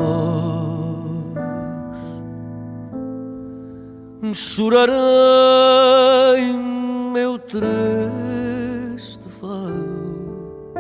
chorarei 4.34 4.91
meu 7.14 7.38
triste 7.38 9.30
fado 9.39 10.74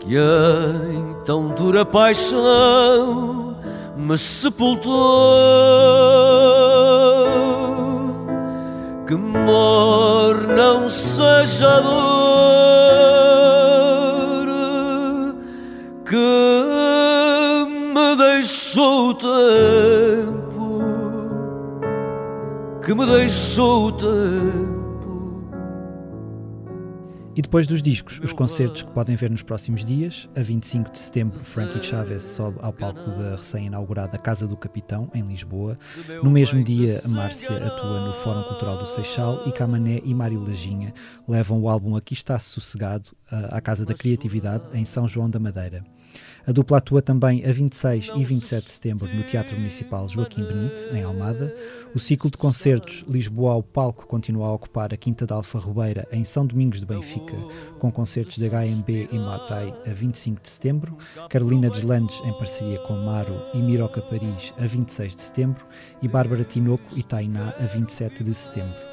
que 0.00 0.16
em 0.16 1.14
tão 1.24 1.54
dura 1.54 1.84
paixão 1.84 3.56
me 3.96 4.18
sepultou 4.18 4.90
que 9.06 9.14
mor 9.14 10.48
não 10.48 10.90
seja 10.90 11.80
dor 11.82 13.09
que 16.10 16.16
me 17.94 18.16
deixou 18.16 19.10
o 19.10 19.14
tempo 19.14 20.40
que 22.84 22.94
me 22.94 23.06
deixou 23.06 23.86
o 23.86 23.92
tempo. 23.92 24.80
E 27.36 27.40
depois 27.40 27.68
dos 27.68 27.80
discos, 27.80 28.18
os 28.20 28.32
concertos 28.32 28.82
que 28.82 28.90
podem 28.90 29.14
ver 29.14 29.30
nos 29.30 29.42
próximos 29.42 29.84
dias. 29.84 30.28
A 30.36 30.42
25 30.42 30.90
de 30.90 30.98
setembro, 30.98 31.38
Frankie 31.38 31.80
Chaves 31.80 32.24
sobe 32.24 32.58
ao 32.60 32.72
palco 32.72 33.08
da 33.10 33.36
recém-inaugurada 33.36 34.18
Casa 34.18 34.48
do 34.48 34.56
Capitão, 34.56 35.08
em 35.14 35.22
Lisboa. 35.22 35.78
No 36.24 36.30
mesmo 36.30 36.64
dia, 36.64 37.00
a 37.04 37.08
Márcia 37.08 37.64
atua 37.64 38.00
no 38.08 38.14
Fórum 38.14 38.42
Cultural 38.42 38.76
do 38.78 38.86
Seixal 38.86 39.46
e 39.46 39.52
Camané 39.52 40.00
e 40.04 40.12
Mário 40.12 40.42
Lajinha 40.42 40.92
levam 41.28 41.60
o 41.60 41.68
álbum 41.68 41.94
Aqui 41.94 42.14
Está 42.14 42.36
Sossegado 42.40 43.10
à 43.30 43.60
Casa 43.60 43.84
da 43.84 43.94
Criatividade, 43.94 44.64
em 44.72 44.84
São 44.84 45.08
João 45.08 45.30
da 45.30 45.38
Madeira. 45.38 45.84
A 46.46 46.52
dupla 46.52 46.78
atua 46.78 47.02
também 47.02 47.44
a 47.44 47.52
26 47.52 48.10
e 48.16 48.24
27 48.24 48.64
de 48.64 48.70
setembro 48.70 49.14
no 49.14 49.22
Teatro 49.22 49.56
Municipal 49.56 50.08
Joaquim 50.08 50.42
Benite, 50.42 50.88
em 50.92 51.02
Almada. 51.02 51.54
O 51.94 51.98
ciclo 51.98 52.30
de 52.30 52.38
concertos 52.38 53.04
Lisboa 53.06 53.52
ao 53.52 53.62
Palco 53.62 54.06
continua 54.06 54.48
a 54.48 54.52
ocupar 54.52 54.92
a 54.92 54.96
Quinta 54.96 55.26
da 55.26 55.34
Alfa 55.34 55.58
Rubeira, 55.58 56.08
em 56.10 56.24
São 56.24 56.46
Domingos 56.46 56.80
de 56.80 56.86
Benfica, 56.86 57.36
com 57.78 57.92
concertos 57.92 58.38
da 58.38 58.48
HMB 58.48 59.08
e 59.12 59.18
Matai 59.18 59.74
a 59.86 59.92
25 59.92 60.42
de 60.42 60.48
setembro, 60.48 60.96
Carolina 61.28 61.70
Deslandes 61.70 62.20
em 62.24 62.32
parceria 62.32 62.78
com 62.80 62.94
Maro 62.94 63.36
e 63.54 63.58
Miroca 63.58 64.00
Paris 64.00 64.52
a 64.58 64.66
26 64.66 65.14
de 65.14 65.20
setembro 65.20 65.64
e 66.02 66.08
Bárbara 66.08 66.44
Tinoco 66.44 66.96
e 66.96 67.02
Tainá 67.02 67.54
a 67.60 67.66
27 67.66 68.24
de 68.24 68.34
setembro. 68.34 68.89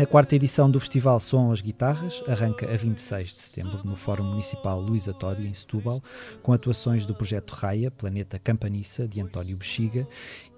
A 0.00 0.06
quarta 0.06 0.34
edição 0.34 0.70
do 0.70 0.80
Festival 0.80 1.20
Som 1.20 1.52
às 1.52 1.60
Guitarras 1.60 2.24
arranca 2.26 2.66
a 2.72 2.74
26 2.74 3.34
de 3.34 3.40
setembro 3.42 3.82
no 3.84 3.94
Fórum 3.94 4.24
Municipal 4.24 4.80
Luísa 4.80 5.12
Todi, 5.12 5.46
em 5.46 5.52
Setúbal, 5.52 6.02
com 6.42 6.54
atuações 6.54 7.04
do 7.04 7.14
projeto 7.14 7.50
Raia, 7.50 7.90
Planeta 7.90 8.38
Campaniça, 8.38 9.06
de 9.06 9.20
António 9.20 9.58
Bexiga, 9.58 10.08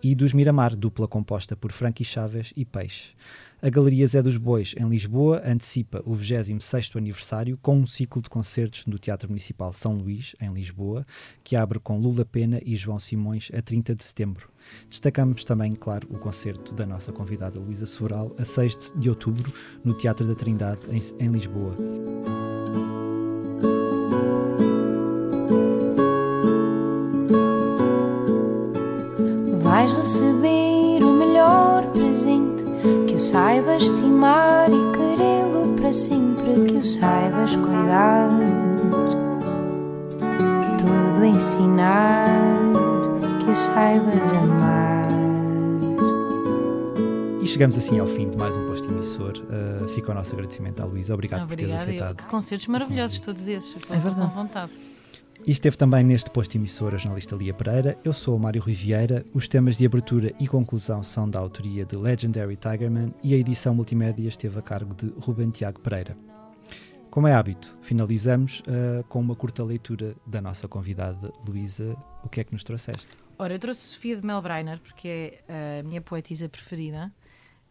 e 0.00 0.14
dos 0.14 0.32
Miramar, 0.32 0.76
dupla 0.76 1.08
composta 1.08 1.56
por 1.56 1.72
Frankie 1.72 2.04
Chaves 2.04 2.52
e 2.56 2.64
Peixe. 2.64 3.16
A 3.64 3.70
Galeria 3.70 4.04
Zé 4.08 4.20
dos 4.20 4.36
Bois, 4.36 4.74
em 4.76 4.88
Lisboa, 4.88 5.40
antecipa 5.46 6.02
o 6.04 6.16
26º 6.16 6.96
aniversário 6.96 7.56
com 7.62 7.78
um 7.78 7.86
ciclo 7.86 8.20
de 8.20 8.28
concertos 8.28 8.84
no 8.86 8.98
Teatro 8.98 9.28
Municipal 9.28 9.72
São 9.72 9.94
Luís, 9.94 10.34
em 10.40 10.52
Lisboa, 10.52 11.06
que 11.44 11.54
abre 11.54 11.78
com 11.78 11.96
Lula 11.96 12.24
Pena 12.24 12.60
e 12.66 12.74
João 12.74 12.98
Simões 12.98 13.52
a 13.56 13.62
30 13.62 13.94
de 13.94 14.02
setembro. 14.02 14.48
Destacamos 14.90 15.44
também, 15.44 15.76
claro, 15.76 16.08
o 16.10 16.18
concerto 16.18 16.74
da 16.74 16.84
nossa 16.84 17.12
convidada 17.12 17.60
Luísa 17.60 17.86
Sobral 17.86 18.34
a 18.36 18.44
6 18.44 18.94
de 18.96 19.08
outubro 19.08 19.52
no 19.84 19.94
Teatro 19.94 20.26
da 20.26 20.34
Trindade, 20.34 20.80
em, 20.90 21.24
em 21.24 21.30
Lisboa. 21.30 21.76
Vais 29.60 29.92
receber 29.92 30.71
que 33.22 33.28
o 33.28 33.30
saibas 33.30 33.84
estimar 33.84 34.68
e 34.68 34.96
querê-lo 34.96 35.76
para 35.76 35.92
sempre, 35.92 36.64
que 36.66 36.76
o 36.78 36.84
saibas 36.84 37.54
cuidar, 37.54 38.28
tudo 40.76 41.24
ensinar, 41.24 42.26
que 43.38 43.50
o 43.50 43.54
saibas 43.54 44.32
amar. 44.32 45.08
E 47.40 47.46
chegamos 47.46 47.78
assim 47.78 48.00
ao 48.00 48.08
fim 48.08 48.28
de 48.28 48.36
mais 48.36 48.56
um 48.56 48.66
posto 48.66 48.90
emissor. 48.90 49.34
Uh, 49.38 49.88
fica 49.90 50.10
o 50.10 50.14
nosso 50.14 50.32
agradecimento 50.32 50.80
à 50.80 50.84
Luísa. 50.84 51.14
Obrigado 51.14 51.46
por 51.46 51.54
teres 51.54 51.74
Obrigada. 51.74 51.82
aceitado. 51.82 52.16
Que 52.16 52.24
concertos 52.24 52.66
maravilhosos 52.66 53.20
todos 53.20 53.46
esses. 53.46 53.76
É 53.88 53.98
verdade. 53.98 54.20
com 54.20 54.26
vontade. 54.34 54.72
E 55.44 55.50
esteve 55.50 55.76
também 55.76 56.04
neste 56.04 56.30
posto 56.30 56.54
emissor 56.56 56.94
a 56.94 56.98
jornalista 56.98 57.34
Lia 57.34 57.52
Pereira. 57.52 57.98
Eu 58.04 58.12
sou 58.12 58.36
o 58.36 58.40
Mário 58.40 58.62
Riviera. 58.62 59.24
Os 59.34 59.48
temas 59.48 59.76
de 59.76 59.84
abertura 59.84 60.32
e 60.38 60.46
conclusão 60.46 61.02
são 61.02 61.28
da 61.28 61.40
autoria 61.40 61.84
de 61.84 61.96
Legendary 61.96 62.56
Tigerman 62.56 63.12
e 63.24 63.34
a 63.34 63.36
edição 63.36 63.74
multimédia 63.74 64.28
esteve 64.28 64.58
a 64.58 64.62
cargo 64.62 64.94
de 64.94 65.12
Ruben 65.18 65.50
Tiago 65.50 65.80
Pereira. 65.80 66.16
Como 67.10 67.26
é 67.26 67.34
hábito, 67.34 67.76
finalizamos 67.82 68.62
ah, 68.68 69.02
com 69.08 69.20
uma 69.20 69.34
curta 69.34 69.64
leitura 69.64 70.14
da 70.24 70.40
nossa 70.40 70.68
convidada 70.68 71.32
Luísa. 71.46 71.96
O 72.22 72.28
que 72.28 72.40
é 72.40 72.44
que 72.44 72.52
nos 72.52 72.62
trouxeste? 72.62 73.08
Ora, 73.36 73.52
eu 73.54 73.58
trouxe 73.58 73.80
Sofia 73.80 74.16
de 74.16 74.24
Melbreiner 74.24 74.78
porque 74.78 75.40
é 75.48 75.80
a 75.80 75.82
minha 75.82 76.00
poetisa 76.00 76.48
preferida. 76.48 77.12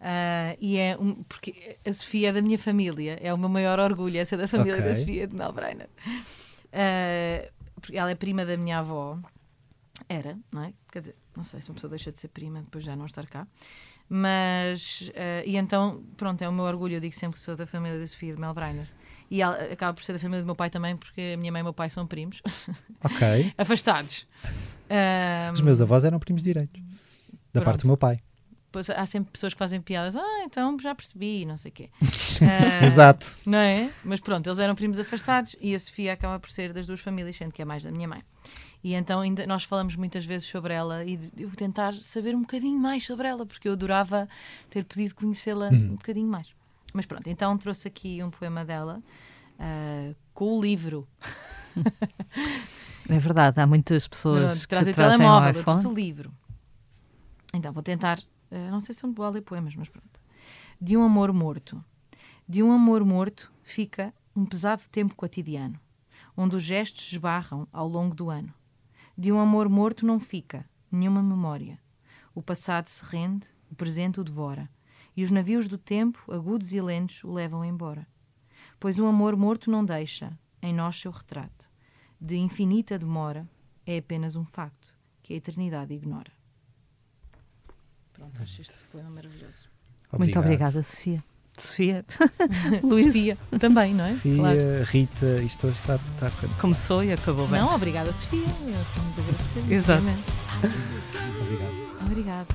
Ah, 0.01 0.57
e 0.59 0.77
é 0.77 0.97
um, 0.99 1.23
porque 1.23 1.77
a 1.85 1.93
Sofia 1.93 2.29
é 2.29 2.33
da 2.33 2.41
minha 2.41 2.59
família, 2.59 3.17
é 3.21 3.33
o 3.33 3.37
meu 3.37 3.47
maior 3.49 3.79
orgulho, 3.79 4.17
essa 4.19 4.35
da 4.35 4.47
família 4.47 4.73
Ok. 4.73 4.85
da 4.89 4.93
Sofia 4.93 5.25
de 5.25 5.35
Melbreiner. 5.35 5.87
Ah, 6.73 7.49
porque 7.81 7.97
ela 7.97 8.09
é 8.11 8.15
prima 8.15 8.45
da 8.45 8.55
minha 8.55 8.79
avó, 8.79 9.17
era, 10.07 10.37
não 10.51 10.63
é? 10.63 10.73
Quer 10.91 10.99
dizer, 10.99 11.15
não 11.35 11.43
sei 11.43 11.61
se 11.61 11.69
uma 11.69 11.75
pessoa 11.75 11.89
deixa 11.89 12.11
de 12.11 12.17
ser 12.17 12.27
prima 12.29 12.61
depois 12.61 12.83
já 12.83 12.95
não 12.95 13.05
estar 13.05 13.25
cá, 13.27 13.47
mas 14.09 15.11
ah, 15.15 15.43
e 15.45 15.55
então, 15.57 16.03
pronto, 16.17 16.41
é 16.41 16.49
o 16.49 16.51
meu 16.53 16.65
orgulho. 16.65 16.95
Eu 16.95 16.99
digo 17.01 17.13
sempre 17.13 17.33
que 17.39 17.43
sou 17.43 17.55
da 17.55 17.65
família 17.65 17.99
da 17.99 18.05
Sofia 18.07 18.33
de 18.33 18.39
Melbreiner. 18.39 18.87
E 19.29 19.41
ela 19.41 19.55
acaba 19.71 19.93
por 19.93 20.03
ser 20.03 20.11
da 20.11 20.19
família 20.19 20.41
do 20.41 20.45
meu 20.45 20.55
pai 20.55 20.69
também, 20.69 20.97
porque 20.97 21.31
a 21.35 21.37
minha 21.37 21.49
mãe 21.53 21.59
e 21.59 21.63
o 21.63 21.65
meu 21.65 21.73
pai 21.73 21.89
são 21.89 22.05
primos, 22.05 22.41
Ok. 23.01 23.53
afastados. 23.57 24.27
Ah, 24.89 25.51
Os 25.53 25.61
meus 25.61 25.79
avós 25.81 26.03
eram 26.03 26.19
primos 26.19 26.43
direitos. 26.43 26.81
Da 27.53 27.61
Pronto. 27.61 27.65
parte 27.65 27.81
do 27.83 27.87
meu 27.87 27.95
pai. 27.95 28.17
Pois 28.71 28.89
há 28.89 29.05
sempre 29.05 29.31
pessoas 29.31 29.53
que 29.53 29.59
fazem 29.59 29.81
piadas, 29.81 30.15
ah, 30.15 30.43
então 30.43 30.79
já 30.79 30.95
percebi, 30.95 31.45
não 31.45 31.57
sei 31.57 31.71
o 31.71 31.73
quê. 31.73 31.89
Ah, 32.41 32.85
Exato. 32.85 33.35
Não 33.45 33.57
é? 33.59 33.91
Mas 34.03 34.19
pronto, 34.19 34.47
eles 34.47 34.57
eram 34.57 34.73
primos 34.73 34.97
afastados 34.97 35.55
e 35.61 35.75
a 35.75 35.79
Sofia 35.79 36.13
acaba 36.13 36.39
por 36.39 36.49
ser 36.49 36.73
das 36.73 36.87
duas 36.87 36.99
famílias, 37.01 37.35
sendo 37.35 37.51
que 37.51 37.61
é 37.61 37.65
mais 37.65 37.83
da 37.83 37.91
minha 37.91 38.07
mãe. 38.07 38.23
E 38.83 38.95
então 38.95 39.19
ainda 39.21 39.45
nós 39.45 39.63
falamos 39.63 39.95
muitas 39.95 40.25
vezes 40.25 40.47
sobre 40.47 40.73
ela 40.73 41.05
e 41.05 41.17
de 41.17 41.43
eu 41.43 41.51
tentar 41.51 41.93
saber 42.01 42.33
um 42.35 42.41
bocadinho 42.41 42.79
mais 42.79 43.05
sobre 43.05 43.27
ela, 43.27 43.45
porque 43.45 43.67
eu 43.67 43.73
adorava 43.73 44.27
ter 44.71 44.83
podido 44.85 45.13
conhecê-la 45.13 45.67
um 45.69 45.95
bocadinho 45.95 46.27
mais. 46.27 46.47
Mas 46.93 47.05
pronto, 47.05 47.29
então 47.29 47.55
trouxe 47.57 47.87
aqui 47.87 48.23
um 48.23 48.31
poema 48.31 48.65
dela 48.65 49.01
ah, 49.59 50.13
com 50.33 50.57
o 50.57 50.61
livro. 50.61 51.07
É 53.09 53.19
verdade, 53.19 53.59
há 53.59 53.67
muitas 53.67 54.07
pessoas 54.07 54.43
Pronto, 54.51 54.61
que 54.61 54.67
trazem 54.67 54.93
trazem 54.93 55.17
telemóvel, 55.17 55.53
o 55.53 55.57
eu 55.57 55.63
trouxe 55.63 55.81
o 55.81 55.91
iPhone. 55.91 55.95
livro. 55.95 56.31
Então 57.53 57.71
vou 57.71 57.83
tentar, 57.83 58.19
não 58.69 58.79
sei 58.79 58.93
se 58.93 59.01
sou 59.01 59.11
boa 59.11 59.27
a 59.27 59.31
ler 59.31 59.41
poemas, 59.41 59.75
mas 59.75 59.89
pronto. 59.89 60.19
De 60.79 60.97
um 60.97 61.03
amor 61.03 61.31
morto. 61.31 61.83
De 62.47 62.61
um 62.61 62.71
amor 62.71 63.05
morto 63.05 63.51
fica 63.63 64.13
um 64.35 64.45
pesado 64.45 64.83
tempo 64.89 65.15
cotidiano, 65.15 65.79
onde 66.35 66.55
os 66.55 66.63
gestos 66.63 67.11
esbarram 67.11 67.67
ao 67.71 67.87
longo 67.87 68.15
do 68.15 68.29
ano. 68.29 68.53
De 69.17 69.31
um 69.31 69.39
amor 69.39 69.69
morto 69.69 70.05
não 70.05 70.19
fica 70.19 70.65
nenhuma 70.91 71.21
memória. 71.21 71.79
O 72.33 72.41
passado 72.41 72.87
se 72.87 73.03
rende, 73.05 73.47
o 73.69 73.75
presente 73.75 74.19
o 74.19 74.23
devora, 74.23 74.69
e 75.15 75.23
os 75.23 75.31
navios 75.31 75.67
do 75.67 75.77
tempo, 75.77 76.23
agudos 76.31 76.73
e 76.73 76.81
lentos, 76.81 77.23
o 77.23 77.31
levam 77.31 77.63
embora. 77.63 78.07
Pois 78.79 78.97
um 78.99 79.07
amor 79.07 79.35
morto 79.35 79.69
não 79.69 79.83
deixa 79.83 80.37
em 80.61 80.73
nós 80.73 80.99
seu 80.99 81.11
retrato. 81.11 81.69
De 82.19 82.37
infinita 82.37 82.97
demora, 82.97 83.47
é 83.85 83.97
apenas 83.97 84.35
um 84.35 84.43
facto 84.43 84.95
que 85.21 85.33
a 85.33 85.37
eternidade 85.37 85.93
ignora. 85.93 86.31
Pronto, 88.21 88.43
acho 88.43 88.61
este 88.61 88.73
poema 88.91 89.09
maravilhoso. 89.09 89.67
Muito 90.11 90.37
Obrigado. 90.37 90.43
obrigada, 90.43 90.83
Sofia. 90.83 91.23
Sofia, 91.57 92.05
Luísa, 92.83 93.07
Sofia, 93.07 93.37
também, 93.59 93.93
não 93.95 94.05
é? 94.05 94.13
Sofia, 94.13 94.35
Claro. 94.37 94.83
Rita, 94.85 95.25
isto 95.43 95.67
hoje 95.67 95.79
está, 95.79 95.95
está 95.95 96.27
a 96.27 96.31
correr. 96.31 96.49
começou 96.61 97.03
e 97.03 97.11
acabou 97.13 97.47
bem. 97.47 97.59
Não, 97.59 97.73
obrigada, 97.75 98.11
Sofia. 98.13 98.45
Vamos 98.95 99.19
agradecer. 99.19 99.71
Exato. 99.73 100.03
obviamente. 100.03 100.27
Obrigado. 102.05 102.47